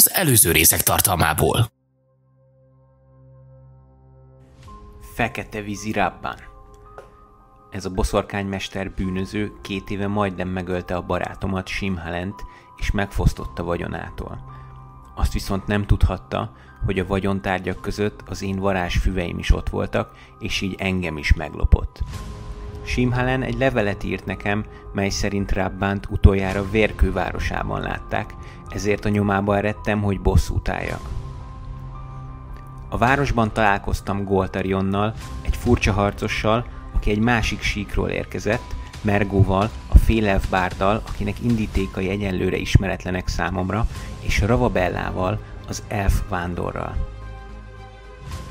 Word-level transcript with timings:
az 0.00 0.12
előző 0.14 0.52
részek 0.52 0.82
tartalmából. 0.82 1.70
Fekete 5.14 5.60
vízi 5.60 5.92
Rabban. 5.92 6.36
Ez 7.70 7.84
a 7.84 7.90
boszorkánymester 7.90 8.90
bűnöző 8.90 9.52
két 9.62 9.90
éve 9.90 10.06
majdnem 10.06 10.48
megölte 10.48 10.96
a 10.96 11.02
barátomat 11.02 11.66
Simhalent, 11.66 12.42
és 12.76 12.90
megfosztotta 12.90 13.62
vagyonától. 13.62 14.44
Azt 15.16 15.32
viszont 15.32 15.66
nem 15.66 15.86
tudhatta, 15.86 16.52
hogy 16.84 16.98
a 16.98 17.06
vagyontárgyak 17.06 17.80
között 17.80 18.22
az 18.28 18.42
én 18.42 18.58
varázsfüveim 18.58 19.38
is 19.38 19.52
ott 19.52 19.68
voltak, 19.68 20.16
és 20.38 20.60
így 20.60 20.74
engem 20.78 21.16
is 21.16 21.34
meglopott. 21.34 22.02
Simhalen 22.84 23.42
egy 23.42 23.58
levelet 23.58 24.04
írt 24.04 24.24
nekem, 24.24 24.64
mely 24.92 25.08
szerint 25.08 25.52
Rabbánt 25.52 26.06
utoljára 26.10 26.70
vérkővárosában 26.70 27.80
látták, 27.80 28.34
ezért 28.68 29.04
a 29.04 29.08
nyomába 29.08 29.56
eredtem, 29.56 30.02
hogy 30.02 30.20
bosszút 30.20 30.68
álljak. 30.68 31.00
A 32.88 32.98
városban 32.98 33.52
találkoztam 33.52 34.24
Goltarionnal, 34.24 35.14
egy 35.42 35.56
furcsa 35.56 35.92
harcossal, 35.92 36.66
aki 36.94 37.10
egy 37.10 37.18
másik 37.18 37.62
síkról 37.62 38.08
érkezett, 38.08 38.74
Mergóval, 39.02 39.70
a 39.88 39.98
félelf 39.98 40.48
bárdal, 40.48 41.02
akinek 41.08 41.40
indítékai 41.42 42.08
egyenlőre 42.08 42.56
ismeretlenek 42.56 43.28
számomra, 43.28 43.86
és 44.20 44.40
Ravabellával, 44.40 45.38
az 45.68 45.82
elf 45.88 46.20
vándorral. 46.28 46.96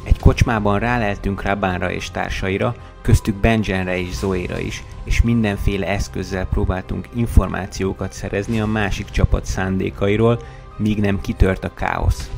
Egy 0.03 0.19
kocsmában 0.19 0.79
ráleltünk 0.79 1.41
Rabánra 1.41 1.91
és 1.91 2.11
társaira, 2.11 2.75
köztük 3.01 3.35
Benjenre 3.35 3.99
és 3.99 4.13
Zoéra 4.15 4.59
is, 4.59 4.83
és 5.03 5.21
mindenféle 5.21 5.87
eszközzel 5.87 6.45
próbáltunk 6.45 7.07
információkat 7.13 8.13
szerezni 8.13 8.59
a 8.59 8.65
másik 8.65 9.09
csapat 9.09 9.45
szándékairól, 9.45 10.39
míg 10.77 10.99
nem 10.99 11.21
kitört 11.21 11.63
a 11.63 11.73
káosz. 11.73 12.29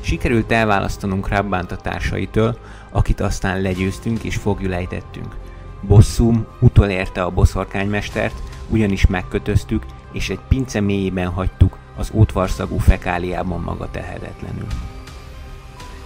Sikerült 0.00 0.52
elválasztanunk 0.52 1.28
Rabbánt 1.28 1.72
a 1.72 1.76
társaitől, 1.76 2.58
akit 2.90 3.20
aztán 3.20 3.60
legyőztünk 3.60 4.22
és 4.22 4.36
fogjulejtettünk. 4.36 5.36
Bosszum 5.80 6.46
utolérte 6.60 7.22
a 7.22 7.30
boszorkánymestert, 7.30 8.42
ugyanis 8.68 9.06
megkötöztük, 9.06 9.84
és 10.12 10.30
egy 10.30 10.40
pince 10.48 10.80
mélyében 10.80 11.28
hagytuk 11.28 11.76
az 11.96 12.10
ótvarszagú 12.14 12.78
fekáliában 12.78 13.60
maga 13.60 13.90
tehetetlenül. 13.90 14.66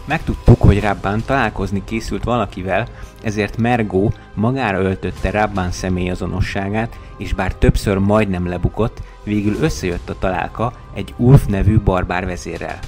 Megtudtuk, 0.04 0.62
hogy 0.62 0.80
Rabban 0.80 1.22
találkozni 1.26 1.84
készült 1.84 2.24
valakivel, 2.24 2.86
ezért 3.22 3.56
Mergó 3.56 4.12
magára 4.34 4.80
öltötte 4.80 5.30
Rabban 5.30 5.70
személyazonosságát, 5.70 6.98
és 7.16 7.32
bár 7.32 7.54
többször 7.54 7.98
majdnem 7.98 8.48
lebukott, 8.48 9.02
végül 9.22 9.56
összejött 9.60 10.10
a 10.10 10.18
találka 10.18 10.72
egy 10.94 11.14
Ulf 11.16 11.46
nevű 11.46 11.80
barbár 11.80 12.26
vezérrel. 12.26 12.78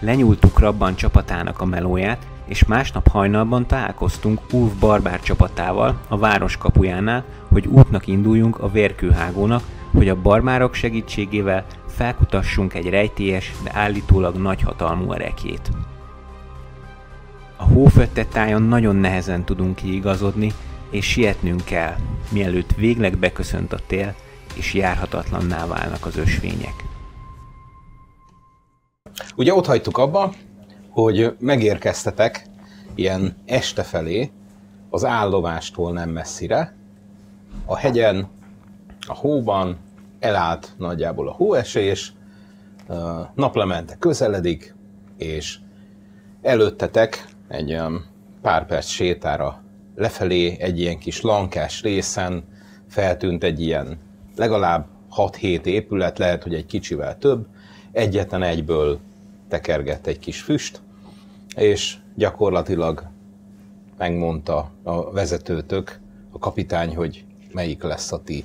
Lenyúltuk 0.00 0.58
Rabban 0.58 0.94
csapatának 0.94 1.60
a 1.60 1.64
melóját, 1.64 2.26
és 2.46 2.64
másnap 2.64 3.08
hajnalban 3.08 3.66
találkoztunk 3.66 4.40
Ulf 4.52 4.72
barbár 4.72 5.20
csapatával 5.20 6.00
a 6.08 6.18
város 6.18 6.56
kapujánál, 6.56 7.24
hogy 7.48 7.66
útnak 7.66 8.06
induljunk 8.06 8.58
a 8.58 8.70
vérkőhágónak, 8.70 9.62
hogy 9.94 10.08
a 10.08 10.20
barbárok 10.20 10.74
segítségével 10.74 11.64
felkutassunk 11.86 12.74
egy 12.74 12.88
rejtélyes, 12.88 13.52
de 13.64 13.70
állítólag 13.74 14.36
nagyhatalmú 14.36 15.12
erekjét. 15.12 15.70
A 17.62 17.64
hófötte 17.64 18.24
tájon 18.24 18.62
nagyon 18.62 18.96
nehezen 18.96 19.44
tudunk 19.44 19.76
kiigazodni, 19.76 20.52
és 20.90 21.06
sietnünk 21.06 21.64
kell, 21.64 21.94
mielőtt 22.32 22.74
végleg 22.74 23.18
beköszönt 23.18 23.72
a 23.72 23.78
tél, 23.86 24.14
és 24.54 24.74
járhatatlanná 24.74 25.66
válnak 25.66 26.06
az 26.06 26.16
ösvények. 26.16 26.74
Ugye 29.36 29.54
ott 29.54 29.66
hagytuk 29.66 29.98
abba, 29.98 30.32
hogy 30.88 31.36
megérkeztetek 31.38 32.46
ilyen 32.94 33.36
este 33.44 33.82
felé 33.82 34.30
az 34.90 35.04
állomástól 35.04 35.92
nem 35.92 36.10
messzire, 36.10 36.76
a 37.64 37.76
hegyen, 37.76 38.28
a 39.06 39.14
hóban, 39.14 39.76
elállt 40.18 40.74
nagyjából 40.78 41.28
a 41.28 41.32
hóesés, 41.32 42.12
naplemente 43.34 43.96
közeledik, 43.98 44.74
és 45.16 45.58
előttetek 46.40 47.31
egy 47.52 47.70
olyan 47.72 48.04
pár 48.42 48.66
perc 48.66 48.86
sétára 48.86 49.62
lefelé, 49.94 50.56
egy 50.60 50.80
ilyen 50.80 50.98
kis 50.98 51.20
lankás 51.20 51.82
részen 51.82 52.44
feltűnt 52.88 53.44
egy 53.44 53.60
ilyen 53.60 53.98
legalább 54.36 54.86
6-7 55.16 55.64
épület, 55.64 56.18
lehet, 56.18 56.42
hogy 56.42 56.54
egy 56.54 56.66
kicsivel 56.66 57.18
több, 57.18 57.46
egyetlen 57.92 58.42
egyből 58.42 58.98
tekergett 59.48 60.06
egy 60.06 60.18
kis 60.18 60.40
füst, 60.40 60.80
és 61.56 61.96
gyakorlatilag 62.14 63.04
megmondta 63.98 64.70
a 64.82 65.10
vezetőtök, 65.10 66.00
a 66.30 66.38
kapitány, 66.38 66.96
hogy 66.96 67.24
melyik 67.52 67.82
lesz 67.82 68.12
a 68.12 68.22
ti 68.22 68.44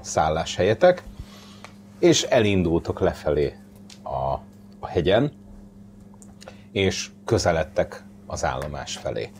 szálláshelyetek, 0.00 1.02
és 1.98 2.22
elindultok 2.22 3.00
lefelé 3.00 3.54
a, 4.02 4.40
a 4.78 4.86
hegyen, 4.86 5.32
és 6.72 7.10
közeledtek 7.26 8.04
az 8.26 8.44
állomás 8.44 8.96
felé. 8.96 9.30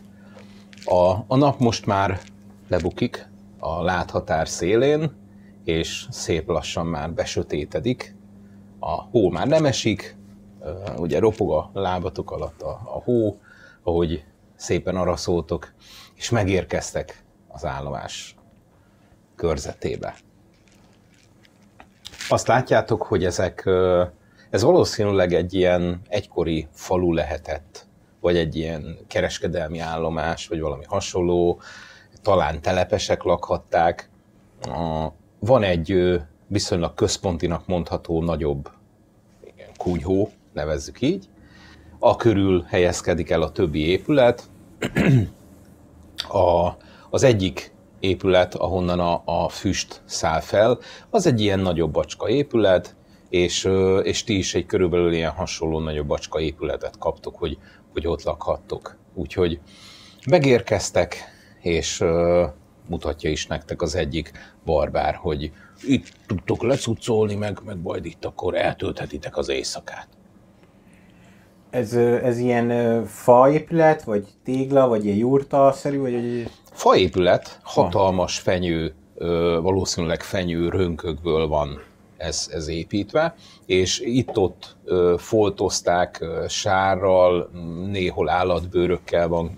A, 0.85 1.11
a 1.27 1.35
nap 1.35 1.59
most 1.59 1.85
már 1.85 2.19
lebukik 2.67 3.27
a 3.59 3.83
láthatár 3.83 4.47
szélén, 4.47 5.11
és 5.63 6.07
szép 6.09 6.47
lassan 6.47 6.85
már 6.85 7.11
besötétedik. 7.11 8.15
A 8.79 9.01
hó 9.01 9.29
már 9.29 9.47
nem 9.47 9.65
esik, 9.65 10.15
ugye 10.97 11.19
ropog 11.19 11.51
a 11.51 11.69
lábatok 11.73 12.31
alatt 12.31 12.61
a, 12.61 12.69
a 12.69 13.01
hó, 13.03 13.39
ahogy 13.83 14.23
szépen 14.55 14.95
araszoltok, 14.95 15.73
és 16.15 16.29
megérkeztek 16.29 17.23
az 17.47 17.65
állomás 17.65 18.35
körzetébe. 19.35 20.15
Azt 22.29 22.47
látjátok, 22.47 23.03
hogy 23.03 23.25
ezek, 23.25 23.69
ez 24.49 24.61
valószínűleg 24.63 25.33
egy 25.33 25.53
ilyen 25.53 26.01
egykori 26.07 26.67
falu 26.71 27.13
lehetett, 27.13 27.76
vagy 28.21 28.37
egy 28.37 28.55
ilyen 28.55 28.97
kereskedelmi 29.07 29.79
állomás, 29.79 30.47
vagy 30.47 30.59
valami 30.59 30.83
hasonló, 30.85 31.61
talán 32.21 32.61
telepesek 32.61 33.23
lakhatták. 33.23 34.09
Van 35.39 35.63
egy 35.63 36.19
viszonylag 36.47 36.93
központinak 36.93 37.67
mondható 37.67 38.23
nagyobb 38.23 38.71
kunyhó, 39.77 40.31
nevezzük 40.53 41.01
így, 41.01 41.29
a 41.99 42.15
körül 42.15 42.63
helyezkedik 42.67 43.29
el 43.29 43.41
a 43.41 43.51
többi 43.51 43.87
épület. 43.87 44.49
A, 46.27 46.69
az 47.09 47.23
egyik 47.23 47.71
épület, 47.99 48.55
ahonnan 48.55 48.99
a, 48.99 49.21
a 49.25 49.49
füst 49.49 50.01
száll 50.05 50.39
fel, 50.39 50.79
az 51.09 51.25
egy 51.25 51.41
ilyen 51.41 51.59
nagyobb 51.59 51.91
bacska 51.91 52.29
épület, 52.29 52.95
és, 53.29 53.69
és 54.03 54.23
ti 54.23 54.37
is 54.37 54.55
egy 54.55 54.65
körülbelül 54.65 55.13
ilyen 55.13 55.31
hasonló 55.31 55.79
nagyobb 55.79 56.07
bacska 56.07 56.39
épületet 56.39 56.97
kaptok, 56.97 57.35
hogy, 57.35 57.57
hogy 57.93 58.07
ott 58.07 58.23
lakhattok. 58.23 58.97
Úgyhogy 59.13 59.59
megérkeztek, 60.29 61.15
és 61.61 61.99
uh, 61.99 62.43
mutatja 62.87 63.29
is 63.29 63.47
nektek 63.47 63.81
az 63.81 63.95
egyik 63.95 64.31
barbár, 64.65 65.15
hogy 65.15 65.51
itt 65.83 66.11
tudtok 66.27 66.63
lecucolni, 66.63 67.35
meg, 67.35 67.59
meg 67.65 67.77
majd 67.81 68.05
itt 68.05 68.25
akkor 68.25 68.55
eltölthetitek 68.55 69.37
az 69.37 69.49
éjszakát. 69.49 70.07
Ez, 71.69 71.93
ez 71.93 72.37
ilyen 72.37 73.05
faépület, 73.05 74.03
vagy 74.03 74.27
tégla, 74.43 74.87
vagy 74.87 75.05
ilyen 75.05 75.17
jurta-szerű, 75.17 75.99
vagy... 75.99 76.49
Faépület, 76.71 77.59
hatalmas 77.63 78.39
fenyő, 78.39 78.93
valószínűleg 79.61 80.23
fenyő 80.23 80.69
rönkökből 80.69 81.47
van 81.47 81.81
ez, 82.17 82.49
ez 82.51 82.67
építve, 82.67 83.35
és 83.65 83.99
itt-ott 83.99 84.75
foltozták 85.17 86.25
sárral, 86.47 87.49
néhol 87.85 88.29
állatbőrökkel 88.29 89.27
van 89.27 89.57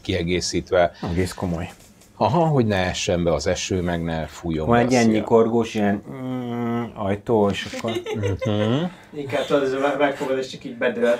kiegészítve. 0.00 0.92
Egész 1.10 1.32
komoly. 1.32 1.70
Aha, 2.16 2.46
hogy 2.46 2.66
ne 2.66 2.76
essen 2.76 3.24
be 3.24 3.32
az 3.32 3.46
eső, 3.46 3.80
meg 3.80 4.02
ne 4.02 4.26
fújjon 4.26 4.66
Van 4.66 4.78
egy 4.78 4.94
ennyi 4.94 5.20
korgós, 5.20 5.74
ilyen 5.74 6.02
mm, 6.10 6.84
ajtó, 6.94 7.48
és 7.50 7.68
akkor... 7.72 7.90
uh-huh. 8.14 8.90
Inkább 9.12 9.46
tudod, 9.46 9.62
ez 9.62 9.72
megfogad, 9.98 10.38
és 10.38 10.48
csak 10.48 10.64
így 10.64 10.76
bedől. 10.76 11.16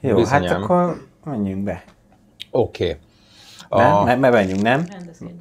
Jó, 0.00 0.14
Bizonyám. 0.14 0.42
hát 0.42 0.62
akkor 0.62 1.06
menjünk 1.24 1.62
be. 1.62 1.84
Oké. 2.50 2.98
Okay. 3.68 3.86
A... 3.86 4.04
Nem, 4.04 4.18
me, 4.18 4.30
menjünk, 4.30 4.62
nem? 4.62 4.88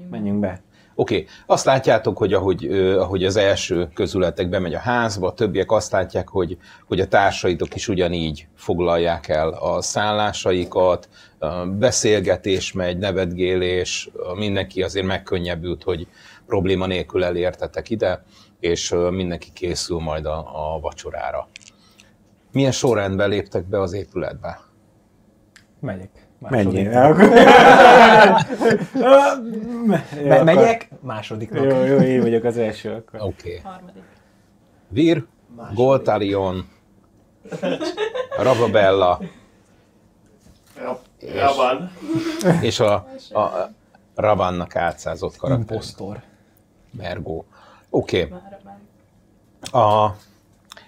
Menjünk 0.10 0.40
be. 0.40 0.62
Oké, 1.00 1.16
okay. 1.16 1.28
azt 1.46 1.66
látjátok, 1.66 2.18
hogy 2.18 2.34
ahogy, 2.34 2.66
ahogy 2.98 3.24
az 3.26 3.36
első 3.36 3.90
közületek 3.94 4.50
bemegy 4.50 4.74
a 4.74 4.80
házba, 4.80 5.28
a 5.28 5.34
többiek 5.34 5.72
azt 5.72 5.92
látják, 5.92 6.30
hogy, 6.30 6.58
hogy 6.88 7.00
a 7.00 7.08
társaitok 7.08 7.76
is 7.76 7.88
ugyanígy 7.88 8.48
foglalják 8.56 9.28
el 9.28 9.50
a 9.50 9.82
szállásaikat, 9.82 11.10
beszélgetés 11.78 12.72
megy, 12.72 12.98
nevetgélés, 12.98 14.10
mindenki 14.36 14.84
azért 14.84 15.06
megkönnyebbült, 15.06 15.84
hogy 15.84 16.08
probléma 16.46 16.86
nélkül 16.86 17.24
elértetek 17.24 17.90
ide, 17.90 18.24
és 18.60 18.96
mindenki 19.10 19.50
készül 19.54 20.00
majd 20.00 20.26
a, 20.26 20.38
a 20.38 20.80
vacsorára. 20.80 21.48
Milyen 22.52 22.72
sorrendben 22.72 23.30
léptek 23.30 23.66
be 23.66 23.82
az 23.82 23.94
épületbe? 23.94 24.60
Megyek. 25.80 26.29
Második. 26.40 26.90
Menjél. 26.90 27.14
Me- 30.26 30.44
megyek, 30.44 30.90
másodiknak. 31.02 31.64
Jó, 31.64 31.84
jó, 31.84 31.98
én 31.98 32.22
vagyok 32.22 32.44
az 32.44 32.58
első 32.58 32.94
akkor. 32.94 33.22
Oké. 33.22 33.58
Okay. 33.58 33.72
Harmadik. 33.72 34.04
Vir, 34.88 35.26
Goltalion, 35.74 36.70
Ravabella 38.38 39.20
Ja, 41.22 41.52
van. 41.56 41.92
és 42.62 42.80
a, 42.80 43.08
a, 43.32 43.40
a 43.40 43.70
Ravannak 44.16 44.76
átszázott 44.76 45.38
karakter. 45.38 45.72
Impostor. 45.72 46.22
Mergó. 46.92 47.46
Oké. 47.90 48.24
Okay. 48.24 49.82
A, 49.82 50.16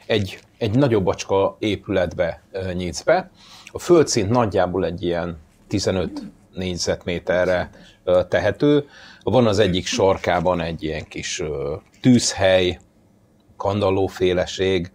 egy, 0.05 0.39
egy 0.57 0.77
nagyobb 0.77 1.03
bacska 1.03 1.55
épületbe 1.59 2.41
nyitsz 2.73 3.01
be. 3.01 3.29
A 3.71 3.79
földszint 3.79 4.29
nagyjából 4.29 4.85
egy 4.85 5.03
ilyen 5.03 5.37
15 5.67 6.21
négyzetméterre 6.53 7.69
tehető. 8.27 8.87
Van 9.23 9.47
az 9.47 9.59
egyik 9.59 9.85
sarkában 9.85 10.61
egy 10.61 10.83
ilyen 10.83 11.07
kis 11.07 11.43
tűzhely, 12.01 12.79
kandallóféleség, 13.57 14.91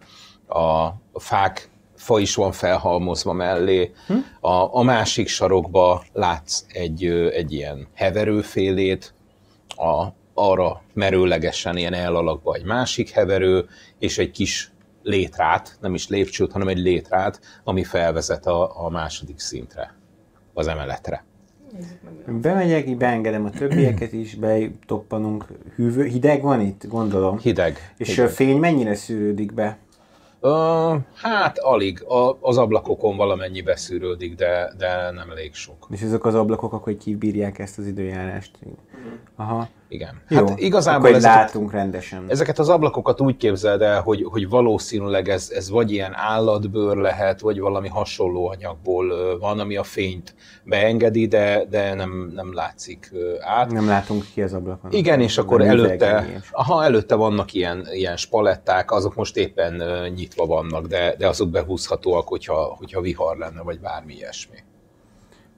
a, 0.47 0.87
fák 1.19 1.69
fa 1.95 2.19
is 2.19 2.35
van 2.35 2.51
felhalmozva 2.51 3.33
mellé. 3.33 3.91
A, 4.39 4.77
a 4.77 4.83
másik 4.83 5.27
sarokba 5.27 6.03
látsz 6.13 6.63
egy, 6.67 7.05
egy 7.33 7.53
ilyen 7.53 7.87
heverőfélét, 7.93 9.13
a, 9.67 10.07
arra 10.33 10.81
merőlegesen 10.93 11.77
ilyen 11.77 11.93
elalakba 11.93 12.53
egy 12.53 12.63
másik 12.63 13.09
heverő, 13.09 13.67
és 13.99 14.17
egy 14.17 14.31
kis 14.31 14.71
létrát, 15.07 15.77
nem 15.81 15.93
is 15.93 16.07
lépcsőt, 16.07 16.51
hanem 16.51 16.67
egy 16.67 16.77
létrát, 16.77 17.39
ami 17.63 17.83
felvezet 17.83 18.45
a, 18.45 18.85
a 18.85 18.89
második 18.89 19.39
szintre, 19.39 19.95
az 20.53 20.67
emeletre. 20.67 21.25
Bemegyek, 22.27 22.97
beengedem 22.97 23.45
a 23.45 23.49
többieket 23.49 24.13
is, 24.13 24.35
betoppanunk. 24.35 25.45
Hűvő, 25.75 26.03
hideg 26.05 26.41
van 26.41 26.61
itt, 26.61 26.87
gondolom. 26.87 27.37
Hideg. 27.39 27.93
És 27.97 28.09
hideg. 28.09 28.25
a 28.25 28.29
fény 28.29 28.57
mennyire 28.57 28.95
szűrődik 28.95 29.53
be? 29.53 29.77
Ö, 30.39 30.95
hát 31.13 31.57
alig, 31.57 32.03
a, 32.03 32.37
az 32.41 32.57
ablakokon 32.57 33.17
valamennyi 33.17 33.61
beszűrődik, 33.61 34.35
de, 34.35 34.73
de 34.77 35.11
nem 35.11 35.29
elég 35.29 35.53
sok. 35.53 35.87
És 35.91 36.01
ezek 36.01 36.25
az 36.25 36.35
ablakok 36.35 36.73
akkor 36.73 36.97
kibírják 36.97 37.59
ezt 37.59 37.77
az 37.77 37.87
időjárást? 37.87 38.51
Aha. 39.35 39.67
Igen. 39.89 40.21
Jó. 40.27 40.47
Hát 40.47 40.59
igazából 40.59 41.09
ezeket, 41.09 41.35
látunk 41.35 41.71
rendesen. 41.71 42.25
ezeket 42.27 42.59
az 42.59 42.69
ablakokat 42.69 43.21
úgy 43.21 43.37
képzeld 43.37 43.81
el, 43.81 44.01
hogy, 44.01 44.23
hogy 44.23 44.49
valószínűleg 44.49 45.29
ez, 45.29 45.51
ez 45.55 45.69
vagy 45.69 45.91
ilyen 45.91 46.13
állatbőr 46.15 46.97
lehet, 46.97 47.39
vagy 47.39 47.59
valami 47.59 47.87
hasonló 47.87 48.47
anyagból 48.47 49.37
van, 49.39 49.59
ami 49.59 49.75
a 49.75 49.83
fényt 49.83 50.35
beengedi, 50.63 51.27
de, 51.27 51.65
de 51.69 51.93
nem, 51.93 52.31
nem 52.35 52.53
látszik 52.53 53.11
át. 53.39 53.71
Nem 53.71 53.87
látunk 53.87 54.25
ki 54.33 54.41
az 54.41 54.53
ablakon. 54.53 54.91
Igen, 54.91 55.21
és 55.21 55.37
akkor 55.37 55.61
előtte, 55.61 56.41
aha, 56.51 56.83
előtte 56.83 57.15
vannak 57.15 57.53
ilyen, 57.53 57.87
ilyen 57.91 58.17
spaletták, 58.17 58.91
azok 58.91 59.15
most 59.15 59.37
éppen 59.37 59.83
nyitva 60.15 60.45
vannak, 60.45 60.85
de, 60.85 61.15
de 61.17 61.27
azok 61.27 61.49
behúzhatóak, 61.49 62.27
hogyha, 62.27 62.75
hogyha 62.77 63.01
vihar 63.01 63.37
lenne, 63.37 63.61
vagy 63.61 63.79
bármi 63.79 64.13
ilyesmi. 64.13 64.57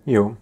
Jó. 0.04 0.34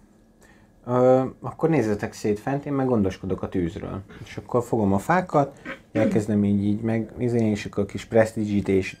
Ö, 0.88 1.24
akkor 1.40 1.68
nézzetek 1.68 2.12
szét 2.12 2.38
fent, 2.38 2.66
én 2.66 2.72
meg 2.72 2.86
gondoskodok 2.86 3.42
a 3.42 3.48
tűzről. 3.48 4.00
És 4.24 4.36
akkor 4.36 4.62
fogom 4.62 4.92
a 4.92 4.98
fákat, 4.98 5.60
elkezdem 5.92 6.44
így, 6.44 6.64
így 6.64 6.80
meg, 6.80 7.10
nézni, 7.16 7.44
és 7.44 7.64
akkor 7.64 7.86
kis 7.86 8.04
presztízsítés, 8.04 8.96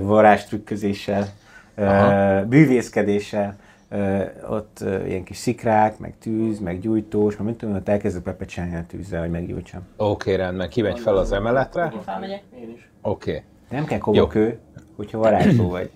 varázstrükközéssel, 0.00 1.28
Aha. 1.76 2.44
bűvészkedéssel, 2.44 3.56
ö, 3.88 4.22
ott 4.48 4.78
ö, 4.80 5.06
ilyen 5.06 5.24
kis 5.24 5.36
szikrák, 5.36 5.98
meg 5.98 6.14
tűz, 6.18 6.58
meg 6.58 6.80
gyújtós, 6.80 7.36
meg 7.36 7.46
mit 7.46 7.56
tudom, 7.56 7.74
ott 7.74 7.88
elkezdek 7.88 8.22
bepecselni 8.22 8.76
a 8.76 8.84
tűzzel, 8.86 9.20
hogy 9.20 9.30
meggyújtsam. 9.30 9.80
Oké, 9.96 10.32
okay, 10.32 10.44
rendben, 10.44 10.68
kimegy 10.68 10.98
fel 10.98 11.16
az 11.16 11.32
emeletre. 11.32 11.92
Felmegyek. 12.04 12.42
Én 12.60 12.70
is. 12.74 12.88
Oké. 13.02 13.30
Okay. 13.30 13.42
Nem 13.70 13.84
kell 13.84 13.98
kobakő, 13.98 14.58
hogyha 14.96 15.18
varázsló 15.18 15.68
vagy. 15.68 15.90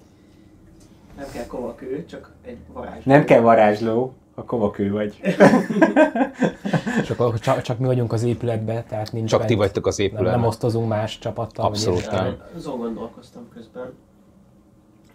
Nem 1.16 1.26
kell 1.32 1.46
kovakő, 1.46 2.04
csak 2.04 2.32
egy 2.44 2.58
varázs. 2.72 3.04
Nem 3.04 3.24
kell 3.24 3.40
varázsló, 3.40 4.14
ha 4.38 4.44
kobakő 4.44 4.90
vagy. 4.92 5.20
És 7.02 7.10
akkor 7.10 7.38
csak, 7.38 7.60
csak 7.60 7.78
mi 7.78 7.86
vagyunk 7.86 8.12
az 8.12 8.22
épületben, 8.22 8.84
tehát 8.86 9.12
nincs 9.12 9.30
Csak 9.30 9.40
ti 9.40 9.46
bent- 9.46 9.58
vagytok 9.58 9.86
az 9.86 9.96
nem, 9.96 10.06
épületben. 10.06 10.32
nem 10.38 10.48
osztozunk 10.48 10.88
más 10.88 11.18
csapattal. 11.18 11.64
Abszolút 11.66 12.10
nem. 12.10 12.36
Azon 12.56 12.78
gondolkoztam 12.78 13.48
közben. 13.54 13.92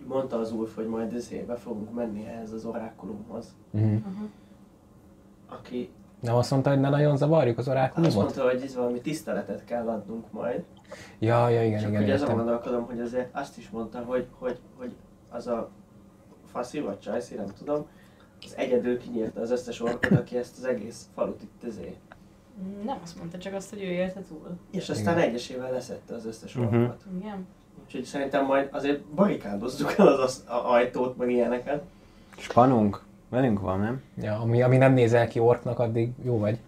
Mondta 0.08 0.38
az 0.40 0.52
úr, 0.52 0.70
hogy 0.76 0.88
majd 0.88 1.14
ezébe 1.14 1.56
fogunk 1.56 1.94
menni 1.94 2.26
ehhez 2.28 2.52
az 2.52 2.66
orákulumhoz. 2.66 3.56
Mhm. 3.72 3.96
Aki 5.50 5.90
Nem 6.20 6.36
azt 6.36 6.52
mondta, 6.52 6.70
hogy 6.70 6.80
ne 6.80 6.90
nagyon 6.90 7.18
zavarjuk 7.18 7.58
az 7.58 7.68
azt 7.68 7.76
orákulumot? 7.76 8.16
mondta, 8.16 8.44
hogy 8.44 8.62
ez 8.62 8.76
valami 8.76 9.02
tiszteletet 9.02 9.66
kell 9.66 9.88
adnunk 9.88 10.32
majd. 10.32 10.64
Ja, 11.20 11.50
ja, 11.50 11.66
igen, 11.66 11.80
Csak 11.80 11.90
igen, 11.90 12.02
hogy 12.02 12.12
azon 12.12 12.36
gondolkodom, 12.36 12.84
hogy 12.86 13.00
azért 13.00 13.30
azt 13.36 13.58
is 13.58 13.70
mondta, 13.70 14.00
hogy, 14.00 14.28
hogy, 14.40 14.60
hogy 14.78 14.94
az 15.30 15.48
a 15.48 15.70
faszi 16.52 16.80
vagy 16.80 17.00
csajszi, 17.00 17.36
nem 17.36 17.48
tudom, 17.58 17.86
az 18.46 18.54
egyedül 18.58 18.98
kinyírta 18.98 19.42
az 19.42 19.52
összes 19.52 19.82
orkot, 19.82 20.12
aki 20.12 20.38
ezt 20.38 20.58
az 20.58 20.66
egész 20.66 21.06
falut 21.16 21.42
itt. 21.42 21.74
Mm, 22.64 22.86
Nem 22.86 22.98
azt 23.04 23.18
mondta, 23.18 23.38
csak 23.38 23.54
azt, 23.54 23.70
hogy 23.70 23.82
ő 23.84 23.86
élte 23.86 24.22
túl. 24.28 24.58
És 24.72 24.90
aztán 24.90 25.18
egyesével 25.18 25.72
leszette 25.72 26.14
az 26.14 26.26
összes 26.26 26.54
Mhm. 26.54 26.64
orkot. 26.82 27.02
Igen. 27.20 27.48
Úgyhogy 27.86 28.04
szerintem 28.04 28.46
majd 28.46 28.68
azért 28.72 29.02
barikádozzuk 29.04 29.94
el 29.98 30.08
az 30.08 30.20
az 30.20 30.44
a 30.48 30.72
ajtót, 30.72 31.18
meg 31.18 31.32
ilyeneket. 31.32 31.84
Spanunk? 32.38 33.02
Velünk 33.30 33.60
van, 33.60 33.80
nem? 33.80 34.02
Ja, 34.22 34.40
ami, 34.40 34.62
ami 34.62 34.78
nem 34.78 34.94
nézel 34.94 35.28
ki 35.28 35.40
orknak, 35.40 35.80
addig 35.80 36.10
jó 36.24 36.38
vagy. 36.38 36.60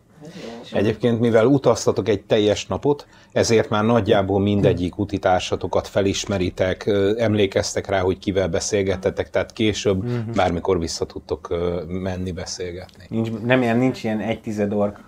Egyébként, 0.71 1.19
mivel 1.19 1.45
utaztatok 1.45 2.09
egy 2.09 2.23
teljes 2.23 2.65
napot, 2.65 3.07
ezért 3.31 3.69
már 3.69 3.83
nagyjából 3.83 4.39
mindegyik 4.39 4.97
utitársatokat 4.97 5.87
felismeritek, 5.87 6.85
emlékeztek 7.17 7.87
rá, 7.87 7.99
hogy 7.99 8.19
kivel 8.19 8.47
beszélgettetek, 8.47 9.29
tehát 9.29 9.51
később 9.51 10.05
bármikor 10.35 10.79
vissza 10.79 11.05
tudtok 11.05 11.55
menni 11.87 12.31
beszélgetni. 12.31 13.05
Nincs, 13.09 13.29
nem 13.31 13.61
ilyen, 13.61 13.77
nincs 13.77 14.03
ilyen 14.03 14.19
egy 14.19 14.41
tized 14.41 14.73
ork 14.73 14.99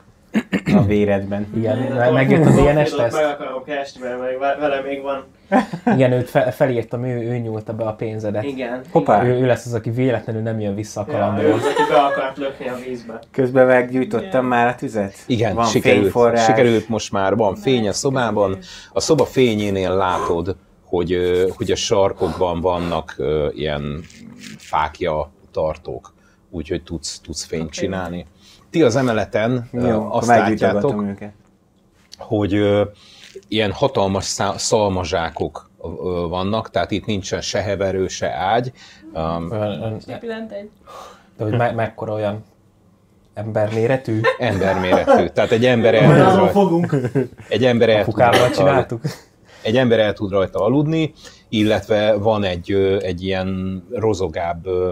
a 0.75 0.83
véredben. 0.85 1.47
Igen, 1.57 1.77
Én 1.83 1.91
me- 1.93 2.11
megjött 2.11 2.45
a 2.45 2.49
DNS 2.49 2.91
teszt. 2.91 3.15
Meg 3.15 3.25
akarom 3.25 3.63
keresni, 3.63 4.01
mert 4.03 4.19
meg 4.19 4.39
ve- 4.39 4.59
vele 4.59 4.81
még 4.81 5.01
van. 5.01 5.23
Igen, 5.95 6.11
őt 6.11 6.29
fe, 6.29 6.51
felírtam, 6.51 7.03
ő, 7.03 7.31
ő 7.31 7.37
nyúlta 7.37 7.73
be 7.73 7.83
a 7.83 7.93
pénzedet. 7.93 8.43
Igen. 8.43 8.81
Hoppá! 8.91 9.23
Ő, 9.25 9.41
ő 9.41 9.45
lesz 9.45 9.65
az, 9.65 9.73
aki 9.73 9.89
véletlenül 9.89 10.41
nem 10.41 10.59
jön 10.59 10.75
vissza 10.75 11.01
a 11.01 11.05
Ja, 11.11 11.37
ő 11.43 11.53
az, 11.53 11.63
aki 11.65 11.81
be 11.89 11.95
akart 11.99 12.37
lökni 12.37 12.67
a 12.67 12.75
vízbe. 12.87 13.19
Közben 13.31 13.65
meggyújtottam 13.65 14.45
már 14.45 14.67
a 14.67 14.75
tüzet. 14.75 15.13
Igen, 15.27 15.55
van 15.55 15.65
sikerült, 15.65 16.01
fényforrás. 16.01 16.45
sikerült 16.45 16.89
most 16.89 17.11
már, 17.11 17.35
van 17.35 17.55
fény 17.55 17.87
a 17.87 17.93
szobában. 17.93 18.57
A 18.93 18.99
szoba 18.99 19.25
fényénél 19.25 19.95
látod, 19.95 20.55
hogy, 20.85 21.17
hogy 21.55 21.71
a 21.71 21.75
sarkokban 21.75 22.61
vannak 22.61 23.15
ilyen 23.53 24.03
fákja 24.57 25.31
tartók, 25.51 26.13
úgyhogy 26.49 26.83
tudsz, 26.83 27.19
tudsz 27.19 27.43
fényt 27.45 27.63
Oké. 27.63 27.71
csinálni. 27.79 28.25
Ti 28.69 28.83
az 28.83 28.95
emeleten 28.95 29.69
Jó, 29.71 30.11
azt 30.11 30.27
látjátok, 30.27 31.03
hogy 32.17 32.53
ö, 32.53 32.83
ilyen 33.47 33.71
hatalmas 33.71 34.23
szá- 34.25 34.57
szalmazsákok 34.59 35.69
ö, 35.83 35.87
vannak, 36.29 36.69
tehát 36.69 36.91
itt 36.91 37.05
nincsen 37.05 37.41
se 37.41 37.61
heverő, 37.61 38.07
se 38.07 38.29
ágy. 38.31 38.71
Um, 39.13 39.49
Pillant 40.19 40.51
egy. 40.51 40.69
de 41.37 41.43
hogy 41.43 41.53
me, 41.57 41.71
mekkora 41.71 42.13
olyan 42.13 42.43
emberméretű? 43.33 44.21
emberméretű. 44.37 45.27
Tehát 45.27 45.51
egy 45.51 45.65
ember 45.65 45.93
el 45.95 46.07
tud 46.15 46.35
rajta, 46.35 46.47
fogunk. 46.51 46.95
egy 47.49 47.65
ember 47.65 47.89
el 47.89 47.95
tud 48.03 48.03
Apukával 48.07 48.39
rajta, 48.39 48.55
csináltuk? 48.55 49.01
egy 49.61 49.77
ember 49.77 49.99
el 49.99 50.13
tud 50.13 50.31
rajta 50.31 50.59
aludni, 50.59 51.13
illetve 51.49 52.13
van 52.13 52.43
egy, 52.43 52.71
egy 53.01 53.23
ilyen 53.23 53.83
rozogább 53.91 54.65
ö, 54.65 54.91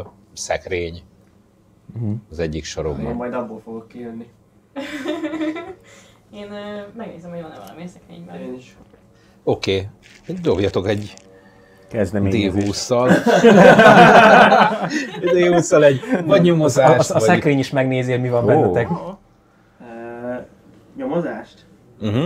szekrény 2.00 2.22
az 2.32 2.40
egyik 2.40 2.56
Én 2.56 2.64
sarokban. 2.64 3.14
majd 3.14 3.34
abból 3.34 3.62
fogok 3.64 3.88
kijönni. 3.88 4.28
Én 6.34 6.52
ö, 6.52 6.82
megnézem, 6.98 7.32
hogy 7.32 7.42
van-e 7.42 7.60
valami 7.66 7.88
szekrényben. 7.88 8.42
Én 8.42 8.54
is. 8.54 8.78
Oké, 9.44 9.90
okay. 10.28 10.42
dobjatok 10.42 10.88
egy 10.88 11.14
Kezdeményezés. 11.88 12.52
D20-szal. 12.54 13.10
D20-szal 15.34 15.84
egy 15.84 16.00
vagy 16.26 16.40
A, 16.40 16.42
nyomozást, 16.42 17.10
a, 17.10 17.16
a 17.16 17.20
vagy... 17.20 17.28
szekrény 17.28 17.60
is 17.60 17.70
megnézi, 17.70 18.12
hogy 18.12 18.22
mi 18.22 18.30
van 18.30 18.44
Ó. 18.44 18.48
bennetek. 18.48 18.92
Uh, 18.92 18.98
nyomozást? 20.98 21.66
Uh-huh. 22.02 22.26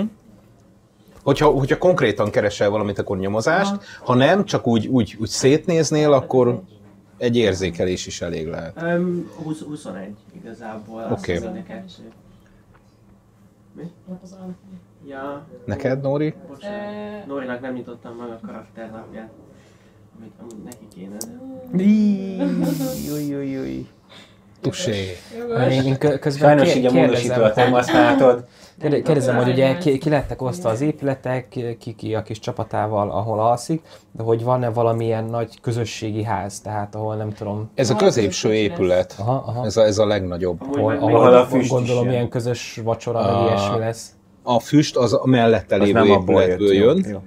Hogyha, 1.23 1.49
hogyha 1.49 1.77
konkrétan 1.77 2.29
keresel 2.29 2.69
valamit, 2.69 2.99
akkor 2.99 3.17
nyomozást, 3.17 3.75
ha 4.03 4.15
nem, 4.15 4.45
csak 4.45 4.67
úgy, 4.67 4.87
úgy, 4.87 5.17
úgy 5.19 5.27
szétnéznél, 5.27 6.13
akkor 6.13 6.61
egy 7.19 7.35
érzékelés 7.35 8.07
is 8.07 8.21
elég 8.21 8.47
lehet. 8.47 8.81
Um, 8.81 9.29
20, 9.43 9.61
21 9.61 10.15
igazából. 10.35 11.07
Oké. 11.11 11.35
az 11.35 11.43
érdekes. 11.43 11.93
Lapozolom. 14.07 14.55
Ja, 15.07 15.47
Neked, 15.65 16.01
Nóri? 16.01 16.33
bocsánat. 16.47 17.23
Ö, 17.23 17.27
Norinak 17.27 17.61
nem 17.61 17.73
nyitottam 17.73 18.15
meg 18.15 18.29
a 18.29 18.39
karakterlapját. 18.45 19.31
Amit 20.17 20.33
amúgy 20.39 20.63
neki 20.63 20.87
kéne. 20.93 21.17
Új, 23.13 23.35
új, 23.35 23.59
új. 23.59 23.87
Tusé. 24.61 25.17
Én, 25.71 25.81
én 25.85 25.97
kö- 25.97 26.19
közben 26.19 26.57
Sajnos 26.57 26.75
így 26.75 26.85
a 26.85 26.91
hogy, 26.91 27.71
használhatod. 27.71 28.43
kérde- 28.79 29.01
kérdezem, 29.01 29.35
hogy 29.35 29.47
ugye 29.49 29.77
ki, 29.77 29.97
ki 29.97 30.09
lettek 30.09 30.41
osztva 30.41 30.69
az 30.69 30.81
épületek, 30.81 31.47
ki, 31.79 31.93
ki 31.95 32.15
a 32.15 32.21
kis 32.21 32.39
csapatával, 32.39 33.11
ahol 33.11 33.39
alszik, 33.39 33.81
de 34.11 34.23
hogy 34.23 34.43
van-e 34.43 34.69
valamilyen 34.69 35.23
nagy 35.25 35.61
közösségi 35.61 36.23
ház, 36.23 36.59
tehát 36.59 36.95
ahol 36.95 37.15
nem 37.15 37.33
tudom, 37.33 37.69
Ez 37.75 37.89
a 37.89 37.95
középső 37.95 38.53
épület. 38.53 39.15
aha, 39.19 39.43
aha, 39.47 39.65
Ez 39.65 39.77
a, 39.77 39.83
ez 39.85 39.97
a 39.97 40.05
legnagyobb. 40.05 40.61
Ahol, 40.75 40.95
ahol, 40.95 41.15
ahol 41.15 41.33
a 41.33 41.45
füst 41.45 41.63
is 41.63 41.69
gondolom 41.69 42.03
jön. 42.03 42.13
ilyen 42.13 42.29
közös 42.29 42.79
vacsora, 42.83 43.19
Ah. 43.19 43.33
vagy 43.41 43.47
ilyesmi 43.47 43.79
lesz. 43.79 44.09
A 44.43 44.59
füst 44.59 44.95
az 44.97 45.13
a 45.13 45.21
mellette 45.25 45.75
Az 45.75 45.81
lévő 45.81 45.99
abból 45.99 46.41
épületből. 46.41 46.73
Jó, 46.73 46.83
jön. 46.85 47.05
jó. 47.09 47.19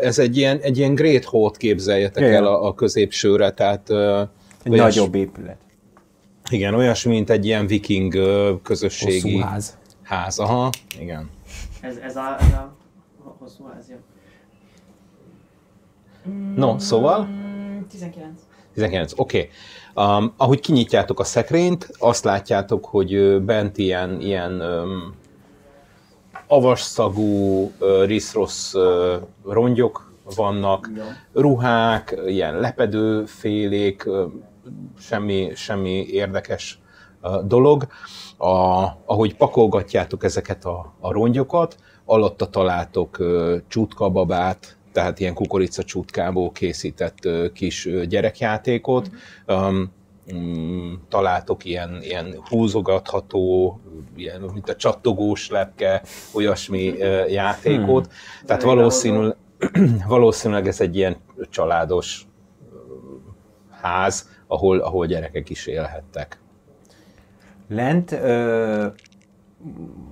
Ez 0.00 0.18
egy 0.18 0.36
ilyen, 0.36 0.58
egy 0.62 0.78
ilyen 0.78 0.94
Great 0.94 1.24
Hall-t 1.24 1.56
képzeljetek 1.56 2.22
Ja, 2.22 2.28
ja. 2.28 2.36
el 2.36 2.46
a, 2.46 2.66
a 2.66 2.74
középsőre, 2.74 3.50
tehát 3.50 3.90
Egy 4.62 4.72
nagyobb 4.72 5.14
épület. 5.14 5.56
Igen, 6.50 6.74
olyasmi, 6.74 7.12
mint 7.12 7.30
egy 7.30 7.44
ilyen 7.44 7.66
viking 7.66 8.18
közösségi 8.62 9.32
Hosszú 9.32 9.46
ház. 9.46 9.78
ház. 10.02 10.38
Aha, 10.38 10.70
igen. 10.98 11.30
Ez, 11.80 11.96
ez, 11.96 12.16
a, 12.16 12.36
ez 12.40 12.52
a 12.52 12.76
hosszú 13.38 13.64
ház, 13.64 13.88
jó. 13.90 13.96
No, 16.56 16.78
szóval? 16.78 17.24
mm, 17.24 17.80
19. 17.88 18.38
19, 18.74 19.12
oké. 19.16 19.50
Okay. 19.94 20.16
Um, 20.18 20.32
ahogy 20.36 20.60
kinyitjátok 20.60 21.20
a 21.20 21.24
szekrényt, 21.24 21.90
azt 21.98 22.24
látjátok, 22.24 22.84
hogy 22.84 23.42
bent 23.42 23.78
ilyen, 23.78 24.20
ilyen 24.20 24.60
um, 24.60 25.14
avasszagú, 26.46 27.62
uh, 27.80 28.04
riszrossz 28.04 28.74
uh, 28.74 29.14
rongyok 29.44 30.12
vannak, 30.36 30.90
ruhák, 31.32 32.20
ilyen 32.26 32.60
lepedőfélék, 32.60 34.06
ö, 34.06 34.26
semmi, 34.98 35.52
semmi 35.54 36.06
érdekes 36.06 36.78
dolog. 37.44 37.86
A, 38.36 38.84
ahogy 39.04 39.36
pakolgatjátok 39.36 40.24
ezeket 40.24 40.64
a, 40.64 40.94
a 41.00 41.12
rongyokat, 41.12 41.76
alatta 42.04 42.46
találtok 42.46 43.18
ö, 43.18 43.56
csutkababát, 43.68 44.76
tehát 44.92 45.20
ilyen 45.20 45.34
kukorica 45.34 45.82
csutkából 45.82 46.52
készített 46.52 47.28
kis 47.52 47.88
gyerekjátékot. 48.08 49.10
Um, 49.46 49.92
mm, 50.34 50.92
találtok 51.08 51.64
ilyen, 51.64 51.98
ilyen 52.02 52.36
húzogatható, 52.48 53.80
ilyen, 54.16 54.40
mint 54.40 54.68
a 54.68 54.76
csattogós 54.76 55.50
lepke, 55.50 56.02
olyasmi 56.32 56.82
játékot. 57.28 58.12
Tehát 58.46 58.62
valószínűleg, 58.62 59.36
valószínűleg 60.06 60.66
ez 60.66 60.80
egy 60.80 60.96
ilyen 60.96 61.16
családos 61.50 62.26
ház, 63.80 64.28
ahol, 64.54 64.78
ahol 64.78 65.06
gyerekek 65.06 65.50
is 65.50 65.66
élhettek. 65.66 66.38
Lent, 67.68 68.12
ö, 68.12 68.86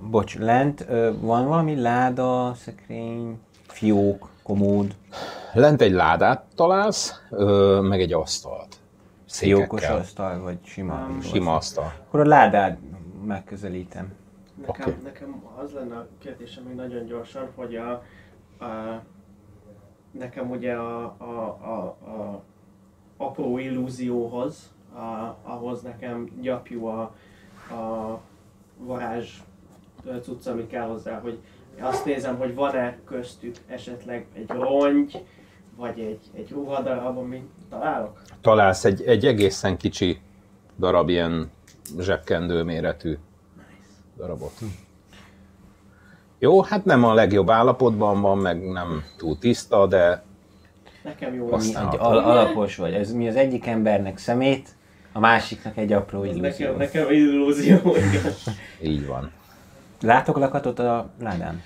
bocs, 0.09 0.37
lent 0.37 0.85
ö, 0.89 1.11
van 1.19 1.47
valami 1.47 1.81
láda, 1.81 2.53
szekrény, 2.55 3.39
fiók, 3.67 4.29
komód, 4.43 4.95
Lent 5.53 5.81
egy 5.81 5.91
ládát 5.91 6.43
találsz, 6.55 7.21
ö, 7.29 7.79
meg 7.81 8.01
egy 8.01 8.13
asztalt. 8.13 8.75
fiókos 9.27 9.79
Székekkel. 9.79 10.01
asztal, 10.01 10.39
vagy 10.41 10.57
sima? 10.63 11.07
Sima 11.21 11.55
asztal. 11.55 11.93
Akkor 12.07 12.19
a 12.19 12.25
ládát 12.25 12.77
megközelítem. 13.25 14.13
Nekem, 14.65 14.89
Oké. 14.89 15.01
nekem 15.03 15.43
az 15.63 15.71
lenne 15.71 15.95
a 15.95 16.07
kérdésem 16.19 16.63
még 16.63 16.75
nagyon 16.75 17.05
gyorsan, 17.05 17.49
hogy 17.55 17.75
a, 17.75 17.91
a 18.65 19.01
nekem 20.11 20.49
ugye 20.49 20.73
a, 20.73 21.03
a, 21.17 21.57
a, 21.61 21.83
a 22.11 22.43
apró 23.23 23.57
illúzióhoz, 23.57 24.71
a, 24.95 25.37
ahhoz 25.43 25.81
nekem 25.81 26.29
gyapjú 26.41 26.85
a, 26.85 27.01
a 27.73 28.19
varázs 28.77 29.29
ö, 30.05 30.17
cucc, 30.21 30.47
ami 30.47 30.67
kell 30.67 30.87
hozzá, 30.87 31.19
hogy 31.19 31.39
azt 31.79 32.05
nézem, 32.05 32.37
hogy 32.37 32.55
van-e 32.55 32.99
köztük 33.05 33.55
esetleg 33.67 34.25
egy 34.33 34.49
rongy, 34.49 35.25
vagy 35.75 35.99
egy, 35.99 36.19
egy 36.33 36.51
ruhadarab, 36.51 37.17
amit 37.17 37.49
találok? 37.69 38.21
Találsz 38.41 38.85
egy, 38.85 39.01
egy 39.01 39.25
egészen 39.25 39.77
kicsi 39.77 40.19
darab 40.79 41.09
ilyen 41.09 41.51
zsebkendő 41.99 42.63
méretű 42.63 43.17
darabot. 44.17 44.51
Jó, 46.39 46.61
hát 46.61 46.85
nem 46.85 47.03
a 47.03 47.13
legjobb 47.13 47.49
állapotban 47.49 48.21
van, 48.21 48.37
meg 48.37 48.71
nem 48.71 49.03
túl 49.17 49.37
tiszta, 49.37 49.87
de 49.87 50.23
Nekem 51.03 51.33
jó 51.33 51.53
Aztán- 51.53 51.83
lesz. 51.83 51.93
Egy 51.93 51.99
al- 51.99 52.23
alapos 52.25 52.75
vagy. 52.75 52.93
Ez 52.93 53.13
mi 53.13 53.27
az 53.27 53.35
egyik 53.35 53.67
embernek 53.67 54.17
szemét, 54.17 54.69
a 55.11 55.19
másiknak 55.19 55.77
egy 55.77 55.93
apró 55.93 56.23
illúzió. 56.23 56.41
nekem, 56.41 56.75
nekem 56.77 57.11
illúzió, 57.11 57.77
igen. 57.85 58.33
így 58.81 59.07
van. 59.07 59.31
Látok 60.01 60.37
lakatot 60.37 60.79
a 60.79 61.09
ládán? 61.19 61.61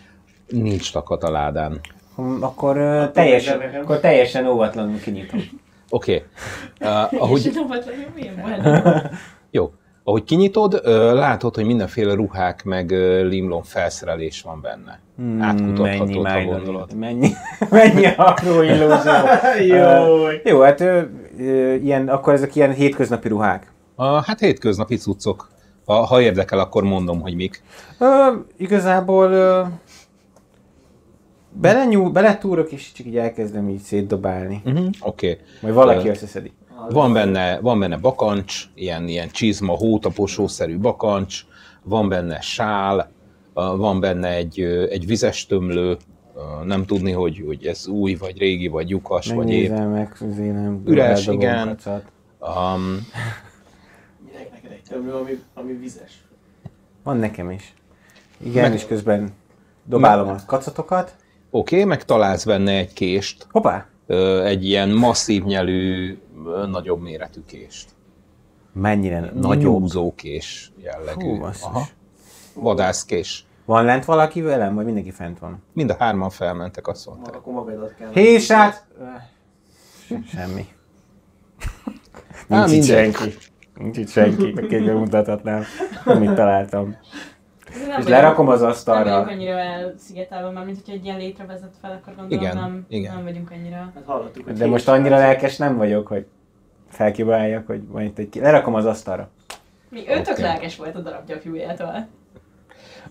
Nincs 0.48 0.94
lakat 0.94 1.24
a 1.24 1.32
ládán. 1.32 1.80
Hm, 2.16 2.44
Akkor, 2.44 2.78
ö, 2.78 3.06
teljesen, 3.14 3.60
akkor 3.62 4.00
teljesen 4.00 4.48
óvatlanul 4.48 5.00
kinyitom. 5.00 5.40
Oké. 5.90 6.26
Uh, 6.82 6.88
ahogy, 7.22 7.52
legjobb, 7.86 8.14
milyen? 8.16 8.62
Jó. 9.52 9.72
Ahogy 10.08 10.24
kinyitod, 10.24 10.82
látod, 11.14 11.56
hogy 11.56 11.66
mindenféle 11.66 12.14
ruhák 12.14 12.64
meg 12.64 12.92
ö, 12.92 13.24
limlom 13.24 13.62
felszerelés 13.62 14.42
van 14.42 14.62
benne. 14.62 15.00
Hmm, 15.16 15.42
Átkutatható, 15.42 16.22
mennyi 16.22 16.46
ha 16.48 16.52
gondolod. 16.52 16.96
Mennyi, 16.96 17.30
mennyi 17.70 18.06
apró 18.18 18.62
illúzió. 18.62 19.12
Jó. 19.76 19.76
Ö, 19.76 20.32
jó, 20.44 20.62
hát 20.62 20.82
ö, 20.82 21.02
ilyen, 21.74 22.08
akkor 22.08 22.34
ezek 22.34 22.56
ilyen 22.56 22.74
hétköznapi 22.74 23.28
ruhák. 23.28 23.72
A, 23.96 24.06
hát 24.06 24.40
hétköznapi 24.40 24.96
cuccok. 24.96 25.50
Ha, 25.86 25.94
ha 25.94 26.22
érdekel, 26.22 26.60
akkor 26.60 26.84
mondom, 26.84 27.22
hogy 27.22 27.36
mik. 27.36 27.62
Ö, 28.00 28.34
igazából 28.58 29.32
ö, 29.32 29.62
belenyúl, 31.52 32.10
beletúrok, 32.10 32.72
és 32.72 32.92
csak 32.92 33.06
így 33.06 33.18
elkezdem 33.18 33.70
így 33.70 33.82
szétdobálni. 33.82 34.62
Uh-huh. 34.66 34.86
Oké. 35.00 35.30
Okay. 35.30 35.44
Majd 35.62 35.74
valaki 35.74 36.08
Ö, 36.08 36.12
összeszedi. 36.12 36.52
Van 36.90 37.14
benne, 37.14 37.60
van 37.60 37.80
benne 37.80 37.98
bakancs, 37.98 38.64
ilyen, 38.76 39.08
ilyen 39.08 39.30
csizma, 39.30 39.74
hótaposószerű 39.74 40.78
bakancs, 40.78 41.46
van 41.84 42.10
benne 42.10 42.42
sál, 42.42 43.12
van 43.54 44.00
benne 44.00 44.30
egy, 44.30 44.62
egy 44.90 45.06
vizes 45.06 45.46
tömlő, 45.46 45.98
nem 46.64 46.86
tudni, 46.86 47.12
hogy, 47.12 47.44
hogy 47.46 47.66
ez 47.66 47.88
új, 47.88 48.16
vagy 48.16 48.38
régi, 48.38 48.68
vagy 48.68 48.90
lyukas, 48.90 49.32
vagy 49.32 49.50
épp. 49.50 49.70
Meg, 49.70 50.16
nem 50.38 50.82
Üres, 50.86 51.28
igen. 51.28 51.68
Um, 52.40 53.08
Minek 54.26 54.52
neked 54.52 54.72
egy 54.72 54.82
tömlő, 54.90 55.14
ami, 55.14 55.40
ami 55.54 55.74
vizes? 55.74 56.24
Van 57.04 57.18
nekem 57.18 57.52
is. 57.52 57.74
Igen, 58.38 58.64
Meg- 58.64 58.74
és 58.74 58.86
közben 58.86 59.34
dobálom 59.84 60.28
a 60.28 60.36
kacatokat. 60.46 61.16
Oké, 61.50 61.76
okay, 61.76 61.88
meg 61.88 62.06
találsz 62.06 62.46
benne 62.46 62.72
egy 62.72 62.94
kést, 62.94 63.48
Hoppá! 63.52 63.88
Egy 64.44 64.66
ilyen 64.66 64.90
masszív 64.90 65.44
nyelű, 65.44 66.18
nagyobb 66.70 67.02
méretű 67.02 67.40
kést. 67.48 67.90
Mennyire 68.74 69.32
nagyobb. 69.36 69.80
Nyúzókés 69.82 70.72
jellegű. 70.84 71.26
Hú, 71.26 71.40
basszus. 71.40 71.96
Vadászkés. 72.54 73.46
Van 73.66 73.86
lent 73.86 74.06
valaki 74.06 74.42
velem, 74.42 74.76
vagy 74.76 74.86
mindenki 74.86 75.12
fent 75.12 75.40
van? 75.40 75.64
Mind 75.74 75.90
a 75.90 75.96
hárman 76.00 76.30
felmentek, 76.30 76.88
azt 76.88 77.06
mondták. 77.06 77.36
Akkor 77.36 77.54
magadat 77.54 77.96
kell. 77.96 78.12
Hésát! 78.12 78.88
Semmi. 80.28 80.66
Á, 82.50 82.66
Nincs 82.66 82.72
itt 82.72 82.88
mindegy. 82.88 83.14
senki. 83.14 83.36
Nincs 83.76 83.98
itt 83.98 84.10
senki, 84.10 84.54
aki 84.58 84.78
bemutathatnám, 84.80 85.64
amit 86.06 86.34
találtam. 86.36 86.96
Nem 87.88 88.00
És 88.02 88.08
lerakom 88.08 88.48
az 88.48 88.60
Nem 88.62 88.70
asztalra. 88.70 89.10
vagyunk 89.10 89.30
annyira 89.30 89.60
elszigetelve, 89.60 90.50
már 90.50 90.66
mint 90.66 90.78
hogyha 90.78 90.94
egy 90.94 91.06
ilyen 91.06 91.18
létre 91.18 91.46
vezet 91.46 91.74
fel, 91.82 91.92
akkor 92.02 92.16
gondolom 92.16 92.44
Igen, 92.44 92.56
nem, 92.58 92.86
igen. 92.90 93.16
nem 93.16 93.24
vagyunk 93.24 93.52
annyira. 93.52 93.76
Hát 93.96 94.04
hallottuk, 94.06 94.46
hogy 94.46 94.54
De 94.54 94.66
most 94.68 94.88
annyira 94.88 95.18
lelkes 95.18 95.58
nem 95.58 95.78
vagyok, 95.78 96.08
hogy 96.08 96.26
felkibáljak, 96.90 97.68
hogy 97.68 97.88
van 97.88 98.02
itt 98.02 98.18
egy... 98.18 98.36
Lerakom 98.36 98.74
az 98.74 98.86
asztalra. 98.86 99.30
Mi 99.90 100.00
ő 100.10 100.22
tök 100.22 100.34
Oké. 100.34 100.42
lelkes 100.42 100.76
volt 100.78 100.96
a 100.96 101.00
darab 101.00 101.26
gyapjújától. 101.26 102.08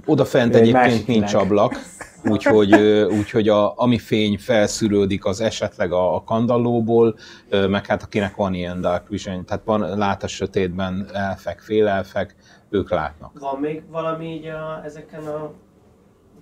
Oda 0.05 0.25
fent 0.25 0.55
Ő 0.55 0.59
egy 0.59 0.69
egyébként 0.69 1.07
nincs 1.07 1.35
ablak, 1.35 1.75
úgyhogy, 2.25 2.75
úgyhogy 3.19 3.49
a, 3.49 3.79
ami 3.79 3.99
fény 3.99 4.39
felszűrődik 4.39 5.25
az 5.25 5.41
esetleg 5.41 5.93
a, 5.93 6.15
a 6.15 6.25
kandallóból, 6.25 7.17
meg 7.51 7.87
hát 7.87 8.03
akinek 8.03 8.35
van 8.37 8.55
ilyen 8.55 8.81
dark 8.81 9.09
vision, 9.09 9.45
tehát 9.45 9.63
van, 9.65 9.81
lát 9.99 10.23
a 10.23 10.27
sötétben 10.27 11.07
elfek, 11.13 11.61
félelfek, 11.61 12.35
ők 12.71 12.91
látnak. 12.91 13.39
Van 13.39 13.61
még 13.61 13.83
valami 13.91 14.27
így 14.27 14.47
a, 14.47 14.85
ezeken 14.85 15.27
a 15.27 15.51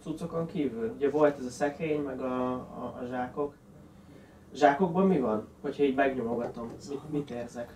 cuccokon 0.02 0.47
kívül? 0.47 0.93
Ugye 0.97 1.11
volt 1.11 1.38
ez 1.38 1.45
a 1.45 1.50
szekrény, 1.50 2.00
meg 2.00 2.21
a, 2.21 2.52
a, 2.52 2.95
a 3.00 3.04
zsákok. 3.11 3.54
Zsákokban 4.54 5.07
mi 5.07 5.21
van? 5.21 5.49
Hogyha 5.62 5.83
így 5.83 5.95
megnyomogatom, 5.95 6.71
mit, 6.88 7.11
mit 7.11 7.31
érzek? 7.31 7.75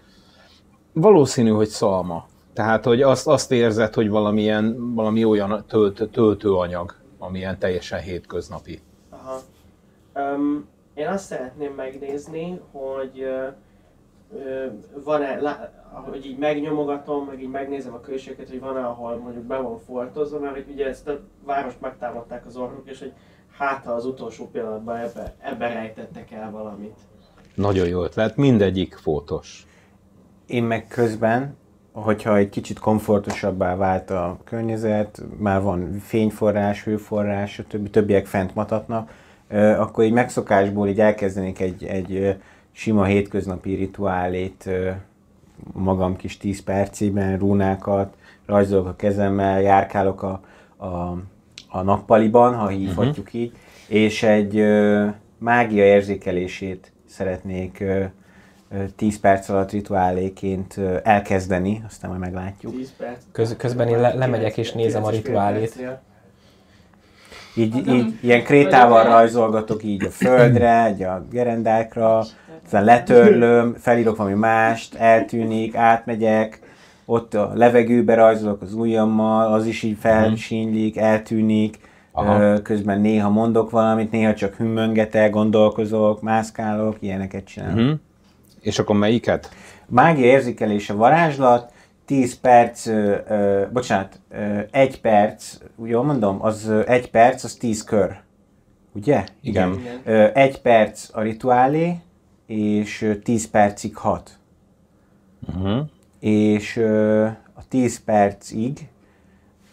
Valószínű, 0.93 1.51
hogy 1.51 1.69
szalma. 1.69 2.27
Tehát, 2.53 2.85
hogy 2.85 3.03
azt, 3.03 3.27
azt 3.27 3.53
érzed, 3.53 3.95
hogy 3.95 4.09
valamilyen, 4.09 4.95
valami 4.95 5.25
olyan 5.25 5.65
tölt, 5.67 6.09
töltőanyag 6.11 6.95
ami 7.19 7.39
ilyen 7.39 7.59
teljesen 7.59 8.01
hétköznapi. 8.01 8.81
Aha. 9.11 9.41
Um, 10.15 10.69
én 10.95 11.09
azt 11.09 11.25
szeretném 11.25 11.73
megnézni, 11.73 12.61
hogy 12.73 13.23
uh, 13.23 13.55
van-e, 15.05 15.39
hogy 15.93 16.27
így 16.27 16.39
megnyomogatom, 16.39 17.27
meg 17.27 17.43
így 17.43 17.51
megnézem 17.51 17.95
a 17.95 18.01
külsőket, 18.01 18.49
hogy 18.49 18.61
van-e, 18.61 18.87
ahol 18.87 19.17
mondjuk 19.17 19.45
be 19.45 19.57
van 19.57 19.79
foltozva, 19.79 20.39
mert 20.39 20.55
hogy 20.55 20.67
ugye 20.73 20.87
ezt 20.87 21.09
a 21.09 21.21
várost 21.45 21.81
megtámadták 21.81 22.47
az 22.47 22.57
orrok, 22.57 22.83
és 22.85 22.99
hogy 22.99 23.13
hát 23.59 23.87
az 23.87 24.05
utolsó 24.05 24.51
pillanatban 24.51 24.97
ebbe, 24.97 25.35
ebbe 25.41 25.73
rejtettek 25.73 26.31
el 26.31 26.51
valamit. 26.51 26.97
Nagyon 27.55 27.89
jó 27.89 28.03
ötlet, 28.03 28.37
mindegyik 28.37 28.95
fotós. 28.95 29.67
Én 30.47 30.65
meg 30.65 30.87
közben, 30.89 31.57
hogyha 31.93 32.37
egy 32.37 32.49
kicsit 32.49 32.79
komfortosabbá 32.79 33.77
vált 33.77 34.11
a 34.11 34.39
környezet, 34.45 35.23
már 35.39 35.63
van 35.63 35.99
fényforrás, 35.99 36.85
hőforrás, 36.85 37.59
a 37.59 37.65
többi, 37.69 37.91
többiek 37.91 38.27
fent 38.27 38.55
matatnak, 38.55 39.11
akkor 39.79 40.05
így 40.05 40.13
megszokásból 40.13 40.89
így 40.89 41.01
elkezdenék 41.01 41.61
egy, 41.61 41.85
egy 41.85 42.37
sima 42.79 43.05
hétköznapi 43.05 43.75
rituálét 43.75 44.71
magam 45.73 46.17
kis 46.17 46.37
10 46.37 46.63
percében, 46.63 47.39
rúnákat, 47.39 48.17
rajzolok 48.47 48.87
a 48.87 48.97
kezemmel, 48.97 49.61
járkálok 49.61 50.23
a, 50.23 50.41
a, 50.77 50.87
a 51.69 51.83
nappaliban, 51.83 52.55
ha 52.55 52.69
hívhatjuk 52.69 53.27
uh-huh. 53.27 53.41
így, 53.41 53.53
és 53.89 54.23
egy 54.23 54.57
ö, 54.57 55.07
mágia 55.39 55.85
érzékelését 55.85 56.93
szeretnék 57.07 57.81
ö, 57.81 58.05
ö, 58.71 58.85
10 58.97 59.21
perc 59.21 59.49
alatt 59.49 59.71
rituáléként 59.71 60.77
ö, 60.77 60.97
elkezdeni, 61.03 61.83
aztán 61.87 62.11
majd 62.11 62.23
meglátjuk. 62.23 62.77
10 62.77 62.93
perc. 62.97 63.23
Köz, 63.33 63.57
közben 63.57 63.89
én 63.89 64.01
le, 64.01 64.15
lemegyek 64.15 64.57
és 64.57 64.73
nézem 64.73 65.05
a 65.05 65.11
rituálét. 65.11 65.89
Így, 67.55 67.89
így 67.89 68.15
ilyen 68.21 68.43
krétával 68.43 69.05
rajzolgatok 69.05 69.85
így 69.85 70.05
a 70.05 70.11
földre, 70.11 70.91
így 70.95 71.03
a 71.03 71.27
gerendákra, 71.31 72.19
aztán 72.65 72.85
letörlöm, 72.85 73.75
felírok 73.79 74.17
valami 74.17 74.35
mást, 74.35 74.95
eltűnik, 74.95 75.75
átmegyek, 75.75 76.61
ott 77.05 77.35
a 77.35 77.53
levegőbe 77.55 78.15
rajzolok 78.15 78.63
az 78.63 78.75
ujjammal, 78.75 79.53
az 79.53 79.67
is 79.67 79.83
így 79.83 79.97
felsínylik, 80.01 80.97
eltűnik, 80.97 81.79
Aha. 82.19 82.63
Közben 82.63 83.01
néha 83.01 83.31
mondok 83.31 83.71
valamit, 83.71 84.11
néha 84.11 84.35
csak 84.35 84.55
hümmöngetek, 84.55 85.31
gondolkozok, 85.31 86.23
mászkálok, 86.23 86.97
ilyeneket 87.01 87.45
csinálok. 87.45 87.79
Uh-huh. 87.79 87.99
És 88.61 88.79
akkor 88.79 88.97
melyiket? 88.97 89.51
Mágia 89.87 90.25
érzékelése 90.25 90.93
varázslat, 90.93 91.73
10 92.09 92.41
perc, 92.41 92.87
ö, 92.87 93.17
ö, 93.29 93.67
bocsánat, 93.73 94.21
ö, 94.31 94.61
1 94.71 95.01
perc, 95.01 95.59
jól 95.85 96.05
mondom, 96.05 96.43
az 96.43 96.67
ö, 96.67 96.83
1 96.87 97.11
perc, 97.11 97.45
az 97.45 97.55
10 97.55 97.85
kör. 97.85 98.17
Ugye? 98.93 99.25
Igen. 99.41 99.79
Igen. 99.79 100.01
Ö, 100.05 100.29
1 100.35 100.61
perc 100.61 101.09
a 101.13 101.21
rituálé, 101.21 102.01
és 102.47 103.03
ö, 103.03 103.19
10 103.19 103.51
percig 103.51 103.97
hat. 103.97 104.39
Uh-huh. 105.49 105.87
És 106.21 106.77
ö, 106.77 107.25
a 107.55 107.69
10 107.69 108.05
percig 108.05 108.89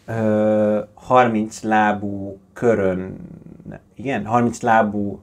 ö, 0.05 0.79
30 0.93 1.61
lábú 1.61 2.37
körön, 2.53 3.15
igen, 3.93 4.25
30 4.25 4.61
lábú 4.61 5.19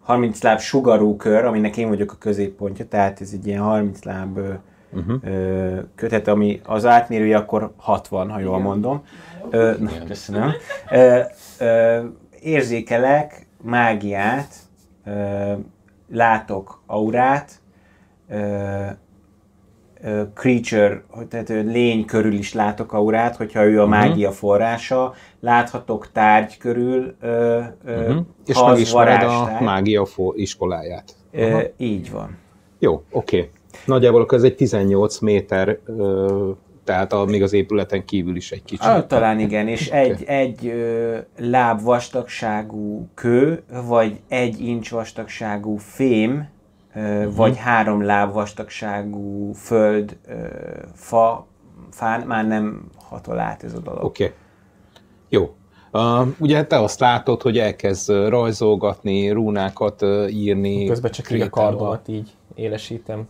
30 0.00 0.42
láb 0.42 0.58
sugarú 0.58 1.16
kör, 1.16 1.44
aminek 1.44 1.76
én 1.76 1.88
vagyok 1.88 2.12
a 2.12 2.18
középpontja, 2.18 2.88
tehát 2.88 3.20
ez 3.20 3.30
egy 3.32 3.46
ilyen 3.46 3.62
30 3.62 4.02
láb 4.02 4.38
Uh-huh. 4.92 5.78
kötet, 5.94 6.28
ami 6.28 6.60
az 6.64 6.86
átmérője 6.86 7.36
akkor 7.36 7.72
60, 7.76 8.30
ha 8.30 8.38
jól 8.38 8.50
Igen. 8.52 8.62
mondom. 8.62 9.02
Ö, 9.50 9.72
na, 9.78 9.90
köszönöm. 10.06 10.50
Ö, 10.90 11.20
ö, 11.58 12.00
érzékelek 12.42 13.46
mágiát, 13.62 14.54
ö, 15.06 15.52
látok 16.10 16.82
aurát, 16.86 17.52
ö, 18.28 18.36
ö, 20.02 20.22
creature, 20.34 21.02
hogy- 21.08 21.26
tehát 21.26 21.48
lény 21.48 22.04
körül 22.04 22.32
is 22.32 22.52
látok 22.54 22.92
aurát, 22.92 23.36
hogyha 23.36 23.64
ő 23.64 23.80
a 23.80 23.86
mágia 23.86 24.30
forrása, 24.30 25.14
láthatok 25.40 26.12
tárgy 26.12 26.58
körül, 26.58 27.14
ö, 27.20 27.60
ö, 27.84 28.00
Uh-huh. 28.08 28.24
És 28.46 28.62
megismered 28.66 29.22
a 29.22 29.56
mágia 29.60 30.04
fo- 30.04 30.36
iskoláját. 30.36 31.14
Ö, 31.30 31.60
így 31.76 32.10
van. 32.10 32.36
Jó, 32.78 33.02
oké. 33.10 33.50
Nagyjából 33.86 34.20
akkor 34.20 34.38
ez 34.38 34.44
egy 34.44 34.54
18 34.54 35.18
méter, 35.18 35.78
tehát 36.84 37.12
a, 37.12 37.24
még 37.24 37.42
az 37.42 37.52
épületen 37.52 38.04
kívül 38.04 38.36
is 38.36 38.52
egy 38.52 38.62
kicsit. 38.64 38.86
Ah, 38.86 39.06
talán 39.06 39.38
igen, 39.38 39.68
és 39.68 39.90
egy, 39.90 40.22
egy 40.26 40.66
ö, 40.66 41.18
láb 41.38 41.82
vastagságú 41.82 43.08
kő, 43.14 43.62
vagy 43.86 44.20
egy 44.28 44.60
incs 44.60 44.90
vastagságú 44.90 45.76
fém, 45.76 46.48
ö, 46.94 47.00
Mhm. 47.00 47.36
vagy 47.36 47.56
három 47.56 48.02
láb 48.02 48.32
vastagságú 48.32 49.52
föld, 49.52 50.16
ö, 50.28 50.34
fa, 50.94 51.46
fán, 51.90 52.20
már 52.26 52.46
nem 52.46 52.84
hatol 52.96 53.38
át 53.38 53.64
ez 53.64 53.74
a 53.74 53.78
dolog. 53.80 54.04
Oké. 54.04 54.24
Okay. 54.24 54.36
Jó. 55.28 55.54
Uh, 55.92 56.26
ugye 56.38 56.64
te 56.64 56.78
azt 56.80 57.00
látod, 57.00 57.42
hogy 57.42 57.58
elkezd 57.58 58.10
rajzolgatni, 58.28 59.30
rúnákat 59.30 60.02
ö, 60.02 60.26
írni. 60.26 60.84
Közben 60.86 61.10
csak 61.10 61.30
így 61.30 61.40
a 61.40 61.50
kardomat 61.50 62.08
így 62.08 62.30
élesítem. 62.54 63.28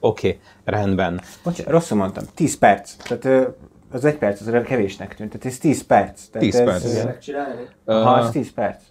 Oké, 0.00 0.28
okay, 0.28 0.40
rendben. 0.64 1.20
Bocsánat, 1.44 1.72
rosszul 1.72 1.98
mondtam, 1.98 2.24
10 2.34 2.58
perc. 2.58 2.94
Tehát 2.94 3.48
az 3.90 4.04
egy 4.04 4.16
perc 4.16 4.40
az 4.40 4.62
kevésnek 4.64 5.14
tűnt, 5.14 5.30
tehát 5.30 5.46
ez 5.46 5.58
10 5.58 5.86
perc. 5.86 6.24
Tehát 6.26 6.48
10 6.48 6.54
ez, 6.54 6.64
perc. 6.64 7.04
Megcsinálni? 7.04 7.62
Ha, 7.84 7.92
az 7.92 8.26
Uh, 8.26 8.32
10 8.32 8.52
perc. 8.52 8.82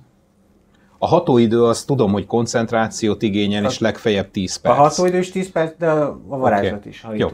a 0.97 1.07
hatóidő 1.07 1.63
azt 1.63 1.87
tudom, 1.87 2.11
hogy 2.11 2.25
koncentrációt 2.25 3.21
igényel, 3.21 3.65
és 3.65 3.79
legfeljebb 3.79 4.31
10 4.31 4.55
A 4.55 4.59
perc. 4.61 4.77
hatóidő 4.77 5.17
is 5.17 5.31
10 5.31 5.51
perc, 5.51 5.77
de 5.77 5.89
a 5.89 6.19
a 6.29 6.37
varázslat 6.37 6.79
Oké. 6.79 6.89
is, 6.89 7.01
ha 7.01 7.13
Jó. 7.13 7.29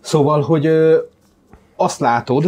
Szóval, 0.00 0.42
hogy 0.42 0.66
ö, 0.66 0.98
azt 1.76 2.00
látod, 2.00 2.44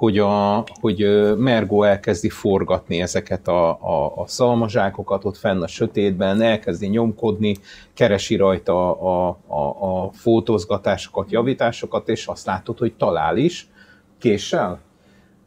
hogy, 0.00 0.18
a, 0.18 0.64
hogy 0.80 1.06
Mergo 1.36 1.82
elkezdi 1.82 2.28
forgatni 2.28 3.00
ezeket 3.00 3.48
a, 3.48 3.68
a, 3.70 4.12
a 4.16 4.26
szalmazsákokat 4.26 5.24
ott 5.24 5.36
fenn 5.36 5.62
a 5.62 5.66
sötétben, 5.66 6.42
elkezdi 6.42 6.86
nyomkodni, 6.86 7.56
keresi 7.94 8.36
rajta 8.36 9.00
a, 9.00 9.38
a, 9.46 9.58
a 9.58 10.10
fotózgatásokat, 10.12 11.30
javításokat, 11.30 12.08
és 12.08 12.26
azt 12.26 12.46
látod, 12.46 12.78
hogy 12.78 12.92
talál 12.92 13.36
is 13.36 13.68
késsel. 14.18 14.80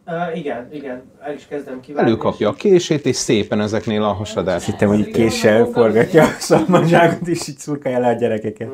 Uh, 0.07 0.37
igen, 0.37 0.69
igen, 0.71 1.01
el 1.21 1.33
is 1.33 1.47
kezdem 1.47 1.79
kivágni. 1.79 2.09
Előkapja 2.09 2.49
a 2.49 2.53
kését, 2.53 3.05
és 3.05 3.15
szépen 3.15 3.59
ezeknél 3.59 4.03
a 4.03 4.11
hasadás. 4.11 4.65
Hittem, 4.65 4.87
hogy 4.87 5.11
késsel 5.11 5.65
forgatja 5.65 6.23
a 6.23 6.35
szalmazságot, 6.39 7.27
és 7.27 7.47
így 7.47 7.57
szurkálja 7.57 7.99
le 7.99 8.07
a 8.07 8.13
gyerekeket. 8.13 8.69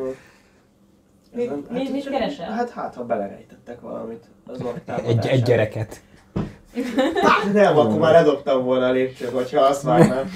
Mi- 1.32 1.50
mi- 1.70 1.90
mit 1.92 2.10
keresel? 2.10 2.52
Hát, 2.52 2.70
hát, 2.70 2.96
ha 2.96 3.04
belerejtettek 3.04 3.82
valamit 3.82 4.24
az 4.46 4.64
Egy, 5.06 5.28
egy 5.28 5.44
gyereket. 5.44 6.02
Hát, 7.22 7.54
nem, 7.54 7.78
akkor 7.78 8.00
már 8.00 8.12
ledobtam 8.12 8.64
volna 8.64 8.86
a 8.86 8.92
lépcsőt, 8.92 9.30
hogyha 9.30 9.62
azt 9.62 9.82
vágnám. 9.82 10.30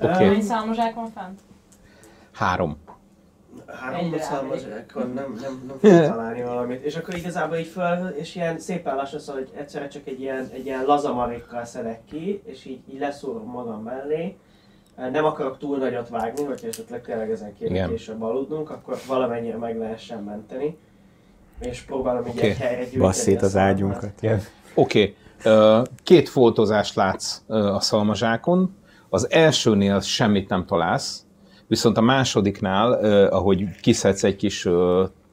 Oké. 0.00 0.24
Hány 0.24 0.42
szálmazsák 0.42 0.94
van 0.94 1.10
fent? 1.14 1.40
Három. 2.32 2.84
Három 3.66 3.98
Egyre 3.98 4.22
szalmazsákon 4.22 5.10
nem, 5.10 5.38
nem, 5.40 5.62
nem 5.66 5.78
fogok 5.80 6.06
találni 6.14 6.42
valamit. 6.42 6.84
És 6.84 6.96
akkor 6.96 7.14
igazából 7.14 7.56
így 7.56 7.66
föl, 7.66 8.08
és 8.08 8.34
ilyen 8.34 8.58
szépen 8.58 8.96
lassan, 8.96 9.20
szóval, 9.20 9.42
hogy 9.42 9.50
egyszerre 9.58 9.88
csak 9.88 10.06
egy 10.06 10.20
ilyen, 10.20 10.48
egy 10.52 10.66
ilyen 10.66 10.84
lazamarékkal 10.84 11.64
szedek 11.64 12.04
ki, 12.04 12.42
és 12.44 12.64
így, 12.64 12.80
így 12.92 12.98
leszúrom 12.98 13.50
magam 13.50 13.82
mellé. 13.82 14.36
Nem 14.96 15.24
akarok 15.24 15.58
túl 15.58 15.78
nagyot 15.78 16.08
vágni, 16.08 16.44
hogyha 16.44 16.66
esetleg 16.66 17.02
tényleg 17.02 17.30
ezen 17.30 17.54
kéne 17.54 17.88
később 17.88 18.22
aludnunk, 18.22 18.70
akkor 18.70 18.98
valamennyire 19.06 19.56
meg 19.56 19.78
lehessen 19.78 20.22
menteni. 20.22 20.78
És 21.60 21.80
próbálom 21.80 22.26
így 22.26 22.36
Oké. 22.36 22.48
egy 22.48 22.56
helyre 22.56 22.80
gyűjteni. 22.82 23.02
Bassz 23.02 23.20
szét 23.20 23.42
a 23.42 23.44
az 23.44 23.56
ágyunkat. 23.56 24.12
Oké, 24.74 25.14
okay. 25.44 25.84
két 26.02 26.28
foltozást 26.28 26.94
látsz 26.94 27.42
a 27.46 27.80
szalmazsákon. 27.80 28.76
Az 29.08 29.30
elsőnél 29.30 30.00
semmit 30.00 30.48
nem 30.48 30.64
találsz, 30.66 31.24
viszont 31.66 31.96
a 31.96 32.00
másodiknál, 32.00 32.92
ahogy 33.28 33.80
kiszedsz 33.80 34.24
egy 34.24 34.36
kis 34.36 34.68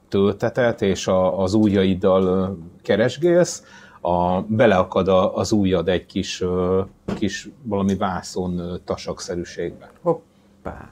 töltetet, 0.08 0.82
és 0.82 1.08
az 1.36 1.54
ujjaiddal 1.54 2.56
keresgélsz, 2.82 3.62
a, 4.06 4.44
beleakad 4.46 5.08
a, 5.08 5.36
az 5.36 5.52
ujjad 5.52 5.88
egy 5.88 6.06
kis, 6.06 6.40
ö, 6.40 6.82
kis 7.14 7.48
valami 7.62 7.96
vászon 7.96 8.58
ö, 8.58 8.76
tasakszerűségbe. 8.84 9.90
Hoppá. 10.02 10.90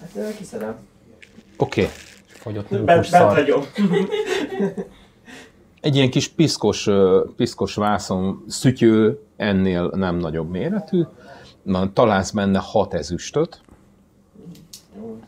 Hát 0.00 0.36
kiszedem. 0.36 0.76
Oké, 1.56 1.82
okay. 1.82 1.92
Fogyott 2.26 2.68
Bent, 2.68 2.86
mókus 2.86 3.10
bent 3.10 3.24
szar. 3.24 3.34
hagyom. 3.34 3.62
egy 5.80 5.96
ilyen 5.96 6.10
kis 6.10 6.28
piszkos, 6.28 6.86
ö, 6.86 7.24
piszkos 7.36 7.74
vászon 7.74 8.44
szütyő, 8.48 9.20
ennél 9.36 9.90
nem 9.94 10.16
nagyobb 10.16 10.50
méretű, 10.50 11.02
Na, 11.62 11.92
találsz 11.92 12.30
benne 12.30 12.58
hat 12.58 12.94
ezüstöt, 12.94 13.60
Jó. 14.96 15.18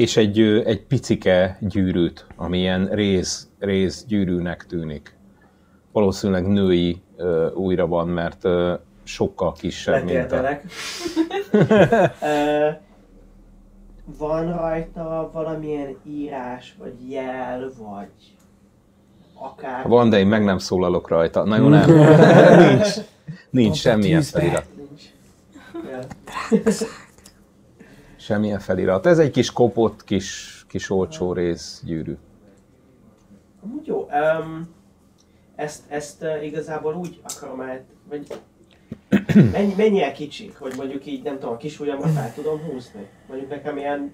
És 0.00 0.16
egy, 0.16 0.40
egy 0.40 0.82
picike 0.82 1.58
gyűrűt, 1.60 2.26
ami 2.36 2.58
ilyen 2.58 2.88
réz, 2.92 3.48
réz 3.58 4.04
gyűrűnek 4.08 4.66
tűnik. 4.66 5.16
Valószínűleg 5.92 6.46
női 6.46 7.02
ö, 7.16 7.50
újra 7.52 7.86
van, 7.86 8.08
mert 8.08 8.44
ö, 8.44 8.74
sokkal 9.02 9.52
kisebb, 9.52 10.04
mint 10.04 10.32
a... 10.32 10.48
Van 14.18 14.56
rajta 14.56 15.30
valamilyen 15.32 15.96
írás, 16.06 16.74
vagy 16.78 17.10
jel, 17.10 17.72
vagy 17.78 18.36
akár... 19.34 19.88
Van, 19.88 20.10
de 20.10 20.18
én 20.18 20.26
meg 20.26 20.44
nem 20.44 20.58
szólalok 20.58 21.08
rajta. 21.08 21.44
Na 21.44 21.56
jó, 21.56 21.68
nem. 21.68 21.90
nincs, 22.68 22.94
nincs 23.50 23.76
semmilyen 23.76 24.22
felirat. 24.22 24.66
Nincs. 24.76 25.02
Semmilyen 28.20 28.58
felirat. 28.58 29.06
Ez 29.06 29.18
egy 29.18 29.30
kis 29.30 29.52
kopott, 29.52 30.04
kis, 30.04 30.60
kis 30.68 30.90
olcsó 30.90 31.32
rész 31.32 31.82
gyűrű. 31.84 32.16
Amúgy 33.64 33.86
jó. 33.86 34.08
Um, 34.40 34.68
ezt, 35.56 35.82
ezt 35.88 36.22
uh, 36.22 36.44
igazából 36.44 36.94
úgy 36.94 37.20
akarom 37.34 37.60
át, 37.60 37.82
vagy 38.08 38.26
mennyi, 39.52 39.74
mennyi 39.76 40.02
el 40.02 40.12
kicsi, 40.12 40.52
hogy 40.58 40.72
mondjuk 40.76 41.06
így, 41.06 41.22
nem 41.22 41.38
tudom, 41.38 41.54
a 41.54 41.56
kis 41.56 41.80
ujjamat 41.80 42.10
fel 42.10 42.32
tudom 42.34 42.60
húzni. 42.60 43.06
Mondjuk 43.28 43.50
nekem 43.50 43.76
ilyen 43.76 44.12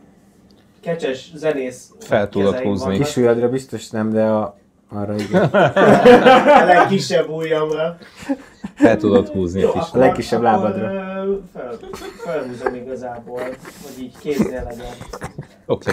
kecses 0.81 1.33
zenész 1.35 1.92
Fel 1.99 2.29
tudod 2.29 2.59
húzni. 2.59 2.85
vannak. 2.85 3.03
Kis 3.03 3.16
ujjadra 3.16 3.49
biztos 3.49 3.90
nem, 3.90 4.11
de 4.11 4.25
a, 4.25 4.59
arra 4.88 5.14
igen. 5.14 5.42
A 6.62 6.64
legkisebb 6.64 7.29
ujjamra. 7.29 7.99
Fel 8.75 8.97
tudod 8.97 9.29
húzni 9.29 9.61
Jó, 9.61 9.69
a 9.69 9.73
kis. 9.73 9.81
akkor, 9.83 10.01
legkisebb 10.01 10.45
akkor, 10.45 10.51
lábadra. 10.62 11.06
Ö, 11.27 11.39
Fel, 11.53 11.79
felhúzom 12.25 12.75
igazából, 12.75 13.41
hogy 13.83 14.03
így 14.03 14.19
kéznél 14.19 14.65
legyen. 14.65 14.93
Oké. 15.67 15.91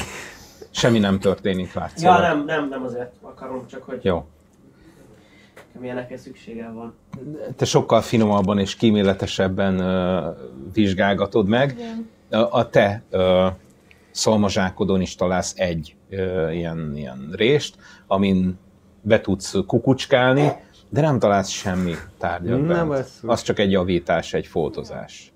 Semmi 0.72 1.00
nem 1.00 1.20
történik, 1.20 1.74
látszólag. 1.74 2.20
Ja, 2.22 2.28
nem, 2.28 2.46
nem, 2.46 2.70
nem 2.70 2.84
azért 2.84 3.12
akarom, 3.22 3.68
csak 3.68 3.84
hogy 3.84 4.04
Jó. 4.04 4.26
milyenekre 5.80 6.18
szükségem 6.18 6.74
van. 6.74 6.94
Te 7.56 7.66
sokkal 7.66 8.02
finomabban 8.02 8.60
és 8.60 8.76
kíméletesebben 8.76 9.80
ö, 9.80 10.30
vizsgálgatod 10.74 11.48
meg. 11.48 11.72
Igen. 11.78 12.10
A, 12.50 12.70
te 12.70 13.04
ö, 13.10 13.48
szalmazsákodon 14.12 15.02
is 15.02 15.16
találsz 15.16 15.54
egy 15.58 15.96
ö, 16.10 16.52
ilyen, 16.52 16.94
ilyen 16.96 17.30
rést, 17.32 17.76
amin 18.08 18.58
be 19.02 19.22
tudsz 19.22 19.56
kukucskálni, 19.68 20.52
de 20.94 21.02
nem 21.02 21.20
találsz 21.20 21.50
semmi 21.50 21.94
tárgyat 22.18 22.62
Na, 22.66 22.86
bent. 22.86 23.08
Az 23.26 23.42
csak 23.42 23.60
egy 23.60 23.72
javítás, 23.72 24.34
egy 24.34 24.48
foltozás. 24.48 25.32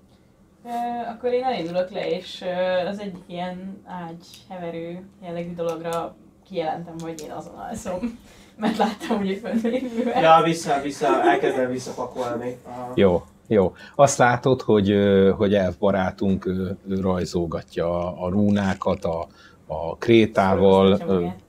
Ö, 0.64 0.68
akkor 1.10 1.32
én 1.32 1.44
elindulok 1.44 1.90
le, 1.90 2.10
és 2.10 2.44
az 2.86 2.98
egy 2.98 3.16
ilyen 3.26 3.82
ágy 3.86 4.26
heverő 4.48 5.02
jellegű 5.22 5.54
dologra 5.54 6.14
kijelentem, 6.48 6.94
hogy 7.00 7.22
én 7.24 7.30
azon 7.30 7.54
alszom. 7.54 8.18
Mert 8.56 8.76
láttam, 8.76 9.16
hogy 9.16 9.40
fönn 9.42 9.72
lévővel. 9.72 10.22
Ja, 10.22 10.42
vissza, 10.44 10.80
vissza, 10.82 11.22
elkezdem 11.22 11.70
visszapakolni. 11.70 12.56
A... 12.66 12.92
Jó, 12.94 13.24
jó. 13.46 13.74
Azt 13.94 14.18
látod, 14.18 14.62
hogy, 14.62 14.94
hogy 15.36 15.54
elfbarátunk 15.54 16.46
ö, 16.46 16.70
ő 16.88 17.00
rajzolgatja 17.00 17.88
a, 17.88 18.24
a 18.24 18.28
rúnákat 18.28 19.04
a, 19.04 19.26
a 19.66 19.96
krétával. 19.96 20.98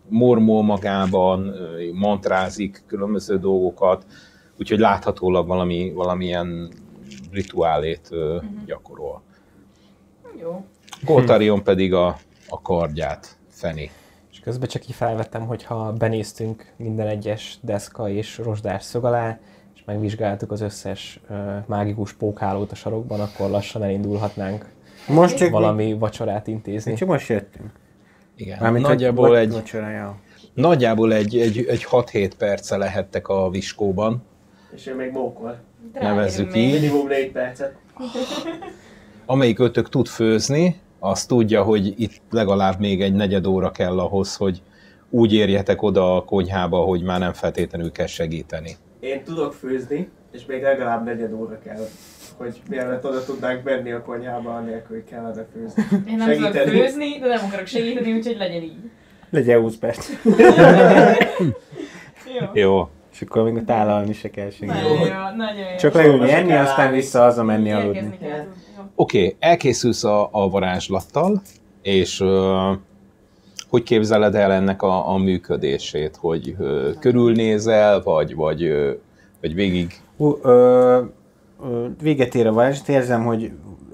Mormol 0.09 0.63
magában, 0.63 1.53
mantrázik 1.93 2.83
különböző 2.87 3.37
dolgokat, 3.39 4.05
úgyhogy 4.59 4.79
láthatólag 4.79 5.47
valami, 5.47 5.91
valamilyen 5.91 6.71
rituálét 7.31 8.07
ö, 8.11 8.37
gyakorol. 8.65 9.21
Jó. 10.41 10.65
Goltarion 11.03 11.63
pedig 11.63 11.93
a, 11.93 12.17
a 12.49 12.61
kardját 12.61 13.37
feni. 13.47 13.91
És 14.31 14.39
közben 14.39 14.69
csak 14.69 14.87
így 14.87 14.95
felvettem, 14.95 15.45
hogy 15.45 15.63
ha 15.63 15.93
benéztünk 15.93 16.73
minden 16.77 17.07
egyes 17.07 17.57
deszka 17.61 18.09
és 18.09 18.37
rozsdás 18.37 18.83
szög 18.83 19.05
alá, 19.05 19.39
és 19.75 19.83
megvizsgáltuk 19.85 20.51
az 20.51 20.61
összes 20.61 21.19
uh, 21.29 21.37
mágikus 21.65 22.13
pókhálót 22.13 22.71
a 22.71 22.75
sarokban, 22.75 23.19
akkor 23.19 23.49
lassan 23.49 23.83
elindulhatnánk 23.83 24.69
Most 25.07 25.37
csak 25.37 25.49
valami 25.49 25.93
vacsorát 25.93 26.47
intézni. 26.47 26.91
Mi, 26.91 26.97
csak 26.97 27.07
most 27.07 27.29
jöttünk. 27.29 27.71
Igen. 28.39 28.57
Mármint, 28.61 28.87
nagyjából 28.87 29.37
egy, 29.37 29.51
Vacsorája. 29.51 30.15
nagyjából 30.53 31.13
egy, 31.13 31.37
egy, 31.37 31.65
egy 31.67 31.85
6-7 31.91 32.31
perce 32.37 32.77
lehettek 32.77 33.27
a 33.27 33.49
viskóban, 33.49 34.23
És 34.75 34.87
ő 34.87 34.95
még 34.95 35.11
mókol. 35.11 35.59
Nevezzük 35.93 36.55
így. 36.55 36.73
Minimum 36.81 37.07
4 37.07 37.31
percet. 37.31 37.75
amelyik 39.25 39.59
ötök 39.59 39.89
tud 39.89 40.07
főzni, 40.07 40.79
az 40.99 41.25
tudja, 41.25 41.63
hogy 41.63 41.93
itt 42.01 42.21
legalább 42.29 42.79
még 42.79 43.01
egy 43.01 43.13
negyed 43.13 43.45
óra 43.45 43.71
kell 43.71 43.99
ahhoz, 43.99 44.35
hogy 44.35 44.61
úgy 45.09 45.33
érjetek 45.33 45.81
oda 45.81 46.15
a 46.15 46.23
konyhába, 46.23 46.77
hogy 46.77 47.03
már 47.03 47.19
nem 47.19 47.33
feltétlenül 47.33 47.91
kell 47.91 48.05
segíteni. 48.05 48.77
Én 48.99 49.23
tudok 49.23 49.53
főzni, 49.53 50.09
és 50.31 50.45
még 50.45 50.61
legalább 50.61 51.05
negyed 51.05 51.33
óra 51.33 51.59
kell, 51.63 51.87
hogy 52.39 52.61
mielőtt 52.69 53.05
oda 53.05 53.23
tudnánk 53.23 53.63
menni 53.63 53.91
a 53.91 54.01
konyhába, 54.01 54.55
anélkül, 54.55 54.95
hogy 54.95 55.05
kellene 55.09 55.45
főzni. 55.53 55.83
Én 56.11 56.17
nem 56.17 56.31
tudok 56.31 56.51
főzni, 56.51 57.19
de 57.19 57.27
nem 57.27 57.45
akarok 57.45 57.67
segíteni, 57.67 58.13
úgyhogy 58.13 58.37
legyen 58.37 58.61
így. 58.61 58.77
Legyen 59.29 59.59
20 59.59 59.75
perc. 59.77 60.09
Jó. 62.39 62.45
Jó. 62.53 62.89
És 63.11 63.21
akkor 63.21 63.51
még 63.51 63.65
tálalni 63.65 64.13
se 64.13 64.29
kell 64.29 64.49
senki. 64.49 64.73
Nagyon 64.73 64.91
jó, 64.91 65.35
nagyon 65.35 65.57
jó. 65.57 65.77
Csak 65.77 65.93
leülni 65.93 66.31
enni, 66.31 66.53
aztán 66.53 66.91
vissza 66.91 67.19
haza 67.19 67.43
menni 67.43 67.71
aludni. 67.71 68.17
Oké, 68.95 69.25
okay, 69.25 69.35
elkészülsz 69.39 70.03
a, 70.03 70.29
a 70.31 70.49
varázslattal, 70.49 71.41
és 71.81 72.19
uh, 72.19 72.77
hogy 73.69 73.83
képzeled 73.83 74.35
el 74.35 74.51
ennek 74.51 74.81
a, 74.81 75.09
a 75.09 75.17
működését? 75.17 76.15
Hogy 76.15 76.55
uh, 76.57 76.89
körülnézel, 76.99 78.01
vagy, 78.03 78.35
vagy, 78.35 78.63
uh, 78.63 78.89
vagy 79.41 79.53
végig... 79.53 79.93
Ö, 80.17 80.31
ö, 80.41 81.01
véget 82.01 82.35
ér 82.35 82.47
a 82.47 82.53
varázslat, 82.53 82.89
érzem, 82.89 83.25
hogy 83.25 83.51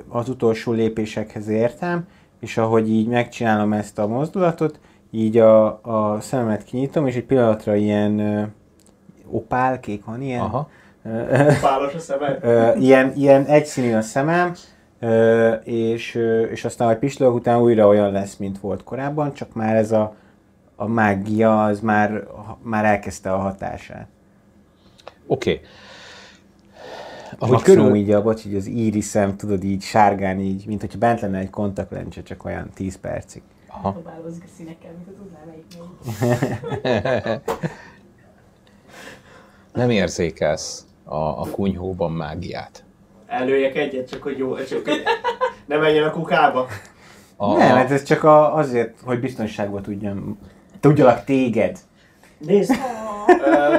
az 0.07 0.29
utolsó 0.29 0.71
lépésekhez 0.71 1.47
értem, 1.47 2.07
és 2.39 2.57
ahogy 2.57 2.89
így 2.89 3.07
megcsinálom 3.07 3.73
ezt 3.73 3.99
a 3.99 4.07
mozdulatot, 4.07 4.79
így 5.11 5.37
a, 5.37 5.65
a 5.81 6.19
szememet 6.19 6.63
kinyitom, 6.63 7.07
és 7.07 7.15
egy 7.15 7.25
pillanatra 7.25 7.75
ilyen 7.75 8.19
ö, 8.19 8.43
opál, 9.29 9.79
kék 9.79 10.05
van 10.05 10.21
ilyen, 10.21 10.41
Aha. 10.41 10.69
Ö, 11.03 11.47
a 11.93 11.99
szemed. 11.99 12.39
ö, 12.41 12.75
ilyen, 12.75 13.13
ilyen 13.15 13.45
egyszínű 13.45 13.93
a 13.93 14.01
szemem, 14.01 14.53
ö, 14.99 15.51
és, 15.53 16.15
ö, 16.15 16.43
és 16.43 16.65
aztán, 16.65 16.87
hogy 16.87 16.97
pislogok 16.97 17.35
után 17.35 17.61
újra 17.61 17.87
olyan 17.87 18.11
lesz, 18.11 18.35
mint 18.35 18.59
volt 18.59 18.83
korábban, 18.83 19.33
csak 19.33 19.53
már 19.53 19.75
ez 19.75 19.91
a, 19.91 20.15
a 20.75 20.87
mágia, 20.87 21.63
az 21.63 21.79
már, 21.79 22.27
már 22.61 22.85
elkezdte 22.85 23.31
a 23.33 23.37
hatását. 23.37 24.07
Oké. 25.27 25.51
Okay. 25.51 25.63
Ahogy 27.39 27.53
Maximum 27.53 27.85
körül... 27.85 27.95
így 27.99 28.11
a, 28.11 28.21
bocs, 28.21 28.45
így 28.45 28.55
az 28.55 28.67
íriszem, 28.67 29.37
tudod 29.37 29.63
így 29.63 29.81
sárgán 29.81 30.39
így, 30.39 30.65
mint 30.67 30.81
hogyha 30.81 30.97
bent 30.97 31.21
lenne 31.21 31.37
egy 31.37 31.49
kontaktlencse, 31.49 32.23
csak 32.23 32.45
olyan 32.45 32.69
10 32.73 32.95
percig. 32.99 33.41
Aha. 33.67 33.91
Próbálózik 33.91 34.43
a 34.43 34.47
színekkel, 34.57 34.91
mint 34.91 35.07
a 35.07 35.11
tudnál 35.21 35.45
melyik. 35.45 35.65
Nem 39.73 39.89
érzékelsz 39.89 40.85
a, 41.03 41.15
a 41.15 41.47
kunyhóban 41.51 42.11
mágiát. 42.11 42.83
Előjek 43.27 43.75
egyet, 43.75 44.09
csak 44.09 44.23
hogy 44.23 44.37
jó, 44.37 44.55
csak 44.63 44.83
hogy 44.87 45.03
ne 45.65 45.77
menjen 45.77 46.03
a 46.03 46.11
kukába. 46.11 46.67
A, 47.35 47.57
Nem, 47.57 47.75
hát 47.75 47.91
ez 47.91 48.03
csak 48.03 48.23
a, 48.23 48.55
azért, 48.55 48.99
hogy 49.03 49.19
biztonságban 49.19 49.81
tudjam, 49.81 50.39
tudjalak 50.79 51.23
téged. 51.23 51.79
Nézd, 52.37 52.73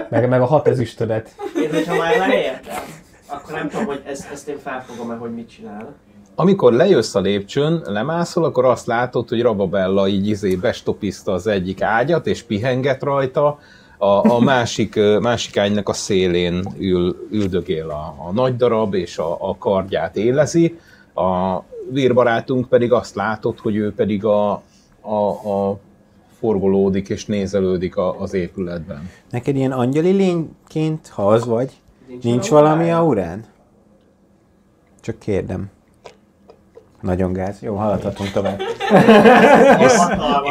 Meg, 0.09 0.29
meg 0.29 0.41
a 0.41 0.45
hat 0.47 0.69
ezüstödet. 0.69 1.35
én 1.63 1.71
hogyha 1.73 1.97
már 1.97 2.17
leértem, 2.17 2.83
akkor 3.29 3.55
nem 3.55 3.69
tudom, 3.69 3.87
hogy 3.87 4.03
ezt, 4.07 4.31
ezt 4.33 4.49
én 4.49 4.59
felfogom-e, 4.59 5.15
hogy 5.15 5.35
mit 5.35 5.49
csinál. 5.49 5.95
Amikor 6.35 6.73
lejössz 6.73 7.15
a 7.15 7.21
lépcsőn, 7.21 7.83
lemászol, 7.85 8.45
akkor 8.45 8.65
azt 8.65 8.87
látod, 8.87 9.29
hogy 9.29 9.43
Rababella 9.43 10.09
így 10.09 10.29
izé 10.29 10.55
bestopizta 10.55 11.33
az 11.33 11.47
egyik 11.47 11.83
ágyat, 11.83 12.27
és 12.27 12.43
pihenget 12.43 13.03
rajta, 13.03 13.59
a, 13.99 14.07
a 14.07 14.41
másik, 14.53 15.01
másik 15.21 15.57
ágynak 15.57 15.89
a 15.89 15.93
szélén 15.93 16.65
ül, 16.79 17.29
üldögél 17.31 17.91
a, 17.91 18.15
a 18.29 18.33
nagy 18.33 18.57
darab, 18.57 18.95
és 18.95 19.19
a, 19.19 19.49
a 19.49 19.57
kardját 19.59 20.17
élezi. 20.17 20.79
A 21.15 21.59
vérbarátunk 21.91 22.69
pedig 22.69 22.93
azt 22.93 23.15
látod, 23.15 23.59
hogy 23.59 23.77
ő 23.77 23.93
pedig 23.93 24.25
a, 24.25 24.63
a, 25.01 25.15
a 25.51 25.79
forgolódik 26.39 27.09
és 27.09 27.27
nézelődik 27.27 27.97
a, 27.97 28.21
az 28.21 28.35
épületben. 28.35 29.11
Neked 29.31 29.57
ilyen 29.57 29.73
angyali 29.73 30.11
lényként, 30.11 31.09
ha 31.09 31.29
az 31.29 31.47
vagy, 31.47 31.73
Nincs, 32.09 32.23
nincs 32.25 32.49
valami 32.49 32.91
aurán? 32.91 33.45
Csak 35.01 35.19
kérdem. 35.19 35.71
Nagyon 37.01 37.33
gáz. 37.33 37.63
Jó, 37.63 37.75
haladhatunk 37.75 38.31
tovább. 38.31 38.61
És, 39.87 39.93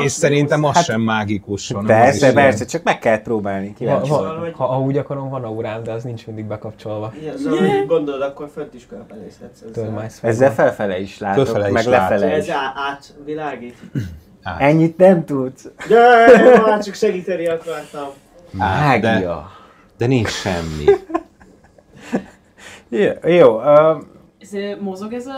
és 0.03 0.11
szerintem 0.11 0.63
az 0.63 0.83
sem 0.83 1.01
mágikus, 1.01 1.69
is 1.69 1.75
Persze, 1.85 2.33
persze, 2.33 2.65
csak 2.65 2.83
meg 2.83 2.99
kell 2.99 3.21
próbálni. 3.21 3.73
Kíváncsi. 3.73 4.09
Szóval, 4.09 4.39
hogy- 4.39 4.53
ha, 4.55 4.65
ha 4.65 4.79
úgy 4.79 4.97
akarom, 4.97 5.29
van 5.29 5.43
aurám, 5.43 5.83
de 5.83 5.91
az 5.91 6.03
nincs 6.03 6.25
mindig 6.27 6.45
bekapcsolva. 6.45 7.13
Igen, 7.19 7.37
szóval, 7.37 7.57
hogy 7.59 7.85
gondolod, 7.87 8.21
akkor 8.21 8.49
fönt 8.53 8.73
is 8.73 8.87
körbenézhetsz 8.87 9.61
ezzel. 9.75 10.09
Ezzel 10.21 10.53
felfele 10.53 10.99
is 10.99 11.19
látok, 11.19 11.45
Fölfele 11.45 11.67
is 11.67 11.73
meg 11.73 11.85
látod. 11.85 12.09
lefele 12.19 12.33
Ez 12.35 12.43
is. 12.45 12.49
á- 12.51 12.73
átvilágít? 12.91 13.75
át. 14.43 14.61
Ennyit 14.61 14.97
nem 14.97 15.25
tudsz. 15.25 15.67
De 15.87 16.61
már 16.65 16.83
csak 16.83 16.93
segíteni 16.93 17.47
akartam. 17.47 18.07
Át, 18.57 19.01
de, 19.01 19.11
Mágia. 19.13 19.51
de 19.97 20.05
nincs 20.07 20.29
semmi. 20.29 20.85
Jó, 22.95 23.31
jó 23.31 23.55
uh, 23.55 23.97
Ez, 24.39 24.51
mozog 24.79 25.13
ez 25.13 25.25
a 25.25 25.33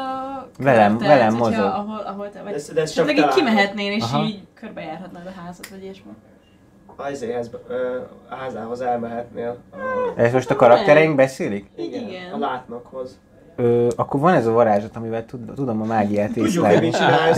Velem-? 0.60 0.98
Tehát, 0.98 1.18
velem 1.18 1.38
hogyha 1.38 1.50
mozog. 1.64 1.74
Ahol, 1.74 2.00
ahol 2.06 2.30
te 2.30 2.42
vagy. 2.44 2.54
Ez- 2.54 2.72
de 2.74 2.82
ez 2.82 2.92
csak 2.92 3.12
így 3.12 3.28
kimehetnél, 3.28 3.92
és 3.92 4.04
Aha. 4.04 4.24
így 4.24 4.40
körbejárhatnád 4.54 5.26
a 5.26 5.42
házat, 5.42 5.68
vagy 5.68 5.84
ilyesmi. 5.84 6.12
Azért 6.96 7.50
a 8.30 8.36
házához 8.36 8.82
elmehetnél. 8.82 9.58
A, 9.72 10.20
ez 10.22 10.34
most 10.34 10.50
a 10.50 10.56
karaktereink 10.56 11.16
beszélik? 11.16 11.70
igen, 11.78 12.08
Igen. 12.08 12.32
a 12.34 12.38
látnokhoz. 12.38 13.20
Ö, 13.56 13.88
akkor 13.96 14.20
van 14.20 14.34
ez 14.34 14.46
a 14.46 14.52
varázslat, 14.52 14.96
amivel 14.96 15.26
tud, 15.26 15.52
tudom 15.56 15.82
a 15.82 15.86
mágiát 15.86 16.34
Tudjuk, 16.34 16.66
hogy 16.66 16.84
észlelni. 16.84 16.86
mit 16.86 16.96
csinálsz, 16.96 17.38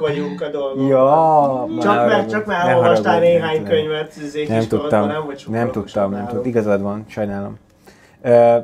vagyunk 0.00 0.40
a 0.40 0.48
dolgok. 0.50 0.88
Ja, 0.88 1.66
Csak 1.80 1.94
már 1.94 2.06
mert, 2.06 2.30
csak 2.30 2.46
már 2.46 2.76
olvastál 2.76 3.18
néhány 3.20 3.54
nem. 3.56 3.64
könyvet, 3.64 4.14
Nem 4.48 4.66
tudtam, 4.68 5.06
nem 5.06 5.22
nem 5.48 5.70
tudtam, 5.70 6.10
nem 6.10 6.26
tudtam. 6.26 6.44
Igazad 6.44 6.82
van, 6.82 7.04
sajnálom. 7.08 7.58
Ö, 8.22 8.56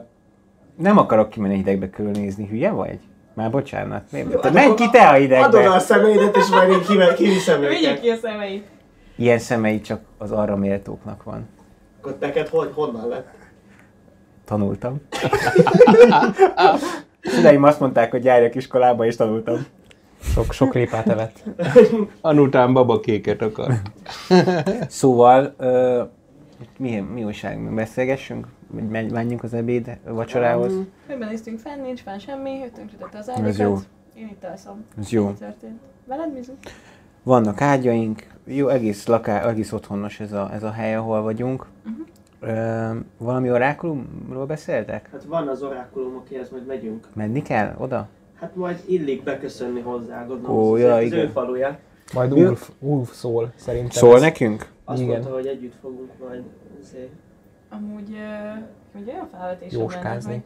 nem 0.80 0.98
akarok 0.98 1.30
kimenni 1.30 1.54
hidegbe 1.56 1.90
körülnézni, 1.90 2.46
hülye 2.46 2.70
vagy? 2.70 2.98
Már 3.34 3.50
bocsánat. 3.50 4.02
Miért? 4.12 4.28
Te 4.28 4.38
Hát 4.42 4.52
menj 4.52 4.74
ki 4.74 4.90
te 4.90 5.08
a 5.08 5.08
Adod 5.08 5.20
hidegbe! 5.20 5.70
a 5.70 5.78
személyedet, 5.78 6.36
és 6.36 6.48
majd 6.48 6.70
én 6.70 7.14
kiviszem 7.14 7.60
Vigyük 7.60 7.80
őket. 7.82 8.00
ki 8.00 8.08
a 8.08 8.16
szemeit. 8.16 8.66
Ilyen 9.16 9.38
szemei 9.38 9.80
csak 9.80 10.00
az 10.18 10.30
arra 10.32 10.56
méltóknak 10.56 11.22
van. 11.22 11.48
Akkor 12.00 12.16
neked 12.20 12.48
hogy, 12.48 12.70
honnan 12.74 13.08
lett? 13.08 13.28
Tanultam. 14.44 15.00
Szüleim 17.22 17.62
azt 17.62 17.80
mondták, 17.80 18.10
hogy 18.10 18.24
járjak 18.24 18.54
iskolába, 18.54 19.06
és 19.06 19.16
tanultam. 19.16 19.66
Sok, 20.22 20.52
sok 20.52 20.74
répát 20.74 21.08
evett. 21.08 21.44
Anután 22.20 22.72
babakéket 22.72 23.42
akar. 23.42 23.72
Szóval, 24.88 25.54
ö, 25.58 26.02
mi, 26.78 27.04
mi 27.14 27.24
újság? 27.24 27.74
Beszélgessünk? 27.74 28.46
Menjünk 29.10 29.42
az 29.42 29.54
ebéd 29.54 29.98
vacsorához? 30.08 30.72
Fölbenéztünk 31.06 31.58
fenn, 31.58 31.80
nincs 31.80 32.00
fenn 32.02 32.18
semmi, 32.18 32.50
ő 32.64 32.68
tönkretette 32.68 33.18
az 33.18 33.28
Ez 33.28 33.36
ágyakat. 33.38 33.58
jó. 33.58 33.76
Én 34.14 34.26
itt 34.28 34.44
alszom. 34.44 34.84
Ez 34.98 35.10
jó. 35.10 35.26
Mi 35.26 35.32
történt? 35.38 35.80
Veled 36.06 36.32
bizu? 36.32 36.52
Vannak 37.22 37.60
ágyaink, 37.60 38.26
jó, 38.44 38.68
egész 38.68 39.06
laká, 39.06 39.48
egész 39.48 39.72
otthonos 39.72 40.20
ez 40.20 40.32
a, 40.32 40.50
ez 40.52 40.62
a 40.62 40.70
hely, 40.70 40.94
ahol 40.94 41.22
vagyunk. 41.22 41.66
Ö, 42.40 42.90
valami 43.18 43.50
orákulumról 43.50 44.46
beszéltek? 44.46 45.08
Hát 45.12 45.24
van 45.24 45.48
az 45.48 45.62
orákulum, 45.62 46.16
akihez 46.16 46.50
majd 46.50 46.66
megyünk. 46.66 47.06
Menni 47.14 47.42
kell 47.42 47.74
oda? 47.78 48.08
Hát 48.34 48.56
majd 48.56 48.82
illik 48.86 49.22
beköszönni 49.22 49.80
hozzá, 49.80 50.24
gondolom. 50.26 50.56
Ó, 50.56 50.72
az 50.74 50.80
ja, 50.80 50.94
az 50.94 51.02
igen. 51.02 51.18
ő 51.18 51.26
faluja. 51.26 51.78
Majd? 52.14 52.32
Ulf, 52.32 52.70
Ulf 52.78 53.12
szól 53.14 53.52
szerintem. 53.56 53.90
Szól 53.90 54.14
Ez- 54.14 54.20
nekünk? 54.20 54.68
Azt 54.84 55.00
Igen. 55.00 55.12
mondta, 55.12 55.32
hogy 55.32 55.46
együtt 55.46 55.74
fogunk 55.80 56.10
majd 56.28 56.42
azért. 56.82 57.08
Amúgy, 57.70 58.10
uh, 58.10 59.08
olyan 59.08 59.28
felvetésem 59.28 59.78
lenne, 59.78 59.92
Jóskázni. 59.92 60.42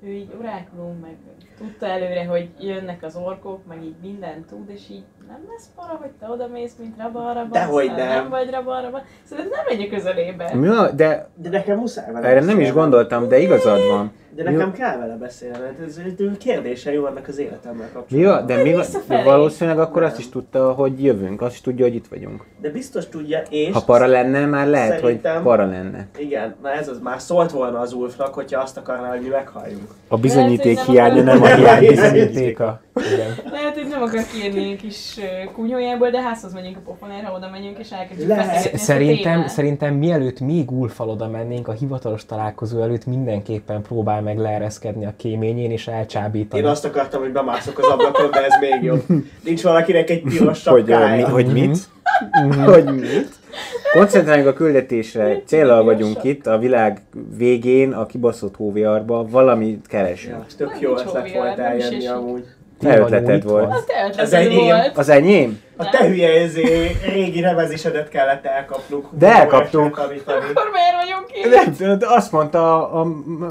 hogy 0.00 0.08
ő 0.08 0.12
így 0.12 0.34
orákulum, 0.38 0.98
meg 0.98 1.16
tudta 1.56 1.86
előre, 1.86 2.26
hogy 2.26 2.50
jönnek 2.58 3.02
az 3.02 3.16
orkok, 3.16 3.66
meg 3.66 3.82
így 3.84 3.96
mindent 4.00 4.46
tud, 4.46 4.68
és 4.68 4.88
így 4.90 5.04
nem 5.28 5.40
lesz 5.48 5.68
para, 5.76 5.98
hogy 6.00 6.10
te 6.20 6.26
oda 6.30 6.46
mész, 6.52 6.72
mint 6.78 6.94
rabaraba. 6.98 7.48
Dehogy 7.52 7.86
nem. 7.96 8.08
Nem 8.08 8.28
vagy 8.28 8.50
rabaraba. 8.50 9.02
Szerintem 9.28 9.52
nem 9.56 9.64
menjek 9.68 9.92
a 9.92 9.94
közelébe. 9.94 10.54
Mi 10.54 10.68
van? 10.68 10.90
De 10.96 11.28
De 11.34 11.48
nekem 11.48 11.78
muszáj 11.78 12.12
vele 12.12 12.28
erre 12.28 12.40
nem 12.40 12.60
is 12.60 12.72
gondoltam, 12.72 13.28
de 13.28 13.38
igazad 13.38 13.86
van. 13.90 14.12
De 14.34 14.42
nekem 14.42 14.72
kell 14.72 14.98
vele 14.98 15.14
beszélni, 15.16 15.58
mert 15.58 15.80
ez, 15.88 15.96
ez 15.96 16.36
kérdései 16.38 16.96
vannak 16.96 17.28
az 17.28 17.38
életemmel 17.38 17.88
kapcsolatban. 17.92 18.34
van? 18.36 18.46
De, 18.46 18.62
mi 18.62 18.74
de 19.08 19.22
valószínűleg 19.22 19.78
akkor 19.78 20.00
Nem. 20.02 20.10
azt 20.10 20.18
is 20.18 20.28
tudta, 20.28 20.72
hogy 20.72 21.04
jövünk, 21.04 21.40
azt 21.42 21.54
is 21.54 21.60
tudja, 21.60 21.84
hogy 21.84 21.94
itt 21.94 22.06
vagyunk. 22.06 22.44
De 22.60 22.70
biztos 22.70 23.08
tudja, 23.08 23.42
és... 23.50 23.72
Ha 23.72 23.82
para 23.84 24.06
lenne, 24.06 24.46
már 24.46 24.66
lehet, 24.66 25.00
hogy 25.00 25.20
para 25.42 25.66
lenne. 25.66 26.06
Igen, 26.18 26.54
na 26.62 26.70
ez 26.70 26.88
az 26.88 26.98
már 27.00 27.20
szólt 27.20 27.50
volna 27.50 27.78
az 27.78 27.92
Ulfnak, 27.92 28.34
hogyha 28.34 28.60
azt 28.60 28.76
akarná, 28.76 29.08
hogy 29.08 29.20
mi 29.20 29.28
meghalljunk. 29.28 29.90
A 30.08 30.16
bizonyíték 30.16 30.78
hiánya 30.78 31.22
nem 31.22 31.42
a 31.42 31.46
hiány 31.46 31.78
Bizonyíték. 31.86 32.10
bizonyítéka. 32.10 32.80
Igen. 32.96 33.34
Lehet, 33.56 33.74
hogy 33.74 33.88
nem 33.88 34.02
akar 34.02 34.22
kiérni 34.32 34.70
egy 34.70 34.76
kis 34.76 35.18
ö, 35.18 35.52
kunyhójából, 35.52 36.10
de 36.10 36.20
házhoz 36.22 36.52
megyünk 36.52 36.76
a 36.76 36.80
pofonára, 36.84 37.32
oda 37.36 37.48
megyünk 37.50 37.78
és 37.78 37.90
elkezdjük 37.90 38.28
beszélgetni 38.28 38.78
Szerintem, 38.78 39.46
szerintem 39.46 39.94
mielőtt 39.94 40.40
még 40.40 40.70
Ulfal 40.70 41.08
oda 41.08 41.28
mennénk, 41.28 41.68
a 41.68 41.72
hivatalos 41.72 42.26
találkozó 42.26 42.82
előtt 42.82 43.06
mindenképpen 43.06 43.82
próbál 43.82 44.22
meg 44.22 44.38
leereszkedni 44.38 45.06
a 45.06 45.12
kéményén 45.16 45.70
és 45.70 45.86
elcsábítani. 45.88 46.62
Én 46.62 46.68
azt 46.68 46.84
akartam, 46.84 47.20
hogy 47.20 47.32
bemászok 47.32 47.78
az 47.78 47.86
ablakon, 47.86 48.30
de 48.30 48.44
ez 48.44 48.60
még 48.60 48.82
jobb. 48.82 49.02
Nincs 49.44 49.62
valakinek 49.62 50.10
egy 50.10 50.22
piros 50.22 50.64
Hogy, 50.64 50.90
ö, 50.90 50.94
mi, 50.94 51.02
sapkája. 51.02 51.28
hogy 51.28 51.46
mit? 51.46 51.78
hogy 52.74 52.84
mit? 52.84 53.28
Koncentráljunk 53.92 54.48
a 54.48 54.52
küldetésre. 54.52 55.42
Célral 55.46 55.84
vagyunk 55.84 56.24
itt, 56.24 56.46
a 56.46 56.58
világ 56.58 57.00
végén, 57.36 57.92
a 57.92 58.06
kibaszott 58.06 58.56
hóviarba, 58.56 59.26
valamit 59.28 59.86
keresünk. 59.86 60.34
Ja, 60.34 60.46
tök 60.56 60.80
jó 60.80 60.96
ötlet 60.96 61.32
volt 61.32 61.58
eljönni 61.58 62.06
amúgy. 62.06 62.44
Vagyunk, 62.80 63.04
ötleted 63.04 63.42
volt. 63.44 63.72
Az 63.72 63.84
te 63.86 64.06
ötleted 64.08 64.32
enyém. 64.46 64.64
volt. 64.64 64.96
Az 64.98 65.08
enyém? 65.08 65.60
A 65.76 65.88
te 65.88 66.06
hülye 66.06 66.40
ezé, 66.40 66.96
régi 67.04 67.40
remezésedet 67.40 68.08
kellett 68.08 68.44
elkapnunk. 68.44 69.06
De 69.10 69.26
elkaptuk. 69.34 69.96
Tanítani. 69.96 70.44
Akkor 70.54 70.70
miért 70.72 70.94
vagyunk 71.04 71.26
itt? 71.32 71.54
Nem, 71.64 71.74
tudod, 71.74 72.02
azt 72.16 72.32
mondta 72.32 72.90
a, 72.90 73.00
a, 73.00 73.04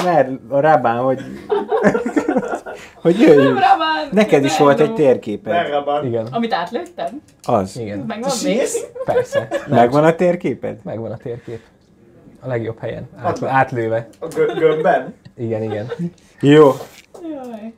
Mer, 0.04 0.30
a 0.50 0.60
Rábán, 0.60 0.98
hogy, 0.98 1.20
hogy 3.02 3.20
jöjjünk. 3.20 3.44
Nem 3.44 3.54
Rabán! 3.54 4.08
Neked 4.12 4.44
is 4.44 4.58
volt 4.58 4.80
egy 4.80 4.94
térképed. 4.94 5.54
Merraban. 5.54 6.06
Igen, 6.06 6.28
Amit 6.32 6.54
átlőttem? 6.54 7.22
Az. 7.44 7.78
igen. 7.80 7.98
Megvan 8.08 8.30
még? 8.44 8.52
Sírsz? 8.54 8.86
Persze. 9.06 9.48
Megvan 9.68 10.04
a 10.04 10.16
térképed? 10.16 10.78
Megvan 10.84 11.12
a 11.12 11.18
térkép. 11.18 11.60
A 12.40 12.48
legjobb 12.48 12.80
helyen. 12.80 13.10
Át, 13.24 13.44
átlőve. 13.44 14.08
A 14.20 14.28
gö- 14.36 14.58
gömbben? 14.60 15.14
Igen, 15.38 15.64
igen. 15.64 15.92
Jó. 16.42 16.72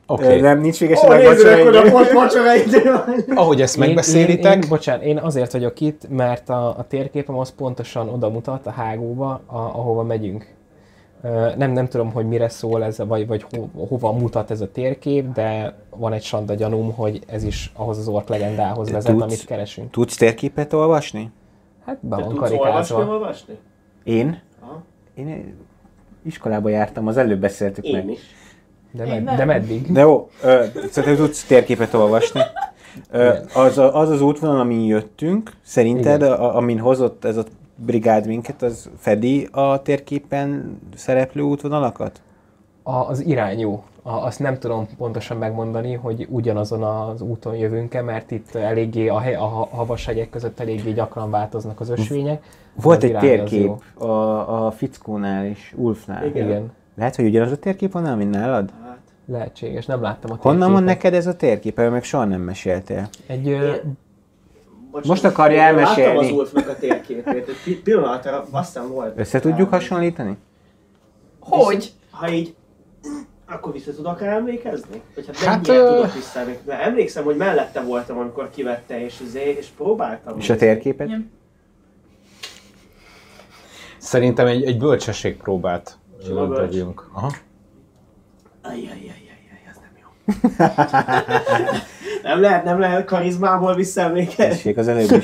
Okay. 0.08 0.40
Nem 0.40 0.60
nincs 0.60 0.80
véges 0.80 1.04
Ó, 1.04 1.10
a 1.10 2.14
vacsora 2.14 3.04
ahogy 3.36 3.62
ezt 3.62 3.76
Én, 3.76 3.82
én, 3.82 3.88
megbeszélitek, 3.88 4.64
én, 4.64 4.70
bocsánat, 4.70 5.04
én 5.04 5.18
azért 5.18 5.52
vagyok 5.52 5.80
itt, 5.80 6.10
mert 6.10 6.50
a, 6.50 6.68
a 6.68 6.86
térképem 6.88 7.38
az 7.38 7.50
pontosan 7.56 8.10
oda 8.10 8.30
mutat 8.30 8.68
a 8.68 8.70
hágóba, 8.70 9.42
a, 9.46 9.58
ahova 9.58 10.04
megyünk. 10.04 10.56
Nem, 11.58 11.72
nem 11.72 11.88
tudom, 11.88 12.12
hogy 12.12 12.28
mire 12.28 12.50
szól 12.50 12.84
ez, 12.84 12.98
vagy, 12.98 13.28
vagy 13.28 13.46
ho, 13.52 13.86
hova 13.88 14.12
mutat 14.12 14.52
ez 14.52 14.62
a 14.62 14.72
térkép, 14.72 15.32
de 15.32 15.76
van 15.90 16.14
egy 16.14 16.24
sanda 16.24 16.54
gyanúm, 16.54 16.94
hogy 16.94 17.20
ez 17.28 17.44
is 17.44 17.72
ahhoz 17.76 17.98
az 17.98 18.08
ork 18.08 18.28
legendához 18.28 18.92
vezet, 18.92 19.12
tudsz- 19.12 19.24
amit 19.24 19.46
keresünk. 19.46 19.92
Tudsz 19.92 20.16
térképet 20.16 20.74
olvasni? 20.74 21.32
Hát 21.86 21.98
be 22.02 22.16
van 22.16 22.24
tudsz 22.24 22.34
olvasni, 22.34 22.58
karikázva. 22.58 23.08
olvasni? 23.08 23.58
Én? 24.04 24.42
Aha. 24.62 24.84
Én 25.16 25.56
iskolába 26.24 26.70
jártam, 26.70 27.08
az 27.08 27.18
előbb 27.18 27.40
beszéltük 27.40 27.86
Én 27.86 27.96
meg. 27.96 28.10
is. 28.10 28.20
De, 28.92 29.06
med, 29.06 29.24
nem. 29.24 29.36
de 29.36 29.46
meddig? 29.46 29.92
De 29.92 30.00
jó, 30.00 30.30
ö, 30.44 30.64
szerintem 30.92 31.26
tudsz 31.26 31.44
térképet 31.44 31.94
olvasni. 31.94 32.42
Ö, 33.12 33.34
az, 33.54 33.78
a, 33.78 33.96
az 34.00 34.10
az 34.10 34.22
útvonal, 34.22 34.60
amin 34.60 34.86
jöttünk, 34.86 35.52
szerinted, 35.62 36.22
Igen. 36.22 36.32
a, 36.32 36.56
amin 36.56 36.80
hozott 36.80 37.26
ez 37.26 37.38
a 37.38 37.44
brigád 37.76 38.28
minket, 38.28 38.62
az 38.62 38.90
fedi 38.98 39.48
a 39.52 39.82
térképen 39.82 40.80
szereplő 40.96 41.42
útvonalakat? 41.42 42.22
A, 42.84 42.96
az 42.96 43.26
irány 43.26 43.60
jó. 43.60 43.84
A, 44.04 44.12
azt 44.12 44.40
nem 44.40 44.60
tudom 44.60 44.88
pontosan 44.98 45.38
megmondani, 45.38 45.94
hogy 45.94 46.28
ugyanazon 46.30 46.84
az 46.84 47.22
úton 47.22 47.56
jövünk-e, 47.56 48.02
mert 48.02 48.32
itt 48.32 48.56
eléggé 48.56 49.08
a, 49.08 49.20
hely, 49.20 49.36
a 49.36 49.46
ha- 49.46 49.70
havas 49.72 50.06
hegyek 50.06 50.30
között 50.30 50.60
eléggé 50.60 50.92
gyakran 50.92 51.30
változnak 51.30 51.80
az 51.80 51.90
ösvények. 51.90 52.44
Volt 52.82 53.04
egy 53.04 53.18
térkép 53.18 53.72
a, 53.98 54.66
a 54.66 54.72
fickónál 54.72 55.46
is, 55.46 55.74
Ulfnál. 55.76 56.26
Igen. 56.26 56.46
Igen, 56.48 56.72
Lehet, 56.98 57.16
hogy 57.16 57.26
ugyanaz 57.26 57.52
a 57.52 57.58
térkép 57.58 57.92
van, 57.92 58.18
mint 58.18 58.30
nálad? 58.32 58.74
Hát, 58.84 58.98
lehetséges. 59.26 59.86
Nem 59.86 60.02
láttam 60.02 60.32
a 60.32 60.36
Honnan 60.42 60.72
van 60.72 60.86
térképet. 60.86 60.96
neked 61.04 61.14
ez 61.14 61.28
a 61.28 61.36
térkép? 61.36 61.80
Erről 61.80 61.92
meg 61.92 62.04
soha 62.04 62.26
nem 62.26 62.42
meséltél. 62.42 63.10
Egy, 63.28 63.48
ö, 63.48 63.52
Én- 63.74 63.98
bocsánat, 64.92 65.06
Most 65.08 65.24
akarja 65.24 65.62
elmesélni. 65.62 66.14
Láttam 66.16 66.26
az 66.26 66.32
Ulfnak 66.32 66.68
a 66.70 66.76
térképét, 66.76 67.48
egy 67.48 67.56
pi- 67.64 67.82
pillanatra 67.82 68.46
azt 68.52 68.74
hiszem 68.74 68.90
volt. 68.92 69.20
Össze 69.20 69.40
tudjuk 69.40 69.70
hasonlítani? 69.70 70.38
Hogy? 71.40 71.92
Ha 72.12 72.30
így, 72.30 72.56
akkor 73.46 73.72
vissza 73.74 73.94
tudok 73.94 74.20
rá 74.22 74.36
emlékezni? 74.36 75.02
Vagy 75.16 75.26
hát, 75.28 75.36
Hát, 75.38 75.68
ö- 75.68 75.88
tudok 75.96 76.14
visszaemlékezni? 76.14 76.68
Mert 76.72 76.82
emlékszem, 76.82 77.24
hogy 77.24 77.38
mellette 77.38 77.82
voltam, 77.82 78.18
amikor 78.18 78.50
kivette, 78.50 79.04
és, 79.04 79.20
izé, 79.22 79.56
és 79.60 79.68
próbáltam. 79.68 80.38
És 80.40 80.50
a 80.50 80.56
térképet? 80.56 81.08
Igen. 81.08 81.32
szerintem 83.98 84.48
egy, 84.48 84.64
egy 84.64 84.78
bölcsességpróbát 84.78 85.98
Sima 86.26 86.46
dobjunk. 86.46 87.10
Aha. 87.14 87.32
Ajjajjajjaj, 88.62 89.16
ez 89.70 89.76
nem 89.76 89.92
jó. 90.02 90.08
nem 92.30 92.42
lehet, 92.42 92.64
nem 92.64 92.80
lehet 92.80 93.06
karizmából 93.06 93.76
visszaemlékezni. 93.76 94.46
Tessék, 94.46 94.78
az 94.78 94.88
előbb 94.88 95.12
is. 95.12 95.24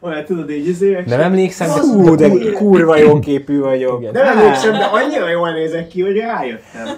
Olyan 0.00 0.24
tudod 0.24 0.50
így 0.50 0.68
izé, 0.68 1.02
nem 1.06 1.20
emlékszem, 1.20 1.70
hogy 1.70 1.80
Hú, 1.80 2.14
de 2.14 2.52
kurva 2.52 2.96
jó 2.96 3.18
képű 3.18 3.60
vagyok. 3.60 4.00
Igen. 4.00 4.12
Nem 4.12 4.38
emlékszem, 4.38 4.72
de 4.72 4.84
annyira 4.84 5.28
jól 5.28 5.52
nézek 5.52 5.88
ki, 5.88 6.02
hogy 6.02 6.16
rájöttem. 6.16 6.88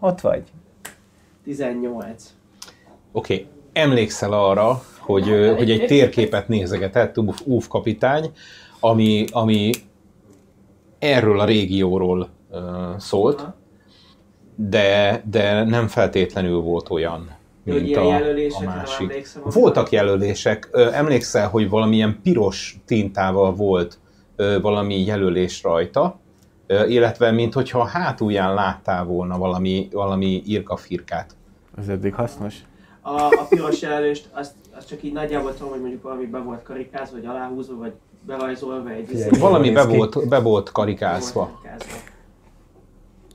Ott 0.00 0.20
vagy. 0.20 0.42
18. 1.44 2.24
Oké. 3.12 3.46
emlékszel 3.72 4.32
arra, 4.32 4.82
hogy, 4.98 5.54
hogy 5.56 5.70
egy 5.70 5.86
térképet 5.86 6.48
nézegetett 6.48 7.16
Uf 7.44 7.68
kapitány, 7.68 8.30
ami, 8.80 9.24
ami 9.32 9.70
erről 11.00 11.40
a 11.40 11.44
régióról 11.44 12.28
szólt, 12.98 13.46
de, 14.54 15.22
de 15.30 15.64
nem 15.64 15.86
feltétlenül 15.86 16.60
volt 16.60 16.90
olyan, 16.90 17.30
mint 17.62 17.86
ilyen 17.86 18.22
a, 18.52 18.56
a 18.58 18.64
másik. 18.64 19.08
emlékszem. 19.08 19.42
Voltak 19.44 19.90
jelölések. 19.90 20.68
Emlékszel, 20.72 21.48
hogy 21.48 21.68
valamilyen 21.68 22.20
piros 22.22 22.80
tintával 22.86 23.54
volt 23.54 23.98
valami 24.60 25.04
jelölés 25.04 25.62
rajta, 25.62 26.18
illetve 26.86 27.30
mint 27.30 27.54
hogyha 27.54 27.80
a 27.80 27.86
hátulján 27.86 28.54
láttál 28.54 29.04
volna 29.04 29.38
valami, 29.38 29.88
valami 29.92 30.42
irkafirkát. 30.46 31.36
Ez 31.78 31.88
eddig 31.88 32.14
hasznos. 32.14 32.54
A, 33.00 33.20
a 33.20 33.46
piros 33.48 33.80
jelölést, 33.82 34.28
azt, 34.32 34.52
azt 34.76 34.88
csak 34.88 35.02
így 35.02 35.12
nagyjából 35.12 35.54
tudom, 35.54 35.70
hogy 35.70 35.80
mondjuk 35.80 36.02
valami 36.02 36.26
be 36.26 36.38
volt 36.38 36.62
karikázva, 36.62 37.16
vagy 37.16 37.26
aláhúzva, 37.26 37.76
vagy 37.76 37.92
berajzolva 38.26 38.90
egy 38.90 39.12
izé- 39.12 39.36
Valami 39.38 39.70
be 39.70 39.84
volt, 39.84 40.28
be 40.28 40.38
volt 40.38 40.64
be 40.64 40.70
karikázva. 40.72 41.40
volt 41.40 41.52
karikázva. 41.62 41.94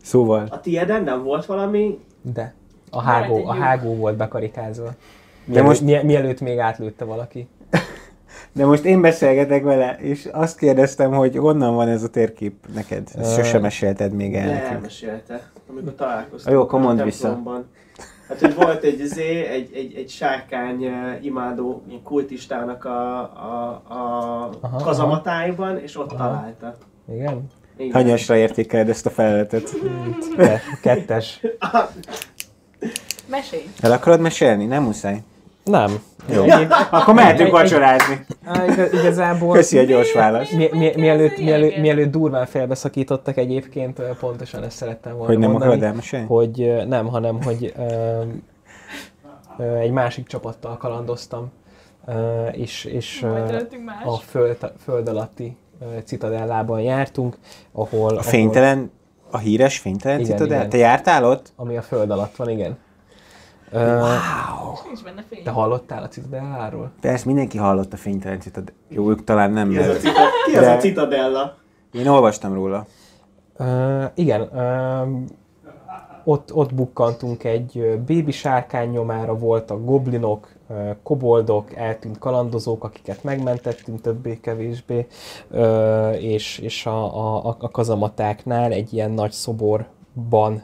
Szóval, 0.01 0.47
A 0.49 0.59
tieden 0.59 1.03
nem 1.03 1.23
volt 1.23 1.45
valami, 1.45 1.99
De. 2.21 2.53
A 2.91 3.01
hágó, 3.01 3.45
a 3.47 3.53
hágó 3.53 3.95
volt 3.95 4.15
bekarikázva. 4.17 4.89
de 5.45 5.61
most, 5.61 5.81
Mie- 5.81 6.03
mielőtt 6.03 6.41
még 6.41 6.57
átlőtte 6.59 7.05
valaki. 7.05 7.47
de 8.53 8.65
most 8.65 8.83
én 8.83 9.01
beszélgetek 9.01 9.63
vele, 9.63 9.97
és 9.99 10.29
azt 10.31 10.57
kérdeztem, 10.57 11.11
hogy 11.13 11.35
honnan 11.37 11.75
van 11.75 11.87
ez 11.87 12.03
a 12.03 12.09
térkép 12.09 12.53
neked. 12.73 13.07
Ezt 13.15 13.37
Ö, 13.37 13.41
sosem 13.41 13.61
mesélted 13.61 14.13
még 14.13 14.35
el 14.35 14.47
de 14.47 14.53
nekünk. 14.53 14.71
elmesélte, 14.73 15.49
amikor 15.69 15.93
találkoztunk. 15.95 16.55
Jó, 16.55 16.61
akkor 16.61 16.79
mondd 16.81 17.03
vissza. 17.03 17.41
Hát, 18.27 18.39
hogy 18.39 18.55
volt 18.55 18.83
egy, 18.83 18.99
izé, 18.99 19.45
egy, 19.45 19.69
egy, 19.73 19.95
egy 19.95 20.09
sárkány 20.09 20.83
eh, 20.83 21.25
imádó 21.25 21.83
ilyen 21.87 22.01
kultistának 22.03 22.85
a, 22.85 23.19
a, 23.21 23.81
a 23.87 24.49
Aha, 24.61 24.77
kazamatáiban, 24.83 25.77
és 25.79 25.97
ott 25.97 26.11
Aha. 26.11 26.23
találta. 26.23 26.75
Igen? 27.13 27.47
Igen. 27.77 27.93
Hanyasra 27.93 28.35
értékeled 28.35 28.89
ezt 28.89 29.05
a 29.05 29.09
feleletet? 29.09 29.69
Ke- 30.35 30.79
kettes. 30.81 31.41
Mesélj! 33.27 33.63
El 33.79 33.91
akarod 33.91 34.19
mesélni? 34.19 34.65
Nem 34.65 34.83
muszáj. 34.83 35.21
Nem. 35.65 35.99
Jó. 36.29 36.43
Akkor 36.91 37.13
mehetünk 37.13 37.51
vacsorázni. 37.51 38.25
Igazából... 38.91 39.53
Köszi 39.53 39.77
a 39.77 39.83
gyors 39.83 40.13
választ. 40.13 40.51
Mi, 40.51 40.69
mi, 40.71 40.91
mielőtt, 40.95 41.37
mielőtt, 41.37 41.77
mielőtt 41.77 42.11
durván 42.11 42.45
felbeszakítottak 42.45 43.37
egyébként, 43.37 44.01
pontosan 44.19 44.63
ezt 44.63 44.77
szerettem 44.77 45.11
volna 45.11 45.27
Hogy 45.27 45.37
nem 45.37 45.51
mondani, 45.51 45.93
hogy 46.27 46.83
nem, 46.87 47.07
hanem 47.07 47.43
hogy 47.43 47.73
ö, 47.77 48.21
ö, 49.57 49.75
egy 49.75 49.91
másik 49.91 50.27
csapattal 50.27 50.77
kalandoztam, 50.77 51.51
ö, 52.07 52.47
és, 52.47 52.85
és 52.85 53.23
ö, 53.23 53.57
a 54.05 54.17
föld, 54.17 54.57
föld 54.83 55.07
alatti 55.07 55.57
ö, 55.81 55.85
citadellában 56.03 56.81
jártunk, 56.81 57.37
ahol... 57.71 58.17
A 58.17 58.21
fénytelen, 58.21 58.91
a 59.31 59.37
híres 59.37 59.79
fénytelen 59.79 60.19
Igen, 60.19 60.31
citadel? 60.31 60.57
igen. 60.57 60.69
Te 60.69 60.77
jártál 60.77 61.25
ott? 61.25 61.51
Ahol, 61.55 61.67
ami 61.69 61.77
a 61.77 61.81
föld 61.81 62.09
alatt 62.09 62.35
van, 62.35 62.49
igen. 62.49 62.77
Ö, 63.75 64.03
Nincs 64.85 65.03
benne 65.03 65.23
fény. 65.29 65.43
te 65.43 65.51
hallottál 65.51 66.03
a 66.03 66.07
citadelláról? 66.07 66.91
Persze, 67.01 67.23
mindenki 67.25 67.57
hallott 67.57 67.93
a 67.93 67.97
fénytelen 67.97 68.39
citadel. 68.39 68.73
Jó, 68.87 69.09
ők 69.09 69.23
talán 69.23 69.51
nem, 69.51 69.69
Ki 69.69 69.75
de 69.75 69.93
cita, 69.97 70.21
ki 70.45 70.57
az 70.57 70.67
a 70.67 70.77
citadella? 70.77 71.55
én 71.91 72.07
olvastam 72.07 72.53
róla. 72.53 72.85
Uh, 73.59 74.03
igen, 74.13 74.41
uh, 74.41 75.29
ott, 76.23 76.53
ott 76.53 76.73
bukkantunk 76.73 77.43
egy 77.43 77.99
bébi 78.05 78.31
sárkány 78.31 78.89
nyomára, 78.89 79.37
voltak 79.37 79.85
goblinok, 79.85 80.47
koboldok, 81.03 81.75
eltűnt 81.75 82.17
kalandozók, 82.19 82.83
akiket 82.83 83.23
megmentettünk 83.23 84.01
többé-kevésbé, 84.01 85.07
és, 86.19 86.57
és 86.59 86.85
a, 86.85 87.17
a, 87.45 87.55
a 87.59 87.71
kazamatáknál 87.71 88.71
egy 88.71 88.93
ilyen 88.93 89.11
nagy 89.11 89.31
szoborban 89.31 90.63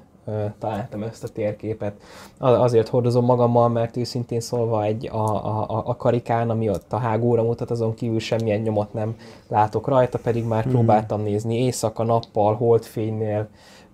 találtam 0.59 1.03
ezt 1.03 1.23
a 1.23 1.27
térképet. 1.27 1.93
Azért 2.37 2.87
hordozom 2.87 3.25
magammal, 3.25 3.69
mert 3.69 3.97
őszintén 3.97 4.39
szólva 4.39 4.83
egy 4.83 5.07
a, 5.11 5.45
a, 5.45 5.83
a- 5.85 5.95
karikán, 5.95 6.49
ami 6.49 6.69
ott 6.69 6.93
a 6.93 6.97
hágóra 6.97 7.43
mutat, 7.43 7.71
azon 7.71 7.93
kívül 7.93 8.19
semmilyen 8.19 8.61
nyomot 8.61 8.93
nem 8.93 9.15
látok 9.47 9.87
rajta, 9.87 10.17
pedig 10.17 10.45
már 10.45 10.67
próbáltam 10.67 11.21
nézni 11.21 11.63
éjszaka, 11.63 12.03
nappal, 12.03 12.55
holdfénynél, 12.55 13.47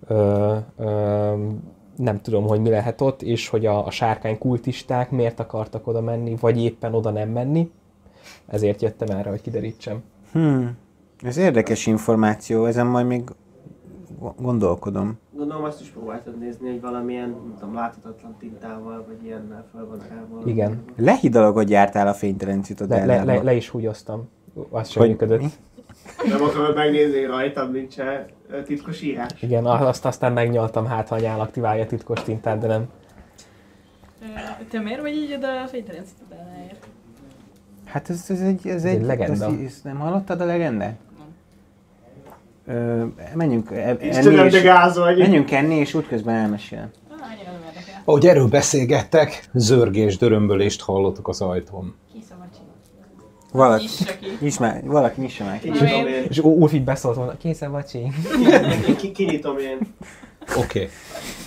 ö, 0.06 0.56
ö, 0.76 1.32
nem 1.96 2.20
tudom, 2.20 2.46
hogy 2.46 2.60
mi 2.60 2.68
lehet 2.68 3.00
ott, 3.00 3.22
és 3.22 3.48
hogy 3.48 3.66
a, 3.66 3.86
a 3.86 3.90
sárkány 3.90 4.38
kultisták 4.38 5.10
miért 5.10 5.40
akartak 5.40 5.86
oda 5.86 6.00
menni, 6.00 6.36
vagy 6.40 6.62
éppen 6.62 6.94
oda 6.94 7.10
nem 7.10 7.28
menni. 7.28 7.70
Ezért 8.46 8.82
jöttem 8.82 9.16
erre, 9.18 9.30
hogy 9.30 9.40
kiderítsem. 9.40 10.02
Hmm. 10.32 10.76
Ez 11.22 11.36
érdekes 11.36 11.86
információ, 11.86 12.64
ezen 12.64 12.86
majd 12.86 13.06
még 13.06 13.22
gondolkodom. 14.36 15.18
Gondolom 15.36 15.64
azt 15.64 15.80
is 15.80 15.88
próbáltad 15.88 16.38
nézni, 16.38 16.70
hogy 16.70 16.80
valamilyen, 16.80 17.28
nem 17.28 17.54
tudom, 17.58 17.74
láthatatlan 17.74 18.36
tintával, 18.38 19.04
vagy 19.06 19.24
ilyennel 19.24 19.64
fel 19.72 19.86
van 19.86 19.98
rá 20.08 20.24
Igen. 20.44 20.84
Lehidalagod 20.96 21.70
jártál 21.70 22.06
a 22.08 22.14
fénytelen 22.14 22.56
Le, 22.56 22.62
citadellába. 22.62 23.24
le, 23.24 23.34
le, 23.34 23.42
le 23.42 23.54
is 23.54 23.68
húgyoztam. 23.68 24.28
Az 24.70 24.88
sem 24.88 25.06
működött. 25.06 25.40
mi? 25.40 25.48
Nem 26.28 26.42
akarod 26.42 26.74
megnézni, 26.74 27.24
rajtam 27.24 27.72
nincs 27.72 27.96
titkos 28.64 29.02
írás? 29.02 29.42
Igen, 29.42 29.66
azt 29.66 30.04
aztán 30.04 30.32
megnyaltam, 30.32 30.86
hát 30.86 31.08
ha 31.08 31.14
a 31.14 31.18
nyál 31.18 31.40
aktiválja 31.40 31.82
a 31.82 31.86
titkos 31.86 32.22
tintát, 32.22 32.58
de 32.58 32.66
nem. 32.66 32.88
Te 34.70 34.80
miért 34.80 35.00
vagy 35.00 35.14
így 35.14 35.34
oda 35.34 35.62
a 35.62 35.66
fénytelen 35.66 36.04
citadelláért? 36.04 36.86
Hát 37.84 38.10
ez, 38.10 38.24
ez 38.28 38.40
egy, 38.40 38.66
ez 38.66 38.84
egy 38.84 38.96
egy, 38.96 39.04
legenda. 39.04 39.46
Ez, 39.46 39.52
ez 39.64 39.80
nem 39.84 39.98
hallottad 39.98 40.40
a 40.40 40.44
legendát? 40.44 40.96
Ö, 42.68 43.04
menjünk 43.34 43.70
e- 43.70 43.74
enni 43.74 44.06
Istenem, 44.06 44.48
de 44.48 44.56
és, 44.56 44.62
gázolj! 44.62 45.18
menjünk 45.18 45.50
enni, 45.50 45.74
és 45.74 45.94
útközben 45.94 46.34
elmesél. 46.34 46.90
Ah. 47.10 47.16
Ahogy 48.04 48.26
erről 48.26 48.46
beszélgettek, 48.46 49.48
zörgés, 49.54 50.16
dörömbölést 50.16 50.80
hallottok 50.82 51.28
az 51.28 51.40
ajtón. 51.40 51.94
Valaki, 53.52 53.86
Nyissa 54.40 54.60
már, 54.62 54.82
valaki 54.84 55.20
nyissa 55.20 55.44
ki. 55.60 55.70
Kinyitom 55.70 56.06
én. 56.06 56.24
És 56.28 56.38
Ulf 56.38 56.72
így 56.72 56.84
beszólt 56.84 57.16
volna, 57.16 57.36
készen 57.36 57.70
vacsi. 57.70 58.12
Ki- 58.98 59.12
Kinyitom 59.12 59.58
én. 59.58 59.78
Oké. 60.56 60.60
Okay. 60.60 60.88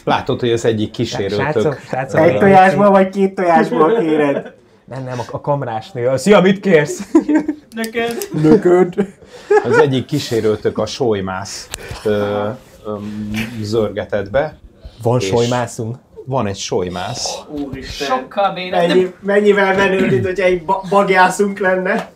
Látod, 0.04 0.40
hogy 0.40 0.52
az 0.52 0.66
egyik 0.66 0.92
kísérőtök... 0.92 1.80
Egy 2.14 2.38
tojásból 2.38 2.90
vagy 2.90 3.10
két 3.10 3.36
tojásból 3.36 3.98
kéred? 4.00 4.54
Nem, 4.86 5.04
nem, 5.04 5.20
a, 5.20 5.24
a 5.32 5.42
kamrásnél. 5.42 6.18
Szia, 6.18 6.42
mit 6.42 6.60
kérsz? 6.60 7.12
Neked? 7.76 8.18
Nököd. 8.42 8.94
Az 9.64 9.78
egyik 9.78 10.06
kísérőtök 10.06 10.78
a 10.78 10.86
solymász 10.86 11.68
ö, 12.04 12.50
ö, 12.86 12.96
zörgetett 13.62 14.30
be. 14.30 14.58
Van 15.02 15.20
solymászunk. 15.20 15.96
Van 16.26 16.48
egy 16.48 16.58
solymász. 16.58 17.38
Úristen. 17.50 18.08
Sokkal 18.08 18.54
bénebb. 18.54 18.88
Mennyi, 18.88 19.14
mennyivel 19.22 19.76
menőbb, 19.76 20.12
mint 20.12 20.26
hogyha 20.26 20.46
egy 20.46 20.66
ba- 20.66 20.86
bagjászunk 20.90 21.60
lenne. 21.60 22.12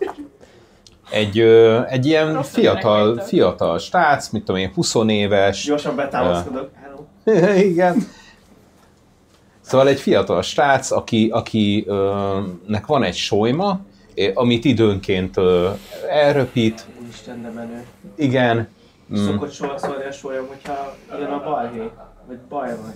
Egy, 1.09 1.39
ö, 1.39 1.81
egy 1.87 2.05
ilyen 2.05 2.33
Rossz 2.33 2.49
fiatal, 2.53 3.17
fiatal 3.19 3.77
stác, 3.79 4.29
mit 4.29 4.43
tudom 4.43 4.61
én, 4.61 4.71
20 4.73 4.95
éves. 5.07 5.63
Gyorsan 5.65 5.95
betámaszkodok. 5.95 6.69
Hello. 7.25 7.53
Igen. 7.71 8.07
Szóval 9.61 9.87
egy 9.87 9.99
fiatal 9.99 10.41
srác, 10.41 10.91
aki, 10.91 11.29
aki 11.33 11.83
ö, 11.87 12.39
nek 12.67 12.85
van 12.85 13.03
egy 13.03 13.15
solyma, 13.15 13.79
amit 14.33 14.65
időnként 14.65 15.35
elröpít, 16.09 16.85
Úristen, 17.03 17.41
de 17.41 17.49
menő. 17.49 17.83
igen, 18.15 18.67
mm, 19.13 19.25
Szokott 19.25 19.51
sorcolni 19.51 20.03
a 20.03 20.11
sólyom, 20.11 20.47
hogyha 20.47 20.95
jön 21.19 21.31
a 21.31 21.43
balhé. 21.43 21.89
Vagy 22.27 22.37
baj 22.37 22.69
vagy. 22.69 22.93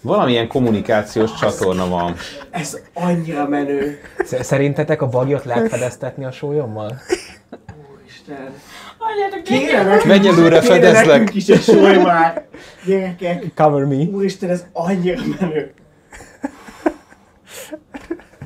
valamilyen 0.00 0.48
kommunikációs 0.48 1.34
csatorna 1.34 1.88
van. 1.88 2.14
Ez 2.50 2.78
annyira 2.94 3.48
menő. 3.48 4.00
Sz- 4.18 4.44
Szerintetek 4.44 5.02
a 5.02 5.08
bagyot 5.08 5.44
lehet 5.44 5.68
fedeztetni 5.68 6.24
a 6.24 6.30
sólyommal? 6.32 7.00
Úristen. 7.94 8.52
Nekünk, 9.30 10.04
Menj 10.04 10.28
előre, 10.28 10.60
fedezlek! 10.60 11.06
nekünk 11.06 11.34
is 11.34 11.48
egy 11.48 11.62
solymát. 11.62 12.46
Gyerekek. 12.86 13.44
Cover 13.54 13.84
me. 13.84 13.94
Úristen, 13.94 14.50
ez 14.50 14.64
annyira 14.72 15.22
menő. 15.40 15.72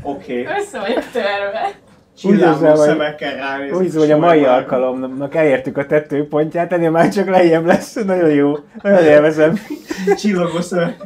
Oké. 0.02 0.40
Okay. 0.42 0.56
Össze 0.60 0.78
vagyok 0.80 1.04
törve. 1.12 1.78
Hogy- 2.22 2.76
szemekkel 2.76 3.34
ránézünk. 3.36 3.76
Úgy 3.78 3.84
hiszem, 3.84 4.00
hogy 4.00 4.10
a 4.10 4.18
mai 4.18 4.44
alkalomnak 4.44 5.34
elértük 5.34 5.76
a 5.76 5.86
tetőpontját, 5.86 6.72
ennél 6.72 6.90
már 6.90 7.08
csak 7.08 7.28
lejjebb 7.28 7.64
lesz. 7.66 7.94
Nagyon 7.94 8.30
jó. 8.30 8.54
Nagyon 8.82 9.04
élvezem. 9.04 9.58
Csillogó 10.20 10.60
szemek. 10.60 10.96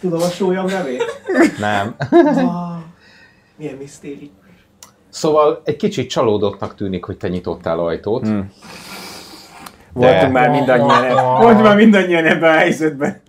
Tudom 0.00 0.22
a 0.22 0.28
sólyom 0.28 0.66
nevét? 0.66 1.04
Nem. 1.58 1.94
Ah, 2.10 2.78
milyen 3.56 3.76
misztéri. 3.76 4.30
Szóval 5.08 5.62
egy 5.64 5.76
kicsit 5.76 6.10
csalódottnak 6.10 6.74
tűnik, 6.74 7.04
hogy 7.04 7.16
te 7.16 7.28
nyitottál 7.28 7.78
ajtót. 7.78 8.26
Hmm. 8.26 8.52
Voltunk 9.92 10.32
már 10.32 10.50
mindannyian, 10.50 11.14
voltunk 11.40 11.62
már 11.62 11.76
mindannyian 11.76 12.24
ebben 12.24 12.50
a 12.50 12.56
helyzetben. 12.56 13.20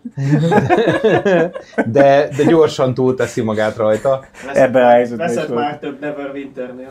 de, 1.86 2.28
de 2.38 2.44
gyorsan 2.48 2.94
túlteszi 2.94 3.42
magát 3.42 3.76
rajta, 3.76 4.24
Ebben 4.54 4.84
a 4.86 4.90
helyzetben 4.90 5.28
Veszed 5.28 5.54
már 5.54 5.78
több 5.80 6.00
Neverwinternél. 6.00 6.90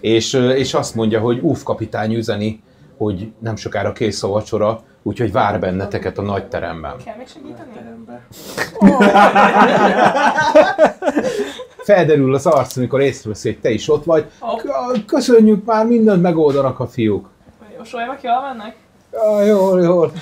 és, 0.00 0.32
és 0.32 0.74
azt 0.74 0.94
mondja, 0.94 1.20
hogy 1.20 1.38
úf 1.38 1.62
kapitány 1.62 2.14
üzeni, 2.14 2.62
hogy 2.96 3.32
nem 3.38 3.56
sokára 3.56 3.92
kész 3.92 4.22
a 4.22 4.28
vacsora, 4.28 4.80
úgyhogy 5.02 5.32
vár 5.32 5.60
benneteket 5.60 6.18
a 6.18 6.22
nagy 6.22 6.46
teremben. 6.48 6.92
Kell 7.04 7.14
még 7.18 7.26
segíteni? 7.28 7.70
Terembe. 7.74 8.26
Felderül 11.76 12.34
az 12.34 12.46
arc, 12.46 12.76
amikor 12.76 13.00
észreveszi, 13.00 13.48
hogy 13.48 13.60
te 13.60 13.70
is 13.70 13.88
ott 13.90 14.04
vagy. 14.04 14.30
Köszönjük 15.06 15.64
már, 15.64 15.86
mindent 15.86 16.22
megoldanak 16.22 16.80
a 16.80 16.86
fiúk. 16.86 17.28
Jósoljak, 17.76 18.22
jól 18.22 18.40
mennek? 18.40 18.76
Ja, 19.14 19.42
jól, 19.42 19.82
jól. 19.82 20.12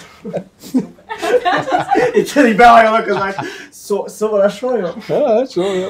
Itt 2.12 2.34
így 2.46 2.56
behajolok 2.56 3.06
az 3.06 3.16
ágy. 3.16 3.34
Szó, 3.70 4.06
szóval 4.06 4.40
a 4.40 4.48
solyom? 4.48 4.90
Ja, 5.08 5.44
jó, 5.54 5.62
jó. 5.62 5.88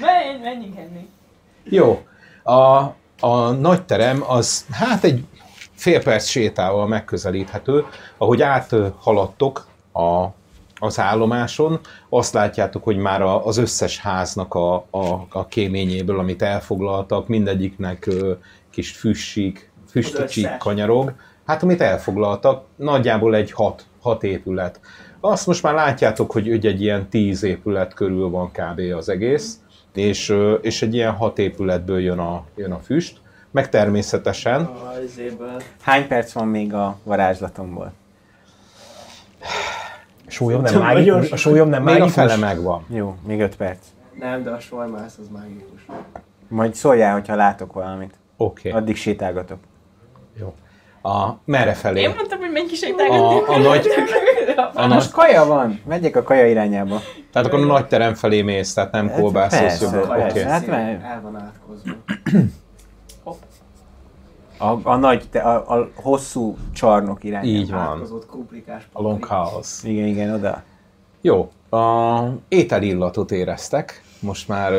Menj, 0.00 0.42
menjünk 0.42 0.76
enni. 0.78 1.08
Jó. 1.64 2.02
A, 2.42 2.94
a 3.20 3.50
nagy 3.50 3.82
terem 3.82 4.24
az 4.26 4.66
hát 4.70 5.04
egy 5.04 5.24
fél 5.74 6.02
perc 6.02 6.26
sétával 6.26 6.86
megközelíthető. 6.86 7.84
Ahogy 8.18 8.42
áthaladtok 8.42 9.66
a, 9.92 10.26
az 10.78 10.98
állomáson, 10.98 11.80
azt 12.08 12.32
látjátok, 12.34 12.84
hogy 12.84 12.96
már 12.96 13.22
a, 13.22 13.46
az 13.46 13.56
összes 13.56 13.98
háznak 13.98 14.54
a, 14.54 14.74
a, 14.74 15.26
a 15.30 15.46
kéményéből, 15.48 16.18
amit 16.18 16.42
elfoglaltak, 16.42 17.28
mindegyiknek 17.28 18.06
ö, 18.06 18.32
kis 18.70 18.90
füssik, 18.90 19.70
füstcsík 19.90 20.44
összes. 20.44 20.58
kanyarog. 20.58 21.14
Hát 21.50 21.62
amit 21.62 21.80
elfoglaltak, 21.80 22.64
nagyjából 22.76 23.34
egy 23.34 23.52
hat, 23.52 23.84
hat 24.00 24.22
épület. 24.22 24.80
Azt 25.20 25.46
most 25.46 25.62
már 25.62 25.74
látjátok, 25.74 26.32
hogy 26.32 26.50
egy, 26.50 26.66
egy 26.66 26.82
ilyen 26.82 27.08
tíz 27.08 27.42
épület 27.42 27.94
körül 27.94 28.28
van 28.28 28.50
kb. 28.50 28.80
az 28.96 29.08
egész, 29.08 29.58
és, 29.94 30.34
és 30.60 30.82
egy 30.82 30.94
ilyen 30.94 31.12
hat 31.12 31.38
épületből 31.38 32.00
jön 32.00 32.18
a, 32.18 32.44
jön 32.54 32.72
a 32.72 32.78
füst, 32.78 33.20
meg 33.50 33.68
természetesen 33.68 34.60
A. 34.60 34.92
Hány 35.82 36.08
perc 36.08 36.32
van 36.32 36.48
még 36.48 36.74
a 36.74 36.96
varázslatomból? 37.02 37.92
A 40.26 40.30
sólyom 40.30 40.62
nem 40.62 40.78
mágikus. 40.78 41.30
A 41.30 41.36
sólyom 41.36 41.68
nem 41.68 41.82
még 41.82 41.94
a 41.94 41.98
mágikus. 41.98 42.14
fele 42.14 42.36
megvan. 42.36 42.84
Jó, 42.88 43.16
még 43.26 43.40
öt 43.40 43.56
perc. 43.56 43.86
Nem, 44.18 44.42
de 44.42 44.50
a 44.50 44.60
solymász 44.60 45.18
az 45.20 45.28
mágikus. 45.28 45.86
Majd 46.48 46.74
szóljál, 46.74 47.12
hogyha 47.12 47.34
látok 47.34 47.72
valamit. 47.72 48.14
Oké, 48.36 48.68
okay. 48.68 48.80
Addig 48.80 48.96
sétálgatok. 48.96 49.58
jó. 50.38 50.54
A, 51.02 51.30
merre 51.44 51.72
felé? 51.74 52.00
Én 52.00 52.12
mondtam, 52.16 52.38
hogy 52.38 52.50
menj 52.50 52.66
kisétálgatni. 52.66 53.52
A, 53.52 53.54
a 53.54 53.58
nagy, 53.58 53.86
a 54.74 54.80
nagy, 54.86 54.88
Most 54.88 55.10
kaja 55.10 55.44
van! 55.44 55.80
Megyek 55.86 56.16
a 56.16 56.22
kaja 56.22 56.46
irányába. 56.48 57.00
tehát 57.32 57.48
akkor 57.48 57.60
a 57.60 57.64
nagy 57.66 57.86
terem 57.86 58.14
felé 58.14 58.42
mész, 58.42 58.74
tehát 58.74 58.92
nem 58.92 59.08
Hát 59.08 59.20
kolbászolsz 59.20 59.78
persze. 59.78 60.00
Persze. 60.06 60.48
Hát 60.48 60.66
mert- 60.66 61.02
El 61.04 61.20
van 61.22 61.36
átkozva. 61.36 61.92
A, 64.58 64.78
a 64.82 64.96
nagy, 64.96 65.28
te- 65.30 65.40
a, 65.42 65.78
a 65.78 65.90
hosszú 65.94 66.56
csarnok 66.74 67.24
irányába. 67.24 67.48
Így 67.48 67.70
van. 67.70 67.80
Átkozott 67.80 68.26
kumplikás 68.26 68.88
A 68.92 69.02
long 69.02 69.24
house. 69.24 69.88
Igen, 69.88 70.06
igen, 70.06 70.34
oda. 70.34 70.62
Jó, 71.20 71.50
a 71.70 72.20
ételillatot 72.48 73.30
éreztek, 73.30 74.02
most 74.20 74.48
már, 74.48 74.72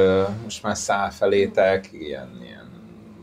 most 0.43 0.63
már 0.63 0.77
száll 0.77 1.09
felétek, 1.09 1.89
ilyen, 1.91 2.39
ilyen 2.43 2.60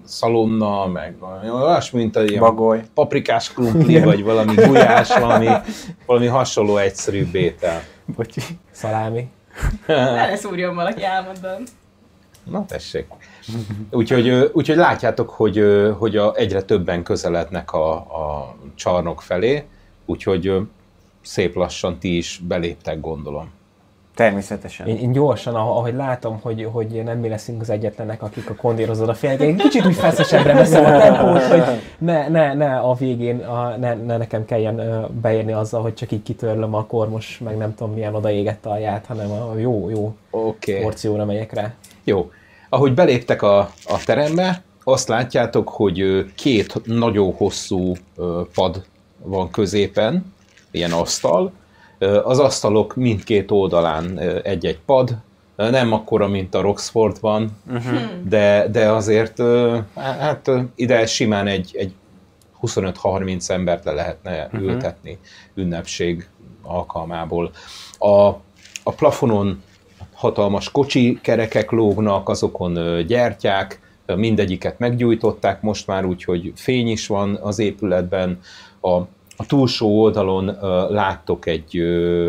szalonna, 0.09 0.87
meg 0.87 1.19
valami 1.19 1.51
olyasmi, 1.51 2.01
mint 2.01 2.17
a 2.17 2.25
Bagoly. 2.39 2.83
paprikás 2.95 3.53
krumpli, 3.53 4.01
vagy 4.01 4.23
valami 4.23 4.55
gulyás, 4.55 5.19
valami, 5.19 5.49
valami 6.07 6.27
hasonló 6.27 6.77
egyszerű 6.77 7.29
étel. 7.33 7.83
Bocsi. 8.17 8.41
Szalámi. 8.71 9.29
Ne 9.87 10.37
szúrjon 10.37 10.75
valaki 10.75 11.03
álmodban. 11.03 11.63
Na 12.45 12.65
tessék. 12.67 13.07
Úgyhogy, 13.91 14.51
úgyhogy 14.53 14.77
látjátok, 14.77 15.31
hogy, 15.31 15.65
hogy 15.99 16.17
a, 16.17 16.35
egyre 16.37 16.63
többen 16.63 17.03
közelednek 17.03 17.73
a, 17.73 17.93
a 17.95 18.55
csarnok 18.75 19.23
felé, 19.23 19.65
úgyhogy 20.07 20.53
szép 21.23 21.55
lassan 21.55 21.99
ti 21.99 22.17
is 22.17 22.41
beléptek, 22.47 23.01
gondolom. 23.01 23.51
Természetesen. 24.19 24.87
Én, 24.87 24.97
én 24.97 25.13
gyorsan, 25.13 25.55
ah- 25.55 25.77
ahogy 25.77 25.95
látom, 25.95 26.39
hogy, 26.43 26.69
hogy 26.73 27.03
nem 27.05 27.19
mi 27.19 27.29
leszünk 27.29 27.61
az 27.61 27.71
egyetlenek, 27.71 28.23
akik 28.23 28.51
a 28.51 28.55
kondérhoz 28.55 29.01
odafélnek, 29.01 29.41
én 29.41 29.57
kicsit 29.57 29.87
úgy 29.87 29.95
feszesebbre 29.95 30.55
veszem 30.55 30.85
a 30.85 30.99
tempót, 30.99 31.43
hogy 31.43 31.63
ne, 31.99 32.29
ne, 32.29 32.55
ne 32.55 32.77
a 32.77 32.95
végén, 32.95 33.39
a, 33.39 33.77
ne, 33.77 33.95
ne 33.95 34.17
nekem 34.17 34.45
kelljen 34.45 35.07
beérni 35.21 35.53
azzal, 35.53 35.83
hogy 35.83 35.95
csak 35.95 36.13
így 36.13 36.23
kitörlöm 36.23 36.75
a 36.75 36.87
kormos, 36.87 37.41
meg 37.45 37.57
nem 37.57 37.75
tudom 37.75 37.95
milyen 37.95 38.15
odaégett 38.15 38.67
alját, 38.67 39.07
hanem 39.07 39.31
a 39.31 39.59
jó, 39.59 39.91
jó 39.91 40.15
Oké. 40.31 40.73
Okay. 40.73 40.85
porcióra 40.85 41.25
megyek 41.25 41.53
rá. 41.53 41.75
Jó. 42.05 42.31
Ahogy 42.69 42.95
beléptek 42.95 43.43
a, 43.43 43.59
a 43.85 44.03
terembe, 44.05 44.63
azt 44.85 45.09
látjátok, 45.09 45.69
hogy 45.69 46.27
két 46.35 46.81
nagyon 46.85 47.33
hosszú 47.33 47.93
pad 48.55 48.85
van 49.23 49.51
középen, 49.51 50.35
ilyen 50.71 50.93
asztal. 50.93 51.53
Az 52.25 52.39
asztalok 52.39 52.97
mindkét 52.97 53.51
oldalán 53.51 54.19
egy-egy 54.43 54.79
pad, 54.87 55.17
nem 55.57 55.93
akkora, 55.93 56.29
mint 56.29 56.55
a 56.55 56.61
Roxfordban, 56.61 57.57
uh-huh. 57.67 58.01
de, 58.29 58.69
de 58.71 58.91
azért 58.91 59.43
hát 59.95 60.51
ide 60.75 61.07
simán 61.07 61.47
egy, 61.47 61.71
egy 61.73 61.93
25-30 62.63 63.51
embert 63.51 63.85
le 63.85 63.93
lehetne 63.93 64.45
uh-huh. 64.45 64.63
ültetni 64.63 65.19
ünnepség 65.55 66.29
alkalmából. 66.63 67.51
A, 67.99 68.27
a 68.83 68.93
plafonon 68.97 69.63
hatalmas 70.15 70.71
kocsi 70.71 71.19
kerekek 71.23 71.71
lógnak, 71.71 72.29
azokon 72.29 73.05
gyertyák, 73.07 73.81
mindegyiket 74.07 74.79
meggyújtották 74.79 75.63
most 75.63 75.87
már, 75.87 76.05
úgyhogy 76.05 76.53
fény 76.55 76.89
is 76.89 77.07
van 77.07 77.35
az 77.35 77.59
épületben. 77.59 78.41
A, 78.81 79.01
a 79.41 79.47
túlsó 79.47 80.03
oldalon 80.03 80.45
láttok 80.91 81.47
egy, 81.47 81.79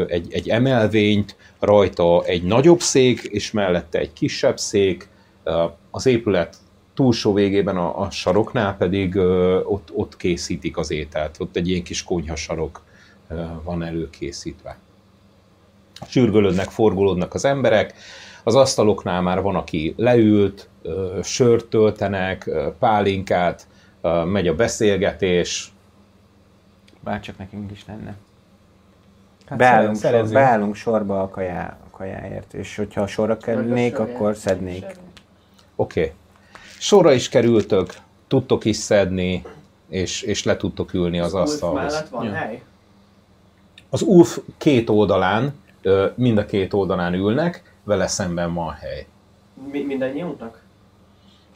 egy, 0.07 0.34
egy 0.34 0.49
emelvényt, 0.49 1.36
rajta 1.60 2.24
egy 2.26 2.43
nagyobb 2.43 2.80
szék, 2.80 3.22
és 3.22 3.51
mellette 3.51 3.99
egy 3.99 4.14
kisebb 4.14 4.57
szék. 4.60 5.10
Az 5.91 6.05
épület 6.05 6.57
túlsó 6.99 7.34
végében 7.34 7.78
a, 7.78 7.99
a 7.99 8.12
saroknál 8.12 8.78
pedig 8.78 9.16
ott, 9.66 9.89
ott 9.93 10.18
készítik 10.18 10.78
az 10.78 10.91
ételt. 10.91 11.36
Ott 11.39 11.55
egy 11.55 11.70
ilyen 11.70 11.84
kis 11.84 12.03
konyhasarok 12.03 12.82
ö, 13.30 13.43
van 13.64 13.84
előkészítve 13.84 14.78
sürgölődnek, 16.07 16.70
forgolódnak 16.70 17.34
az 17.34 17.45
emberek, 17.45 17.93
az 18.43 18.55
asztaloknál 18.55 19.22
már 19.22 19.41
van, 19.41 19.55
aki 19.55 19.93
leült, 19.97 20.70
ö, 20.82 21.20
sört 21.24 21.66
töltenek, 21.66 22.49
pálinkát, 22.80 23.68
ö, 24.01 24.24
megy 24.24 24.47
a 24.47 24.55
beszélgetés, 24.55 25.72
Bárcsak 27.00 27.38
nekünk 27.38 27.72
is 27.72 27.86
lenne. 27.86 28.16
Hát 29.45 29.58
beállunk, 29.58 29.95
sor, 29.95 30.04
szerezzünk. 30.04 30.34
beállunk 30.34 30.76
sorba 30.76 31.22
a, 31.22 31.30
kajá, 31.30 31.78
a 31.88 31.97
kajáért, 31.97 32.54
és 32.54 32.76
hogyha 32.76 33.08
sorra 33.08 33.38
kerülnék, 33.38 34.00
akkor 34.00 34.36
szednék. 34.36 34.86
oké. 34.86 36.00
Okay. 36.02 36.14
Sorra 36.80 37.12
is 37.12 37.30
kerültök, 37.30 37.93
tudtok 38.28 38.66
is 38.66 38.76
szedni, 38.76 39.45
és, 39.88 40.22
és 40.22 40.43
le 40.43 40.58
tudtok 40.58 40.93
ülni 40.93 41.20
az 41.20 41.34
Ulf 41.34 41.43
asztalhoz. 41.43 42.10
van 42.10 42.34
hely? 42.34 42.62
Az 43.89 44.02
UF 44.02 44.39
két 44.58 44.89
oldalán, 44.89 45.54
mind 46.16 46.38
a 46.38 46.45
két 46.45 46.74
oldalán 46.74 47.14
ülnek, 47.14 47.76
vele 47.84 48.08
szemben 48.08 48.54
van 48.54 48.74
hely. 48.74 49.06
Mi, 49.72 49.82
mindannyiunknak? 49.82 50.62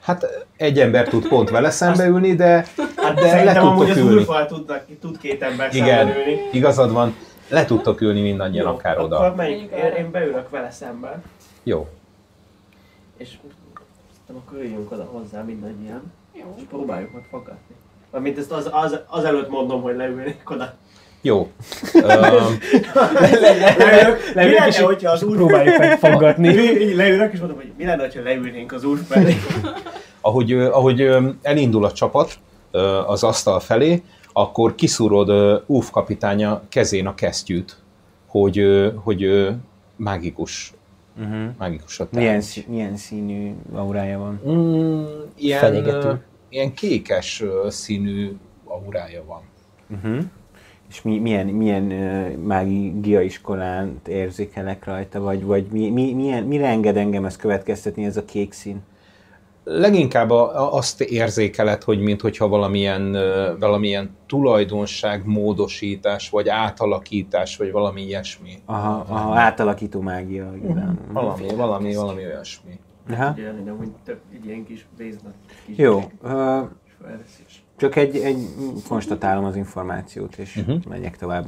Hát 0.03 0.45
egy 0.57 0.79
ember 0.79 1.07
tud 1.07 1.27
pont 1.27 1.49
vele 1.49 1.69
szembe 1.69 2.05
ülni, 2.05 2.35
de, 2.35 2.65
Hát 2.95 3.15
de 3.15 3.43
le 3.43 3.53
tudtok 3.53 3.89
az 3.89 3.97
ülni. 3.97 4.15
Ulfal 4.15 4.45
tudnak, 4.45 4.85
tud 5.01 5.17
két 5.17 5.41
ember 5.41 5.73
Igen, 5.75 5.87
szemben 5.97 6.17
ülni. 6.17 6.49
igazad 6.51 6.91
van, 6.91 7.15
le 7.49 7.65
tudtok 7.65 8.01
ülni 8.01 8.21
mindannyian 8.21 8.65
Jó, 8.65 8.71
akár 8.73 8.97
akkor 8.97 9.05
oda. 9.05 9.33
melyik, 9.35 9.71
én, 9.71 9.91
én 9.97 10.11
beülök 10.11 10.49
vele 10.49 10.71
szemben, 10.71 11.23
Jó. 11.63 11.87
és 13.17 13.27
szerintem 14.11 14.43
akkor 14.45 14.57
üljünk 14.57 14.91
oda 14.91 15.03
hozzá 15.11 15.41
mindannyian, 15.41 16.11
Jó. 16.33 16.53
és 16.57 16.63
próbáljuk 16.69 17.13
meg 17.13 17.25
fogadni. 17.29 17.75
Mármint 18.11 18.37
ezt 18.37 18.51
az, 18.51 18.69
az, 18.71 18.99
az 19.07 19.23
előtt 19.23 19.49
mondom, 19.49 19.81
hogy 19.81 19.95
leülnék 19.95 20.49
oda. 20.49 20.73
Jó. 21.26 21.47
Mi 24.34 24.53
lenne, 24.53 24.82
hogyha 24.82 25.11
az 25.11 25.24
úr... 25.24 25.36
Próbáljuk 25.36 25.78
megfaggatni. 25.78 26.53
Leülök, 26.95 27.34
és 27.34 27.39
mondom, 27.39 27.57
hogy 27.57 27.71
mi 27.78 27.86
lenne, 27.86 28.07
ha 28.13 28.21
leülnénk 28.24 28.71
az 28.71 28.84
úr 28.84 28.99
felé. 29.07 29.36
ahogy, 30.21 30.51
ahogy 30.53 31.09
elindul 31.41 31.86
a 31.86 31.91
csapat 31.91 32.34
az 33.07 33.24
asztal 33.24 33.59
felé, 33.59 34.01
akkor 34.34 34.76
kiszúrod 34.76 35.61
Uf 35.65 35.89
kapitánya 35.89 36.61
kezén 36.69 37.07
a 37.07 37.15
kesztyűt, 37.15 37.78
hogy, 38.28 38.61
hogy 38.95 39.49
mágikus, 39.95 40.74
Uh-huh. 41.19 41.43
mágikusat 41.57 42.11
Milyen, 42.11 42.26
teremts. 42.28 42.45
szí- 42.45 42.67
milyen 42.67 42.95
színű 42.97 43.53
aurája 43.74 44.19
van? 44.19 44.41
Mm, 44.49 45.03
ilyen, 45.38 45.59
Fenyegető. 45.59 46.21
ilyen 46.49 46.74
kékes 46.74 47.43
színű 47.67 48.32
aurája 48.65 49.24
van. 49.26 49.41
Uh-huh. 49.89 50.24
És 50.93 51.01
mi, 51.01 51.19
milyen, 51.19 51.47
milyen 51.47 51.83
uh, 51.91 52.37
mágia 52.37 53.21
iskolán 53.21 54.01
érzékelek 54.07 54.85
rajta, 54.85 55.19
vagy, 55.19 55.43
vagy 55.43 55.67
mi, 55.71 55.89
mi, 55.89 56.13
milyen, 56.13 56.43
mire 56.43 56.67
enged 56.67 56.97
engem 56.97 57.25
ezt 57.25 57.37
következtetni 57.37 58.05
ez 58.05 58.17
a 58.17 58.25
kék 58.25 58.51
szín? 58.51 58.81
Leginkább 59.63 60.29
a, 60.29 60.73
azt 60.75 61.01
érzékeled, 61.01 61.83
hogy 61.83 61.99
minthogyha 61.99 62.47
valamilyen, 62.47 63.11
valamilyen 63.59 64.17
tulajdonság, 64.27 65.25
módosítás, 65.25 66.29
vagy 66.29 66.49
átalakítás, 66.49 67.57
vagy 67.57 67.71
valami 67.71 68.01
ilyesmi. 68.01 68.61
Aha, 68.65 69.05
aha 69.07 69.35
átalakító 69.35 70.01
mágia. 70.01 70.53
igen. 70.55 70.99
Valami, 71.11 71.47
valami, 71.55 71.95
valami 71.95 72.25
olyasmi. 72.25 72.79
Aha. 73.09 73.31
Ugye, 73.37 73.49
amúgy 73.71 73.91
több 74.05 74.19
egy 74.33 74.45
ilyen 74.45 74.65
kis 74.65 74.85
véznat. 74.97 75.33
Kis 75.65 75.77
Jó, 75.77 76.03
uh, 76.23 76.67
csak 77.84 77.95
egy, 77.95 78.17
egy 78.17 78.47
konstatálom 78.88 79.43
az 79.43 79.55
információt, 79.55 80.36
és 80.36 80.55
uh-huh. 80.55 80.84
megyek 80.89 81.17
tovább 81.17 81.45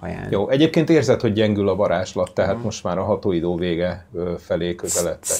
kajálni. 0.00 0.26
Jó, 0.30 0.48
egyébként 0.48 0.90
érzed, 0.90 1.20
hogy 1.20 1.32
gyengül 1.32 1.68
a 1.68 1.74
varázslat, 1.76 2.32
tehát 2.34 2.62
most 2.62 2.84
már 2.84 2.98
a 2.98 3.04
hatóidó 3.04 3.56
vége 3.56 4.06
felé 4.38 4.74
közeledtek. 4.74 5.36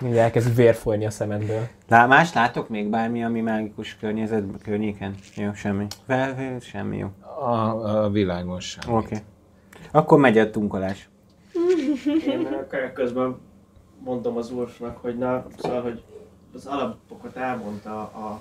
Mindjárt 0.00 0.26
elkezd 0.26 0.54
vér 0.54 0.74
folyni 0.74 1.06
a 1.06 1.10
szemedből. 1.10 1.68
Lá, 1.88 2.06
más 2.06 2.32
látok 2.32 2.68
még 2.68 2.88
bármi, 2.88 3.24
ami 3.24 3.40
mágikus 3.40 3.96
környezet 4.00 4.44
környéken? 4.62 5.14
Jó, 5.36 5.52
semmi. 5.52 5.86
Fel, 6.06 6.58
semmi, 6.60 6.96
jó. 6.96 7.08
A, 7.20 8.04
a 8.04 8.10
világon 8.10 8.60
sem. 8.60 8.94
Oké. 8.94 9.04
Okay. 9.04 9.18
Akkor 9.90 10.18
megy 10.18 10.38
a 10.38 10.50
tunkolás. 10.50 11.08
Én 12.26 12.48
közben 12.94 13.36
mondom 14.04 14.36
az 14.36 14.50
úrsnak, 14.50 14.96
hogy 14.96 15.18
na, 15.18 15.46
szóval, 15.56 15.82
hogy 15.82 16.02
az 16.54 16.66
alapokat 16.66 17.36
elmondta 17.36 18.00
a, 18.00 18.40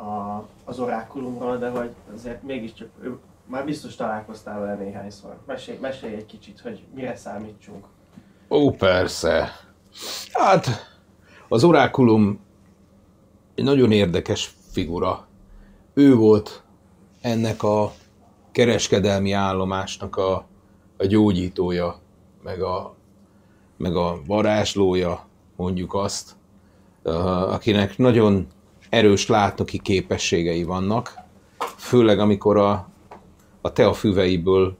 a, 0.00 0.44
az 0.64 0.78
orákulumról, 0.78 1.56
de 1.56 1.68
hogy 1.68 1.90
azért 2.14 2.42
mégiscsak 2.42 2.88
ő, 3.00 3.18
már 3.46 3.64
biztos 3.64 3.94
találkoztál 3.94 4.60
vele 4.60 4.74
néhányszor. 4.74 5.38
Mesélj, 5.46 5.78
mesélj 5.78 6.14
egy 6.14 6.26
kicsit, 6.26 6.60
hogy 6.60 6.82
mire 6.94 7.16
számítsunk. 7.16 7.84
Ó, 8.48 8.70
persze. 8.70 9.48
Hát, 10.32 10.66
az 11.48 11.64
orákulum 11.64 12.40
egy 13.54 13.64
nagyon 13.64 13.92
érdekes 13.92 14.54
figura. 14.70 15.26
Ő 15.94 16.14
volt 16.14 16.62
ennek 17.20 17.62
a 17.62 17.92
kereskedelmi 18.52 19.32
állomásnak 19.32 20.16
a, 20.16 20.46
a 20.96 21.04
gyógyítója, 21.04 21.98
meg 22.42 22.62
a, 22.62 22.94
meg 23.76 23.96
a 23.96 24.20
varázslója, 24.26 25.26
mondjuk 25.56 25.94
azt, 25.94 26.36
akinek 27.02 27.98
nagyon 27.98 28.46
erős 28.88 29.26
látnoki 29.26 29.78
képességei 29.78 30.64
vannak, 30.64 31.14
főleg 31.76 32.18
amikor 32.18 32.56
a, 32.56 32.88
a 33.60 33.72
teafüveiből 33.72 34.76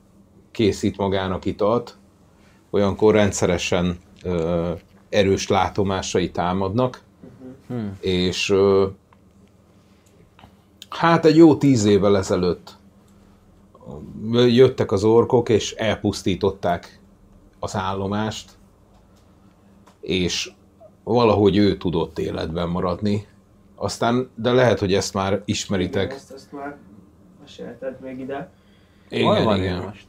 készít 0.51 0.97
magának 0.97 1.45
italt, 1.45 1.97
olyankor 2.71 3.15
rendszeresen 3.15 3.99
ö, 4.23 4.71
erős 5.09 5.49
látomásai 5.49 6.31
támadnak, 6.31 7.03
hmm. 7.69 7.97
és 8.01 8.51
ö, 8.51 8.87
hát 10.89 11.25
egy 11.25 11.37
jó 11.37 11.57
tíz 11.57 11.85
évvel 11.85 12.17
ezelőtt 12.17 12.77
jöttek 14.33 14.93
az 14.93 15.05
orkok, 15.05 15.49
és 15.49 15.73
elpusztították 15.73 17.01
az 17.59 17.77
állomást, 17.77 18.51
és 20.01 20.53
valahogy 21.05 21.57
ő 21.57 21.77
tudott 21.77 22.19
életben 22.19 22.69
maradni. 22.69 23.27
Aztán, 23.75 24.31
de 24.35 24.53
lehet, 24.53 24.79
hogy 24.79 24.95
ezt 24.95 25.15
már 25.15 25.43
ismeritek. 25.45 26.13
Ezt, 26.13 26.33
ezt 26.33 26.53
már 26.53 26.77
mesélted 27.41 28.01
még 28.01 28.19
ide. 28.19 28.51
Hol 29.11 29.45
van 29.45 29.57
igen, 29.57 29.75
igen. 29.75 29.85
most? 29.87 30.07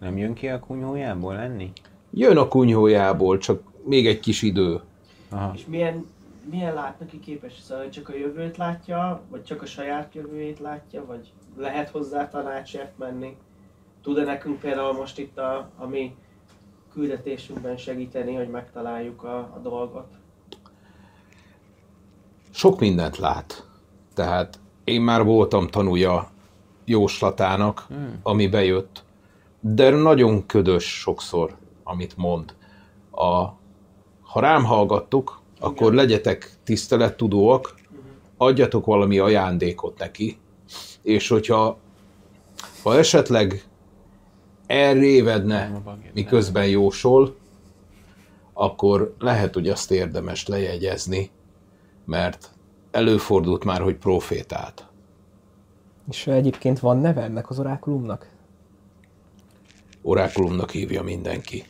Nem 0.00 0.16
jön 0.16 0.34
ki 0.34 0.48
a 0.48 0.60
kunyhójából 0.60 1.38
enni? 1.38 1.72
Jön 2.10 2.36
a 2.36 2.48
kunyhójából, 2.48 3.38
csak 3.38 3.62
még 3.84 4.06
egy 4.06 4.20
kis 4.20 4.42
idő. 4.42 4.80
Aha. 5.28 5.52
És 5.54 5.66
milyen, 5.66 6.06
milyen 6.50 6.74
látnak 6.74 7.08
ki 7.08 7.20
képes? 7.20 7.52
Szóval 7.62 7.88
csak 7.88 8.08
a 8.08 8.16
jövőt 8.16 8.56
látja, 8.56 9.20
vagy 9.30 9.44
csak 9.44 9.62
a 9.62 9.66
saját 9.66 10.14
jövőjét 10.14 10.58
látja, 10.58 11.06
vagy 11.06 11.32
lehet 11.56 11.88
hozzá 11.88 12.28
tanácsért 12.28 12.98
menni? 12.98 13.36
Tud-e 14.02 14.24
nekünk 14.24 14.60
például 14.60 14.92
most 14.92 15.18
itt 15.18 15.38
a, 15.38 15.70
a 15.76 15.86
mi 15.86 16.14
küldetésünkben 16.92 17.76
segíteni, 17.76 18.34
hogy 18.34 18.48
megtaláljuk 18.48 19.22
a, 19.22 19.36
a 19.38 19.58
dolgot? 19.62 20.20
sok 22.52 22.80
mindent 22.80 23.18
lát. 23.18 23.66
Tehát 24.14 24.60
én 24.84 25.00
már 25.00 25.24
voltam 25.24 25.66
tanúja 25.66 26.30
jóslatának, 26.84 27.84
hmm. 27.88 28.20
ami 28.22 28.48
bejött, 28.48 29.04
de 29.60 29.90
nagyon 29.90 30.46
ködös 30.46 30.84
sokszor, 30.84 31.56
amit 31.82 32.16
mond. 32.16 32.54
A, 33.10 33.44
ha 34.20 34.40
rám 34.40 34.64
hallgattok, 34.64 35.40
akkor 35.60 35.94
legyetek 35.94 36.52
tisztelettudóak, 36.64 37.74
adjatok 38.36 38.84
valami 38.84 39.18
ajándékot 39.18 39.98
neki, 39.98 40.38
és 41.02 41.28
hogyha 41.28 41.78
ha 42.82 42.98
esetleg 42.98 43.64
elrévedne, 44.72 45.82
miközben 46.14 46.66
jósol, 46.66 47.36
akkor 48.52 49.14
lehet, 49.18 49.54
hogy 49.54 49.68
azt 49.68 49.90
érdemes 49.90 50.46
lejegyezni, 50.46 51.30
mert 52.04 52.50
előfordult 52.90 53.64
már, 53.64 53.80
hogy 53.80 53.96
profétált. 53.96 54.86
És 56.10 56.26
egyébként 56.26 56.78
van 56.78 56.98
neve 56.98 57.22
ennek 57.22 57.50
az 57.50 57.58
orákulumnak? 57.58 58.30
Orákulumnak 60.02 60.70
hívja 60.70 61.02
mindenki. 61.02 61.64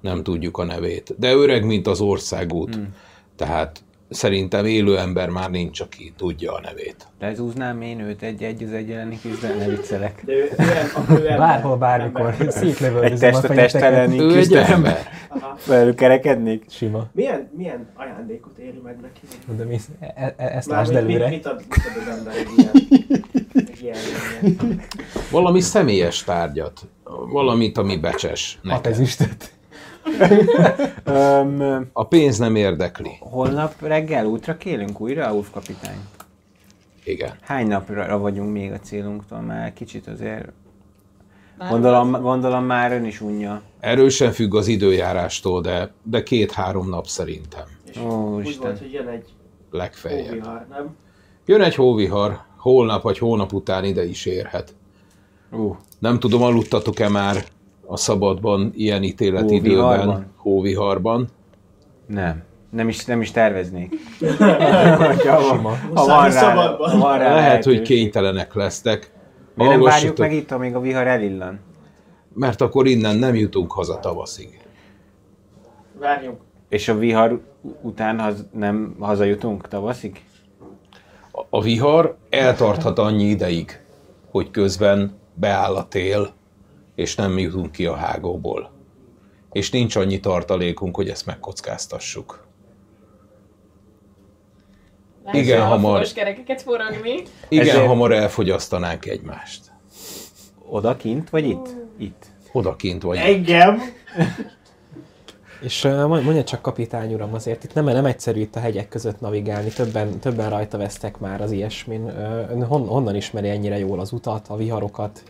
Nem 0.00 0.22
tudjuk 0.22 0.58
a 0.58 0.64
nevét. 0.64 1.14
De 1.18 1.32
öreg, 1.32 1.64
mint 1.64 1.86
az 1.86 2.00
országút. 2.00 2.74
Hmm. 2.74 2.94
Tehát 3.36 3.82
szerintem 4.10 4.64
élő 4.64 4.98
ember 4.98 5.28
már 5.28 5.50
nincs, 5.50 5.80
aki 5.80 6.12
tudja 6.16 6.52
a 6.52 6.60
nevét. 6.60 7.06
Lezúznám 7.20 7.80
én 7.82 8.00
őt 8.00 8.22
egy-egy 8.22 8.62
az 8.62 8.72
egy 8.72 8.90
elleni 8.90 9.18
küzden, 9.22 9.56
ne 9.56 9.68
viccelek. 9.68 10.22
De 10.24 10.32
ő, 10.32 10.50
ő, 10.58 10.64
ő 11.08 11.14
ember, 11.14 11.38
Bárhol, 11.38 11.76
bármikor. 11.76 12.20
ember. 12.20 12.40
Egy 12.46 12.50
Szétlövöldözöm 12.52 13.30
test 13.32 13.44
a 13.44 13.48
test 13.54 13.74
elleni 13.74 14.20
Ő 14.20 14.28
egy 14.28 14.34
küzdelem. 14.34 14.72
ember. 14.72 15.08
Aha. 15.28 15.54
Felülkerekednék? 15.56 16.64
Sima. 16.68 17.06
Milyen, 17.12 17.50
milyen 17.56 17.88
ajándékot 17.94 18.58
éri 18.58 18.80
meg 18.84 18.96
neki? 19.00 19.20
De 19.56 19.64
mi, 19.64 19.78
e- 20.00 20.34
e- 20.36 20.46
ezt 20.56 20.68
Már 20.68 20.78
lásd 20.78 20.92
mit, 20.92 21.02
mit, 21.04 21.14
előre. 21.14 21.30
mit, 21.30 21.46
ad, 21.46 21.56
mit 21.68 21.84
ad 21.96 22.02
az 22.08 22.16
ember 22.18 22.34
egy 22.36 22.48
ilyen, 22.56 22.70
egy 23.54 23.78
ilyen, 23.82 23.96
ilyen. 24.42 24.80
Valami 25.30 25.60
személyes 25.60 26.24
tárgyat. 26.24 26.80
Valamit, 27.32 27.78
ami 27.78 27.96
becses. 27.96 28.58
A 28.62 28.66
Neked. 28.66 28.82
tezüstöt. 28.82 29.50
Öm, 31.04 31.88
A 31.92 32.06
pénz 32.06 32.38
nem 32.38 32.56
érdekli. 32.56 33.10
holnap 33.20 33.74
reggel 33.80 34.26
útra 34.26 34.56
kélünk 34.56 35.00
újra, 35.00 35.34
Ulf 35.34 35.50
kapitány? 35.50 35.98
Igen. 37.04 37.32
Hány 37.40 37.66
napra 37.66 38.18
vagyunk 38.18 38.52
még 38.52 38.72
a 38.72 38.78
célunktól? 38.78 39.40
Már 39.40 39.72
kicsit 39.72 40.06
azért... 40.06 40.48
Már 41.58 41.70
Gondolom, 41.70 42.10
gondolom 42.10 42.64
már 42.64 42.92
ön 42.92 43.04
is 43.04 43.20
unja. 43.20 43.62
Erősen 43.80 44.32
függ 44.32 44.54
az 44.54 44.66
időjárástól, 44.66 45.60
de, 45.60 45.92
de 46.02 46.22
két-három 46.22 46.88
nap 46.88 47.06
szerintem. 47.06 47.64
És 47.90 47.96
Ó, 48.00 48.34
úgy 48.36 48.46
Isten. 48.48 48.62
volt, 48.62 48.78
hogy 48.78 48.92
jön 48.92 49.08
egy 49.08 49.24
Legfeljebb. 49.70 50.26
hóvihar, 50.28 50.66
nem? 50.70 50.96
Jön 51.46 51.60
egy 51.62 51.74
hóvihar, 51.74 52.40
holnap 52.56 53.02
vagy 53.02 53.18
hónap 53.18 53.52
után 53.52 53.84
ide 53.84 54.04
is 54.06 54.26
érhet. 54.26 54.74
Ú, 55.52 55.76
Nem 55.98 56.18
tudom, 56.18 56.42
aludtatok-e 56.42 57.08
már 57.08 57.44
a 57.90 57.96
szabadban, 57.96 58.72
ilyen 58.74 59.02
ítéletidőben, 59.02 59.82
Hóviharban? 59.84 60.26
hóviharban. 60.36 61.28
nem. 62.06 62.42
Nem 62.70 62.88
is, 62.88 63.04
nem 63.04 63.20
is 63.20 63.30
terveznék. 63.30 63.94
Hogyha 64.98 65.34
ha, 65.34 65.76
ha 65.94 66.06
van 66.06 66.30
rá, 66.30 66.54
ha 66.54 66.98
van 66.98 67.18
rá 67.18 67.34
Lehet, 67.34 67.64
hogy 67.64 67.82
kénytelenek 67.82 68.54
lesztek. 68.54 69.12
Miért 69.54 69.72
nem 69.72 69.82
várjuk 69.82 70.18
meg 70.18 70.32
itt, 70.32 70.50
amíg 70.50 70.74
a 70.74 70.80
vihar 70.80 71.06
elillan? 71.06 71.60
Mert 72.34 72.60
akkor 72.60 72.86
innen 72.86 73.16
nem 73.16 73.34
jutunk 73.34 73.72
haza 73.72 73.98
tavaszig. 73.98 74.60
Várjunk. 75.98 76.38
És 76.68 76.88
a 76.88 76.98
vihar 76.98 77.40
után 77.82 78.18
haz, 78.18 78.46
nem 78.52 78.96
hazajutunk 78.98 79.68
tavaszig? 79.68 80.24
A- 81.32 81.44
A 81.50 81.60
vihar 81.60 82.16
eltarthat 82.28 82.98
annyi 82.98 83.24
ideig, 83.24 83.80
hogy 84.30 84.50
közben 84.50 85.12
beáll 85.34 85.74
a 85.74 85.88
tél, 85.88 86.30
és 87.00 87.14
nem 87.14 87.38
jutunk 87.38 87.72
ki 87.72 87.86
a 87.86 87.94
hágóból. 87.94 88.70
És 89.52 89.70
nincs 89.70 89.96
annyi 89.96 90.20
tartalékunk, 90.20 90.96
hogy 90.96 91.08
ezt 91.08 91.26
megkockáztassuk. 91.26 92.46
Lássuk 95.24 95.40
Igen, 95.42 95.60
a 95.60 95.64
hamar. 95.64 96.06
kerekeket 96.12 96.62
forogni. 96.62 97.22
Igen, 97.48 97.68
Ezért- 97.68 97.86
hamar 97.86 98.12
elfogyasztanánk 98.12 99.06
egymást. 99.06 99.60
Oda 100.68 100.96
kint, 100.96 101.30
vagy 101.30 101.48
itt? 101.48 101.76
Itt. 101.98 102.26
Odakint 102.52 103.02
vagy. 103.02 103.16
Engem? 103.16 103.80
És 105.60 105.82
mondja 105.82 106.44
csak 106.44 106.62
kapitány 106.62 107.14
uram, 107.14 107.34
azért 107.34 107.64
itt 107.64 107.74
nem, 107.74 107.84
nem 107.84 108.04
egyszerű 108.04 108.40
itt 108.40 108.56
a 108.56 108.60
hegyek 108.60 108.88
között 108.88 109.20
navigálni, 109.20 109.68
többen, 109.68 110.18
többen 110.18 110.50
rajta 110.50 110.78
vesztek 110.78 111.18
már 111.18 111.40
az 111.40 111.50
ilyesmin. 111.50 112.10
Hon, 112.68 112.86
honnan 112.86 113.14
ismeri 113.14 113.48
ennyire 113.48 113.78
jól 113.78 114.00
az 114.00 114.12
utat, 114.12 114.48
a 114.48 114.56
viharokat? 114.56 115.22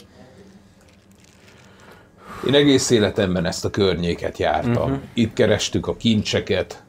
Én 2.47 2.55
egész 2.55 2.91
életemben 2.91 3.45
ezt 3.45 3.65
a 3.65 3.71
környéket 3.71 4.39
jártam. 4.39 4.91
Uh-huh. 4.91 5.01
Itt 5.15 5.33
kerestük 5.33 5.87
a 5.87 5.97
kincseket, 5.97 6.85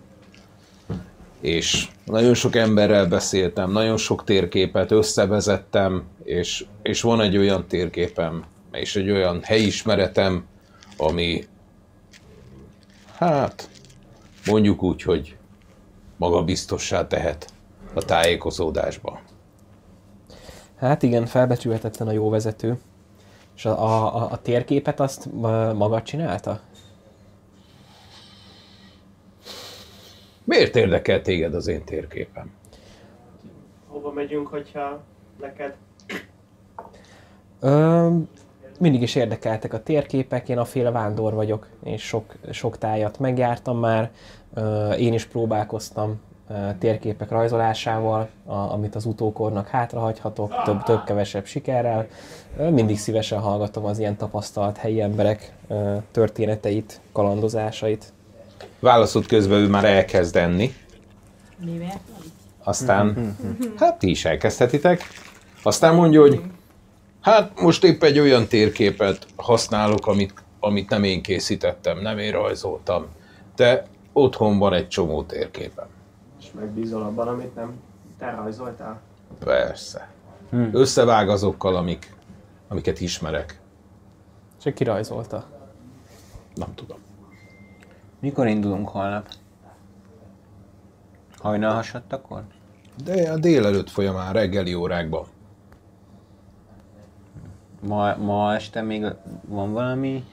és 1.42 1.88
nagyon 2.06 2.34
sok 2.34 2.56
emberrel 2.56 3.06
beszéltem, 3.06 3.72
nagyon 3.72 3.98
sok 3.98 4.24
térképet 4.24 4.92
összevezettem, 4.92 6.04
és, 6.24 6.66
és 6.82 7.02
van 7.02 7.22
egy 7.22 7.38
olyan 7.38 7.68
térképem, 7.68 8.46
és 8.72 8.96
egy 8.96 9.10
olyan 9.10 9.40
helyismeretem, 9.44 10.46
ami, 10.98 11.44
hát, 13.16 13.70
mondjuk 14.46 14.84
úgy, 14.84 15.02
hogy 15.02 15.36
maga 16.18 16.44
biztossá 16.44 17.08
tehet 17.08 17.54
a 17.94 18.06
tájékozódásba. 18.06 19.22
Hát 20.76 21.04
igen, 21.04 21.26
felbecsülhetetlen 21.26 22.08
a 22.08 22.12
jó 22.12 22.30
vezető. 22.30 22.78
És 23.56 23.66
a, 23.66 24.16
a, 24.16 24.32
a 24.32 24.42
térképet 24.42 25.00
azt 25.00 25.32
maga 25.74 26.02
csinálta? 26.02 26.60
Miért 30.44 30.76
érdekel 30.76 31.22
téged 31.22 31.56
az 31.56 31.68
én 31.68 31.84
térképem? 31.84 32.52
Hova 33.88 34.12
megyünk, 34.12 34.48
hogyha 34.48 35.02
neked 35.40 35.76
Ö, 37.60 38.10
mindig 38.80 39.02
is 39.02 39.16
érdekeltek 39.16 39.74
a 39.74 39.84
térképek, 39.84 40.50
én 40.50 40.58
a 40.58 40.66
féle 40.66 40.92
vándor 40.92 41.34
vagyok, 41.34 41.68
és 41.84 42.02
sok, 42.02 42.34
sok 42.52 42.78
tájat 42.78 43.20
megjártam 43.20 43.80
már. 43.80 44.12
Ö, 44.54 44.92
én 44.92 45.14
is 45.14 45.26
próbálkoztam 45.26 46.22
térképek 46.80 47.30
rajzolásával, 47.30 48.30
a, 48.46 48.54
amit 48.54 48.96
az 48.96 49.06
utókornak 49.06 49.68
hátrahagyhatok, 49.68 50.64
több-több-kevesebb 50.64 51.46
sikerrel. 51.46 52.08
Ö, 52.58 52.70
mindig 52.70 52.98
szívesen 53.00 53.40
hallgatom 53.40 53.86
az 53.86 54.00
ilyen 54.00 54.18
tapasztalt 54.18 54.78
helyi 54.78 55.02
emberek 55.02 55.54
történeteit, 56.12 57.00
kalandozásait. 57.12 58.14
Válaszod 58.80 59.26
közben 59.26 59.60
ő 59.60 59.68
már 59.68 59.86
elkezd 59.86 60.36
enni, 60.36 60.74
Mivel? 61.66 62.02
aztán, 62.64 63.36
hát 63.78 64.00
ti 64.00 64.10
is 64.10 64.26
elkezdhetitek. 64.26 65.04
Aztán 65.64 65.96
mondja, 65.96 66.22
hogy 66.22 66.42
hát 67.22 67.62
most 67.62 67.84
épp 67.84 68.04
egy 68.04 68.20
olyan 68.20 68.48
térképet 68.48 69.26
használok, 69.36 70.08
amit, 70.08 70.34
amit 70.60 70.90
nem 70.90 71.04
én 71.04 71.22
készítettem, 71.22 72.00
nem 72.00 72.18
én 72.18 72.32
rajzoltam, 72.32 73.06
de 73.56 73.86
otthon 74.14 74.58
van 74.58 74.74
egy 74.74 74.88
csomó 74.88 75.24
térképem. 75.24 75.88
És 76.52 76.60
megbízol 76.60 77.02
abban, 77.02 77.28
amit 77.28 77.56
nem 77.56 77.74
te 78.18 78.32
rajzoltál? 78.32 79.00
Persze. 79.40 80.10
Összevág 80.72 81.30
azokkal, 81.30 81.76
amik, 81.76 82.16
amiket 82.68 83.02
ismerek. 83.02 83.60
Csak 84.62 84.74
kirajzolta. 84.74 85.46
Nem 86.56 86.74
tudom. 86.76 86.98
Mikor 88.20 88.48
indulunk 88.48 88.90
holnap? 88.90 89.28
Hajnal 91.38 91.74
hasadtakor? 91.74 92.44
De 93.04 93.32
a 93.32 93.38
délelőtt 93.38 93.90
folyamán, 93.90 94.34
reggeli 94.34 94.74
órákban. 94.74 95.26
Ma, 97.80 98.16
ma 98.18 98.54
este 98.54 98.82
még 98.82 99.06
van 99.48 99.74
valami 99.74 100.26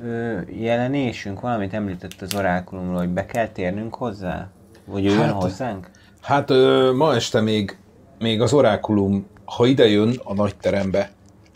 ö, 0.00 0.40
jelenésünk? 0.50 1.40
Valamit 1.40 1.74
említett 1.74 2.20
az 2.20 2.34
orákulumról, 2.34 2.98
hogy 2.98 3.08
be 3.08 3.26
kell 3.26 3.48
térnünk 3.48 3.94
hozzá? 3.94 4.50
Vagy 4.84 5.04
ő 5.06 5.10
jön 5.10 5.18
Hát- 5.18 5.42
hozzánk? 5.42 5.90
Hát 6.20 6.50
ö, 6.50 6.92
ma 6.96 7.14
este 7.14 7.40
még, 7.40 7.78
még 8.18 8.40
az 8.40 8.52
orákulum, 8.52 9.26
ha 9.44 9.66
ide 9.66 9.88
jön 9.88 10.14
a 10.24 10.34
nagy 10.34 10.56
terembe, 10.56 11.10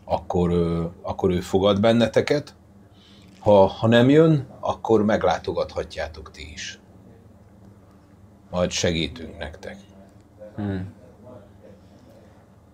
akkor, 0.05 0.51
ö, 0.51 0.85
akkor 1.03 1.31
ő 1.31 1.41
fogad 1.41 1.81
benneteket. 1.81 2.55
Ha, 3.41 3.67
ha 3.67 3.87
nem 3.87 4.09
jön, 4.09 4.47
akkor 4.61 5.05
meglátogathatjátok 5.05 6.31
ti 6.31 6.53
is. 6.53 6.81
Majd 8.51 8.71
segítünk 8.71 9.39
nektek. 9.39 9.77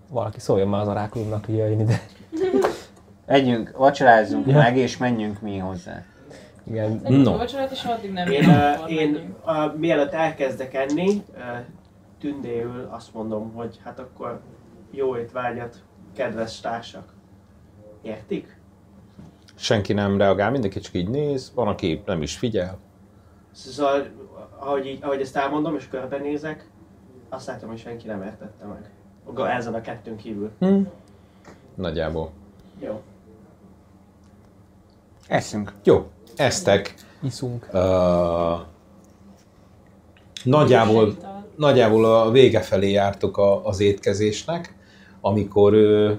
Valaki 0.09 0.41
szóljon 0.41 0.69
már 0.69 0.81
az 0.81 0.89
orákulumnak, 0.89 1.45
hogy 1.45 1.55
jöjjön 1.57 1.81
ide. 1.81 2.01
Együnk, 3.27 3.77
vacsorázzunk 3.77 4.47
Ja. 4.47 4.57
meg, 4.57 4.77
és 4.77 4.97
menjünk 4.97 5.41
mi 5.41 5.59
hozzá. 5.59 6.05
Igen. 6.65 7.01
No. 7.09 7.37
vacsorát, 7.37 7.71
és 7.71 7.85
addig 7.85 8.13
nem 8.13 8.31
Én, 8.31 8.49
uh, 8.49 8.93
én 8.93 9.35
uh, 9.47 9.77
mielőtt 9.77 10.13
elkezdek 10.13 10.75
enni, 10.75 11.09
uh, 11.35 11.43
tündéül 12.21 12.89
azt 12.91 13.15
mondom, 13.15 13.53
hogy 13.53 13.81
hát 13.85 13.99
akkor 13.99 14.41
jó 14.91 15.17
étvágyat, 15.17 15.83
kedves 16.17 16.61
társak. 16.61 17.13
Értik? 18.03 18.61
Senki 19.55 19.93
nem 19.93 20.19
reagál, 20.19 20.51
mindenki 20.51 20.81
csak 20.81 20.95
így 20.95 21.09
néz, 21.09 21.53
van, 21.55 21.69
aki 21.69 22.03
nem 22.07 22.23
is 22.23 22.37
figyel. 22.37 22.79
Szóval, 23.53 24.07
ahogy, 24.59 24.87
így, 24.87 25.03
ahogy 25.03 25.21
ezt 25.21 25.37
elmondom 25.37 25.77
és 25.77 25.89
körbenézek, 25.89 26.71
azt 27.29 27.47
látom, 27.47 27.69
hogy 27.69 27.79
senki 27.79 28.07
nem 28.07 28.23
értette 28.23 28.65
meg. 28.67 28.91
Ezen 29.51 29.75
a 29.75 29.81
kettőn 29.81 30.17
kívül. 30.17 30.51
Nagyjából. 31.75 32.31
Jó. 32.81 33.03
Eszünk. 35.29 35.73
Jó, 35.85 36.11
eztek. 36.37 36.95
Iszunk. 37.23 37.69
Uh, 37.73 37.81
nagyjából, 40.45 41.17
nagyjából 41.57 42.05
a 42.05 42.31
vége 42.31 42.61
felé 42.61 42.91
jártok 42.91 43.39
a, 43.39 43.67
az 43.67 43.81
étkezésnek, 43.81 44.75
amikor 45.21 45.75
ö, 45.75 46.13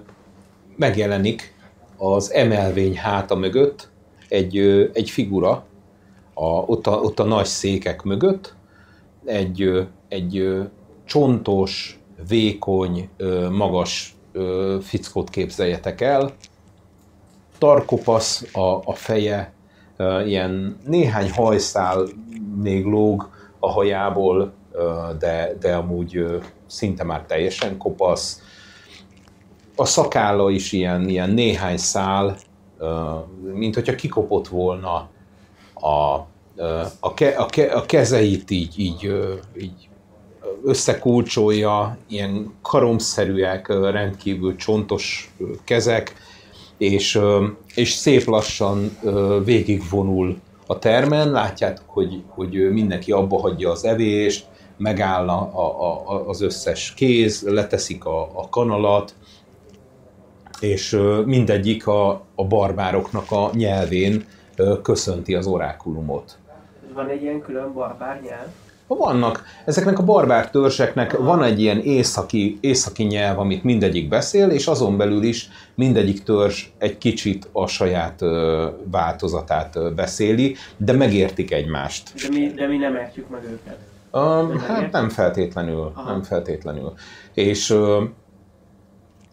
megjelenik 0.75 1.55
az 1.97 2.31
emelvény 2.31 2.97
háta 2.97 3.35
mögött 3.35 3.89
egy, 4.29 4.57
ö, 4.57 4.85
egy 4.93 5.09
figura, 5.09 5.65
a, 6.33 6.45
ott, 6.45 6.87
a, 6.87 6.91
ott 6.91 7.19
a 7.19 7.23
nagy 7.23 7.45
székek 7.45 8.01
mögött, 8.01 8.55
egy, 9.25 9.61
ö, 9.61 9.81
egy 10.07 10.37
ö, 10.37 10.63
csontos, 11.05 11.99
vékony, 12.27 13.09
ö, 13.17 13.49
magas 13.49 14.15
ö, 14.31 14.77
fickót 14.81 15.29
képzeljetek 15.29 16.01
el, 16.01 16.33
tarkopasz 17.57 18.45
a, 18.53 18.81
a 18.85 18.93
feje, 18.93 19.53
ilyen 20.25 20.77
néhány 20.85 21.31
hajszál 21.31 22.07
még 22.61 22.85
lóg 22.85 23.29
a 23.59 23.71
hajából, 23.71 24.53
de, 25.19 25.55
de 25.59 25.75
amúgy 25.75 26.25
szinte 26.67 27.03
már 27.03 27.21
teljesen 27.21 27.77
kopasz. 27.77 28.41
A 29.75 29.85
szakálla 29.85 30.49
is 30.49 30.71
ilyen, 30.71 31.09
ilyen 31.09 31.29
néhány 31.29 31.77
szál, 31.77 32.35
mint 33.53 33.75
hogyha 33.75 33.95
kikopott 33.95 34.47
volna 34.47 35.09
a, 35.73 36.27
a, 36.99 37.13
ke, 37.13 37.29
a, 37.29 37.45
ke, 37.45 37.71
a 37.71 37.85
kezeit 37.85 38.51
így, 38.51 38.79
így, 38.79 39.13
így 39.57 39.89
összekulcsolja, 40.63 41.97
ilyen 42.07 42.53
karomszerűek, 42.61 43.67
rendkívül 43.67 44.55
csontos 44.55 45.33
kezek, 45.63 46.13
és, 46.77 47.19
és 47.75 47.91
szép 47.91 48.25
lassan 48.25 48.97
végigvonul 49.43 50.37
a 50.67 50.79
termen, 50.79 51.31
látjátok, 51.31 51.85
hogy, 51.87 52.23
hogy 52.27 52.71
mindenki 52.71 53.11
abba 53.11 53.39
hagyja 53.39 53.71
az 53.71 53.85
evést, 53.85 54.47
megáll 54.77 55.29
a, 55.29 55.41
a, 56.11 56.27
az 56.27 56.41
összes 56.41 56.93
kéz, 56.93 57.41
leteszik 57.47 58.05
a, 58.05 58.21
a 58.21 58.49
kanalat, 58.49 59.15
és 60.59 60.99
mindegyik 61.25 61.87
a, 61.87 62.09
a 62.35 62.45
barbároknak 62.47 63.31
a 63.31 63.49
nyelvén 63.53 64.25
köszönti 64.81 65.35
az 65.35 65.47
orákulumot. 65.47 66.37
Van 66.93 67.09
egy 67.09 67.21
ilyen 67.21 67.41
külön 67.41 67.73
barbár 67.73 68.21
nyelv. 68.21 68.47
Vannak, 68.97 69.43
ezeknek 69.65 69.99
a 69.99 70.03
barbár 70.03 70.49
törzseknek 70.49 71.17
van 71.17 71.43
egy 71.43 71.61
ilyen 71.61 71.79
északi, 71.79 72.57
északi 72.61 73.03
nyelv, 73.03 73.39
amit 73.39 73.63
mindegyik 73.63 74.07
beszél, 74.07 74.49
és 74.49 74.67
azon 74.67 74.97
belül 74.97 75.23
is 75.23 75.49
mindegyik 75.75 76.23
törzs 76.23 76.65
egy 76.77 76.97
kicsit 76.97 77.49
a 77.51 77.67
saját 77.67 78.21
ö, 78.21 78.67
változatát 78.91 79.75
ö, 79.75 79.89
beszéli, 79.95 80.55
de 80.77 80.93
megértik 80.93 81.51
egymást. 81.51 82.11
De 82.15 82.37
mi, 82.37 82.51
de 82.55 82.67
mi 82.67 82.77
nem 82.77 82.95
értjük 82.95 83.29
meg 83.29 83.43
őket. 83.43 83.77
Um, 84.11 84.59
hát 84.59 84.91
nem 84.91 85.09
feltétlenül, 85.09 85.91
Aha. 85.93 86.11
nem 86.11 86.23
feltétlenül. 86.23 86.93
És 87.33 87.69
ö, 87.69 88.03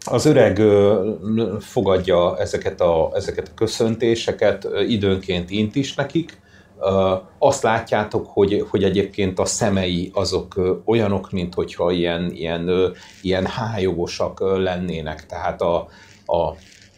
az 0.05 0.25
öreg 0.25 0.57
ö, 0.57 1.11
fogadja 1.59 2.37
ezeket 2.37 2.81
a, 2.81 3.11
ezeket 3.13 3.47
a 3.47 3.53
köszöntéseket, 3.55 4.65
ö, 4.65 4.81
időnként 4.81 5.49
int 5.49 5.75
is 5.75 5.95
nekik. 5.95 6.39
Azt 7.37 7.63
látjátok, 7.63 8.27
hogy, 8.29 8.65
hogy 8.69 8.83
egyébként 8.83 9.39
a 9.39 9.45
szemei 9.45 10.11
azok 10.13 10.59
olyanok, 10.85 11.31
mint 11.31 11.53
hogyha 11.53 11.91
ilyen, 11.91 12.31
ilyen, 12.31 12.93
ilyen 13.21 13.45
hájogosak 13.45 14.39
lennének. 14.39 15.25
Tehát 15.25 15.61
a, 15.61 15.87
a, 16.25 16.37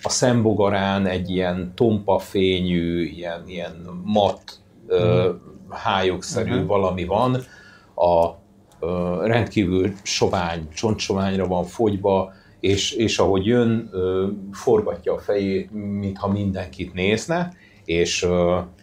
a 0.02 0.10
szembogarán 0.10 1.06
egy 1.06 1.30
ilyen 1.30 1.72
tompa 1.76 2.20
fényű, 2.20 3.04
ilyen, 3.04 3.44
ilyen 3.48 4.02
mat 4.04 4.42
ö, 4.88 5.30
hályogszerű 5.70 6.66
valami 6.66 7.06
van, 7.06 7.44
a 7.96 8.42
rendkívül 9.26 9.94
sovány, 10.04 10.68
csontsoványra 10.74 11.48
van 11.48 11.64
fogyva, 11.64 12.34
és, 12.60 12.92
és 12.92 13.20
ahogy 13.20 13.46
jön, 13.46 13.90
forgatja 14.52 15.14
a 15.14 15.20
fejét, 15.20 15.72
mintha 15.72 16.28
mindenkit 16.28 16.94
nézne, 16.94 17.54
és, 17.86 18.28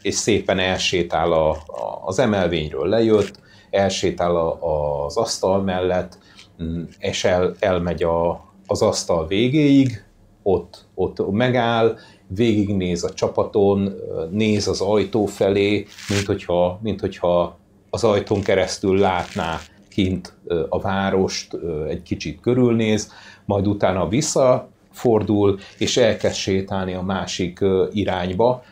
és 0.02 0.14
szépen 0.14 0.58
elsétál 0.58 1.32
a, 1.32 1.50
a, 1.50 2.00
az 2.04 2.18
emelvényről 2.18 2.88
lejött, 2.88 3.40
elsétál 3.70 4.36
a, 4.36 4.58
az 5.04 5.16
asztal 5.16 5.62
mellett, 5.62 6.18
mm, 6.62 6.82
és 6.98 7.24
el, 7.24 7.54
elmegy 7.58 8.02
a, 8.02 8.44
az 8.66 8.82
asztal 8.82 9.26
végéig, 9.26 10.04
ott, 10.42 10.86
ott 10.94 11.30
megáll, 11.30 11.96
végignéz 12.26 13.04
a 13.04 13.12
csapaton, 13.12 13.94
néz 14.30 14.68
az 14.68 14.80
ajtó 14.80 15.26
felé, 15.26 15.86
mint 16.08 16.26
hogyha, 16.26 16.78
mint 16.82 17.00
hogyha 17.00 17.58
az 17.90 18.04
ajtón 18.04 18.42
keresztül 18.42 18.98
látná 18.98 19.60
kint 19.88 20.32
a 20.68 20.80
várost, 20.80 21.56
egy 21.88 22.02
kicsit 22.02 22.40
körülnéz, 22.40 23.12
majd 23.44 23.66
utána 23.66 24.08
visszafordul, 24.08 25.58
és 25.78 25.96
elkezd 25.96 26.34
sétálni 26.34 26.94
a 26.94 27.02
másik 27.02 27.58
irányba. 27.92 28.62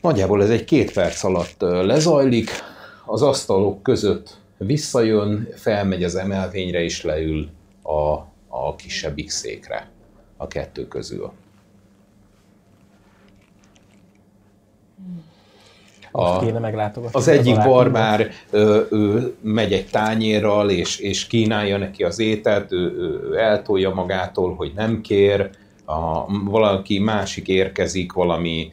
Nagyjából 0.00 0.42
ez 0.42 0.50
egy 0.50 0.64
két 0.64 0.92
perc 0.92 1.24
alatt 1.24 1.60
lezajlik, 1.60 2.50
az 3.06 3.22
asztalok 3.22 3.82
között 3.82 4.38
visszajön, 4.56 5.48
felmegy 5.54 6.04
az 6.04 6.14
emelvényre, 6.14 6.82
és 6.82 7.02
leül 7.02 7.48
a, 7.82 8.12
a 8.48 8.74
kisebbik 8.76 9.30
székre 9.30 9.90
a 10.36 10.46
kettő 10.46 10.88
közül. 10.88 11.32
Most 16.12 16.32
A, 16.32 16.38
kéne 16.38 16.58
meglátogatni. 16.58 17.18
az 17.18 17.28
egyik 17.28 17.56
barbár 17.56 18.30
ő, 18.50 18.86
ő 18.90 19.34
megy 19.40 19.72
egy 19.72 19.86
tányérral, 19.86 20.70
és, 20.70 20.98
és 20.98 21.26
kínálja 21.26 21.78
neki 21.78 22.04
az 22.04 22.18
ételt, 22.18 22.72
ő 22.72 22.92
ő 22.98 23.36
eltolja 23.38 23.94
magától, 23.94 24.54
hogy 24.54 24.72
nem 24.74 25.00
kér, 25.00 25.50
a, 25.84 26.24
valaki 26.44 26.98
másik 26.98 27.48
érkezik 27.48 28.12
valami, 28.12 28.72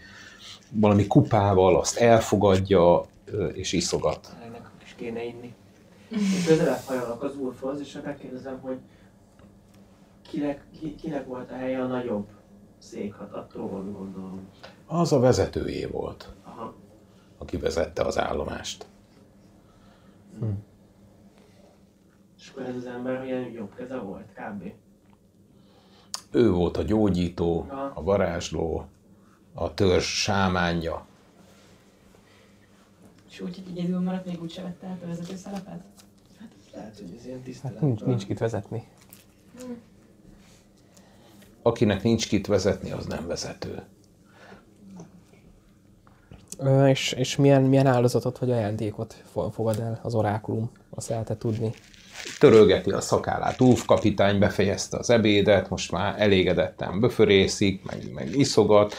valami 0.72 1.08
kupával, 1.08 1.80
azt 1.80 1.98
elfogadja, 1.98 3.06
és 3.54 3.72
iszogat. 3.74 4.36
Ennek 4.46 4.70
is 4.84 4.96
kéne 4.96 5.24
inni. 5.24 5.54
Én 6.12 6.46
közelebb 6.48 6.82
hajolok 6.86 7.24
az 7.24 7.38
úrhoz, 7.38 7.80
és 7.80 8.00
megkérdezem, 8.04 8.60
hogy 8.60 8.78
kinek, 10.30 10.64
ki, 10.80 10.96
kinek 10.96 11.26
volt 11.26 11.52
a 11.52 11.56
helye 11.56 11.82
a 11.82 11.88
nagyobb 11.88 12.28
székhatattól, 12.78 13.68
gondolom. 13.70 14.48
Az 14.86 15.12
a 15.12 15.20
vezetőjé 15.20 15.86
volt, 15.86 16.34
Aha. 16.44 16.74
aki 17.38 17.58
vezette 17.58 18.04
az 18.04 18.18
állomást. 18.18 18.86
És 22.38 22.50
akkor 22.50 22.64
ez 22.64 22.76
az 22.76 22.86
ember 22.86 23.26
ilyen 23.26 23.52
jobb 23.52 23.76
keze 23.76 23.98
volt, 23.98 24.26
kb. 24.34 24.72
Ő 26.32 26.52
volt 26.52 26.78
a 26.78 26.82
gyógyító, 26.82 27.66
Aha. 27.70 27.92
a 27.94 28.04
varázsló, 28.04 28.86
a 29.60 29.74
törzs 29.74 30.06
sámánja. 30.22 31.06
És 33.30 33.40
úgy, 33.40 33.56
hogy 33.56 33.78
egyedül 33.78 34.00
maradt, 34.00 34.26
még 34.26 34.42
úgy 34.42 34.52
se 34.52 34.62
vette 34.62 34.88
át 34.88 35.02
a 35.04 35.08
vezető 35.08 35.36
szerepet? 35.36 35.82
Lehet, 36.74 36.96
hogy 36.98 37.16
ez 37.20 37.26
ilyen 37.26 37.38
Hát 37.38 37.46
tisztelet. 37.46 37.82
nincs, 37.82 38.02
nincs 38.02 38.26
kit 38.26 38.38
vezetni. 38.40 38.88
Akinek 41.62 42.04
nincs 42.04 42.28
kit 42.28 42.48
vezetni, 42.48 42.92
az 42.92 43.06
nem 43.06 43.28
vezető. 43.28 43.82
Ö, 46.60 46.88
és, 46.88 47.12
és 47.12 47.36
milyen, 47.36 47.62
milyen 47.64 47.88
áldozatot 47.88 48.38
vagy 48.38 48.52
ajándékot 48.52 49.24
fo- 49.32 49.54
fogad 49.54 49.80
el 49.80 50.00
az 50.04 50.16
orákulum? 50.16 50.72
Azt 50.90 51.12
el 51.12 51.24
te 51.24 51.38
tudni. 51.38 51.72
törölgeti 52.40 52.92
a 52.92 53.02
szakállát. 53.02 53.62
Úf, 53.62 53.86
kapitány 53.86 54.40
befejezte 54.40 54.98
az 54.98 55.10
ebédet, 55.10 55.70
most 55.70 55.92
már 55.92 56.22
elégedetten 56.22 57.00
böförészik, 57.00 57.84
meg, 57.84 58.12
meg 58.14 58.36
iszogat. 58.36 58.94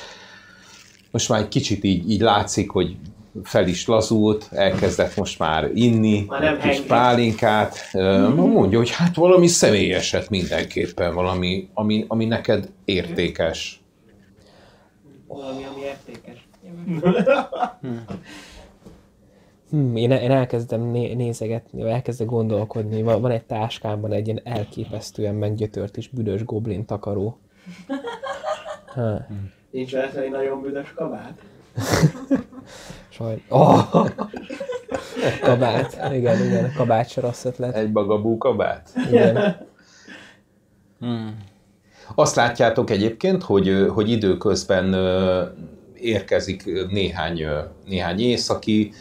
Most 1.11 1.29
már 1.29 1.41
egy 1.41 1.49
kicsit 1.49 1.85
így, 1.85 2.11
így 2.11 2.21
látszik, 2.21 2.71
hogy 2.71 2.97
fel 3.43 3.67
is 3.69 3.87
lazult, 3.87 4.49
elkezdett 4.53 5.17
most 5.17 5.39
már 5.39 5.71
inni, 5.75 6.25
Már 6.29 6.41
nem 6.41 6.55
egy 6.55 6.61
kis 6.61 6.69
henget. 6.71 6.87
pálinkát. 6.87 7.77
Ö, 7.93 8.29
Mondja, 8.35 8.79
hogy 8.79 8.91
hát 8.91 9.15
valami 9.15 9.47
személyeset 9.47 10.31
mindenképpen, 10.31 11.15
valami, 11.15 11.69
ami, 11.75 12.05
ami 12.09 12.25
neked 12.25 12.71
értékes. 12.85 13.81
Valami, 15.27 15.65
ami 15.65 15.81
értékes. 15.81 16.49
Hm, 19.71 19.97
én, 19.97 20.11
én 20.11 20.31
elkezdem 20.31 20.81
né- 20.91 21.17
nézegetni, 21.17 21.83
vagy 21.83 21.91
elkezdek 21.91 22.27
gondolkodni. 22.27 23.03
Van, 23.03 23.21
van 23.21 23.31
egy 23.31 23.45
táskámban 23.45 24.13
egy 24.13 24.27
ilyen 24.27 24.41
elképesztően 24.45 25.35
meggyötört 25.35 25.97
és 25.97 26.09
büdös 26.09 26.45
goblin 26.45 26.85
takaró. 26.87 27.39
Ha, 28.95 29.27
Nincs 29.71 29.93
vele 29.93 30.23
egy 30.23 30.31
nagyon 30.31 30.63
büdös 30.63 30.93
kabát? 30.95 31.39
saj... 33.09 33.43
Oh! 33.49 34.07
kabát. 35.41 36.13
Igen, 36.13 36.45
igen, 36.45 36.73
kabát 36.77 37.11
se 37.11 37.21
rossz 37.21 37.45
ötlet. 37.45 37.75
Egy 37.75 37.93
bagabú 37.93 38.39
kabát. 38.39 38.91
Igen. 39.09 39.57
Azt 42.15 42.37
látjátok 42.37 42.91
egyébként, 42.91 43.43
hogy, 43.43 43.87
hogy 43.89 44.11
időközben 44.11 44.95
érkezik 45.95 46.65
néhány, 46.91 47.47
néhány 47.87 48.21
északi, 48.21 48.93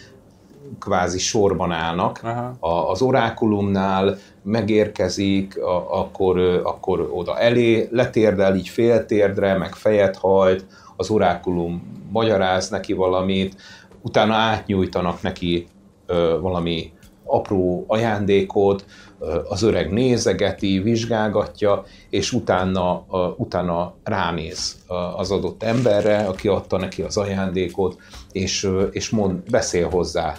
kvázi 0.80 1.20
sorban 1.20 1.72
állnak 1.72 2.20
Aha. 2.24 2.56
a, 2.60 2.92
az 2.92 3.02
orákulumnál, 3.02 4.18
megérkezik, 4.44 5.62
a, 5.62 6.00
akkor, 6.00 6.40
akkor 6.64 7.10
oda 7.14 7.40
elé, 7.40 7.88
letérdel 7.92 8.56
így 8.56 8.68
féltérdre, 8.68 9.58
meg 9.58 9.74
fejet 9.74 10.18
hajt, 10.18 10.66
az 10.96 11.10
orákulum 11.10 12.06
magyaráz 12.12 12.70
neki 12.70 12.94
valamit, 12.94 13.56
utána 14.02 14.34
átnyújtanak 14.34 15.22
neki 15.22 15.68
ö, 16.06 16.38
valami 16.42 16.92
apró 17.24 17.86
ajándékot, 17.88 18.86
ö, 19.20 19.40
az 19.48 19.62
öreg 19.62 19.92
nézegeti, 19.92 20.80
vizsgálgatja, 20.80 21.84
és 22.10 22.32
utána, 22.32 23.06
ö, 23.12 23.28
utána 23.38 23.94
ránéz 24.04 24.76
az 25.16 25.32
adott 25.32 25.64
emberre, 25.64 26.18
aki 26.18 26.48
adta 26.48 26.78
neki 26.78 27.02
az 27.02 27.18
ajándékot, 27.18 27.98
és, 28.32 28.64
ö, 28.64 28.82
és 28.82 29.10
mond, 29.10 29.50
beszél 29.50 29.90
hozzá 29.90 30.36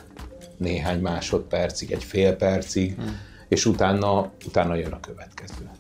néhány 0.59 1.01
másodpercig, 1.01 1.93
egy 1.93 2.05
fél 2.05 2.37
percig, 2.37 2.95
hmm. 2.95 3.21
és 3.49 3.67
utána, 3.67 4.31
utána 4.47 4.75
jön 4.75 4.93
a 4.93 5.01
következő. 5.01 5.71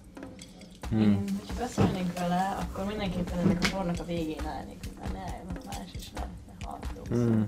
Hmm. 0.90 1.24
Ha 1.46 1.54
beszélnék 1.58 2.18
vele, 2.18 2.56
akkor 2.60 2.84
mindenképpen 2.84 3.38
ennek 3.38 3.58
a 3.62 3.66
sornak 3.66 3.96
a 3.98 4.04
végén 4.04 4.46
állnék, 4.46 4.78
ne 5.12 5.18
álljon 5.18 5.58
más 5.66 5.90
is 5.96 6.10
ne, 6.10 6.20
ne 6.20 6.64
hallgatók. 6.64 7.06
Hmm. 7.06 7.46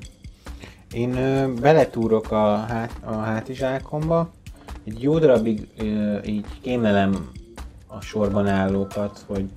Én 0.92 1.16
ö, 1.16 1.54
beletúrok 1.54 2.30
a, 2.30 2.56
hát, 2.56 2.96
a 3.04 3.12
hátizsákomba, 3.12 4.30
egy 4.84 5.02
jó 5.02 5.18
darabig 5.18 5.68
ö, 5.78 6.18
így 6.22 6.46
kémlelem 6.60 7.30
a 7.86 8.00
sorban 8.00 8.46
állókat, 8.46 9.24
hogy 9.26 9.50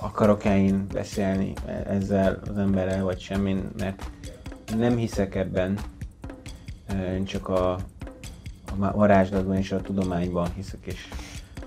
akarok-e 0.00 0.58
én 0.58 0.86
beszélni 0.92 1.52
ezzel 1.86 2.40
az 2.50 2.58
emberrel, 2.58 3.04
vagy 3.04 3.20
sem, 3.20 3.70
mert 3.78 4.10
nem 4.78 4.96
hiszek 4.96 5.34
ebben, 5.34 5.78
én 7.14 7.24
csak 7.24 7.48
a, 7.48 7.72
a 8.80 8.92
varázslatban 8.92 9.56
és 9.56 9.72
a 9.72 9.80
tudományban 9.80 10.48
hiszek, 10.54 10.78
és 10.84 11.08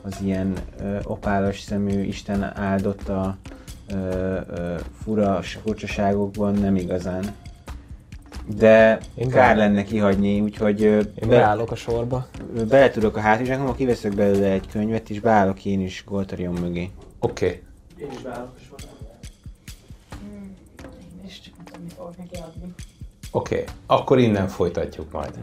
az 0.02 0.18
ilyen 0.24 0.54
ö, 0.80 0.97
opálos 1.04 1.60
szemű 1.60 2.02
Isten 2.04 2.43
áldotta 2.58 3.38
ö, 3.91 3.95
ö, 4.47 4.76
fura, 5.04 5.41
furcsaságokban 5.41 6.54
nem 6.54 6.76
igazán. 6.76 7.36
De 8.58 8.97
Én 9.16 9.30
kár 9.30 9.56
be- 9.56 9.62
lenne 9.62 9.84
kihagyni, 9.84 10.41
úgyhogy 10.41 10.84
ö, 10.84 10.97
Én 10.97 11.06
be, 11.20 11.26
beállok 11.28 11.72
a 11.72 11.76
sorba. 11.76 12.28
bele 12.70 12.89
tudok 12.89 13.18
a 13.18 13.20
hátizsákomba, 13.20 13.74
kiveszek 13.74 14.16
belőle 14.16 14.47
egy 14.52 14.68
könyvet, 14.72 15.10
és 15.10 15.20
beállok 15.20 15.66
én 15.66 15.82
is 15.82 16.04
Goltarion 16.08 16.54
mögé. 16.54 16.89
Oké, 17.20 17.45
okay. 17.45 17.62
Én 17.97 18.12
is 18.12 18.22
beállok 18.22 18.54
a 18.56 18.60
sorra. 18.70 18.99
Nem 21.90 21.98
fogok 21.98 22.18
neki 22.18 22.36
adni. 22.36 22.74
oké. 23.32 23.62
Okay. 23.62 23.66
Akkor 23.86 24.20
innen 24.20 24.48
folytatjuk 24.48 25.12
majd. 25.12 25.40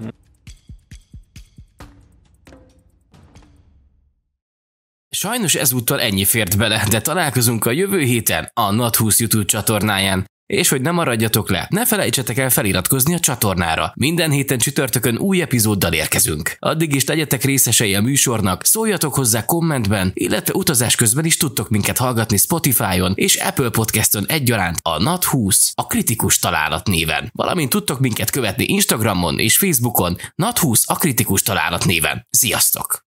Sajnos 5.11 5.55
ezúttal 5.55 6.01
ennyi 6.01 6.24
fért 6.24 6.59
bele, 6.59 6.86
de 6.90 7.01
találkozunk 7.01 7.64
a 7.64 7.70
jövő 7.70 8.01
héten 8.01 8.51
a 8.55 8.70
Nat 8.70 8.97
20 8.97 9.20
YouTube 9.20 9.44
csatornáján. 9.44 10.26
És 10.47 10.68
hogy 10.68 10.80
ne 10.80 10.90
maradjatok 10.90 11.51
le, 11.51 11.66
ne 11.70 11.86
felejtsetek 11.86 12.38
el 12.38 12.51
feliratkozni 12.51 13.14
a 13.14 13.18
csatornára. 13.18 13.92
Minden 13.97 14.30
héten 14.30 14.59
csütörtökön 14.59 15.18
új 15.18 15.40
epizóddal 15.40 15.92
érkezünk. 15.92 16.57
Addig 16.59 16.94
is 16.94 17.05
legyetek 17.05 17.44
részesei 17.44 17.94
a 17.94 18.01
műsornak, 18.01 18.64
szóljatok 18.64 19.14
hozzá 19.14 19.44
kommentben, 19.44 20.11
illetve 20.14 20.55
utazás 20.55 20.94
közben 20.94 21.24
is 21.24 21.36
tudtok 21.36 21.68
minket 21.68 21.97
hallgatni 21.97 22.36
Spotify-on 22.36 23.12
és 23.14 23.36
Apple 23.36 23.70
Podcaston 23.70 24.26
egyaránt 24.26 24.78
a 24.82 24.99
NAT20, 24.99 25.70
a 25.74 25.86
kritikus 25.86 26.38
találat 26.38 26.86
néven. 26.86 27.30
Valamint 27.32 27.70
tudtok 27.70 28.01
minket 28.01 28.30
követni 28.30 28.64
Instagramon 28.64 29.38
és 29.38 29.59
Facebookon 29.59 30.16
NAT20, 30.42 30.84
a 30.84 30.94
kritikus 30.94 31.42
találat 31.42 31.84
néven. 31.84 32.26
Sziasztok! 32.30 33.05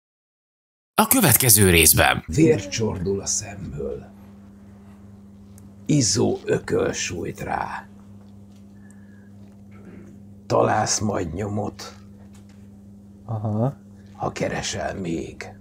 A 0.94 1.06
következő 1.06 1.70
részben 1.70 2.24
Vér 2.26 2.68
csordul 2.68 3.20
a 3.20 3.26
szemből. 3.26 4.11
Izzó 5.86 6.38
ököl 6.44 6.92
sújt 6.92 7.40
rá. 7.40 7.86
Találsz 10.46 10.98
majd 10.98 11.34
nyomot, 11.34 11.94
Aha. 13.24 13.74
ha 14.12 14.32
keresel 14.32 14.94
még. 14.94 15.54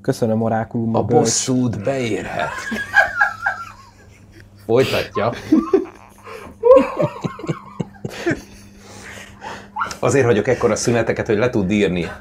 Köszönöm, 0.00 0.42
Orákulum. 0.42 0.94
A 0.94 1.02
bosszút 1.02 1.82
beérhet. 1.82 2.50
Folytatja. 4.66 5.32
Azért 9.98 10.24
hagyok 10.24 10.48
ekkora 10.48 10.76
szüneteket, 10.76 11.26
hogy 11.26 11.36
le 11.36 11.50
tud 11.50 11.70
írni 11.70 12.10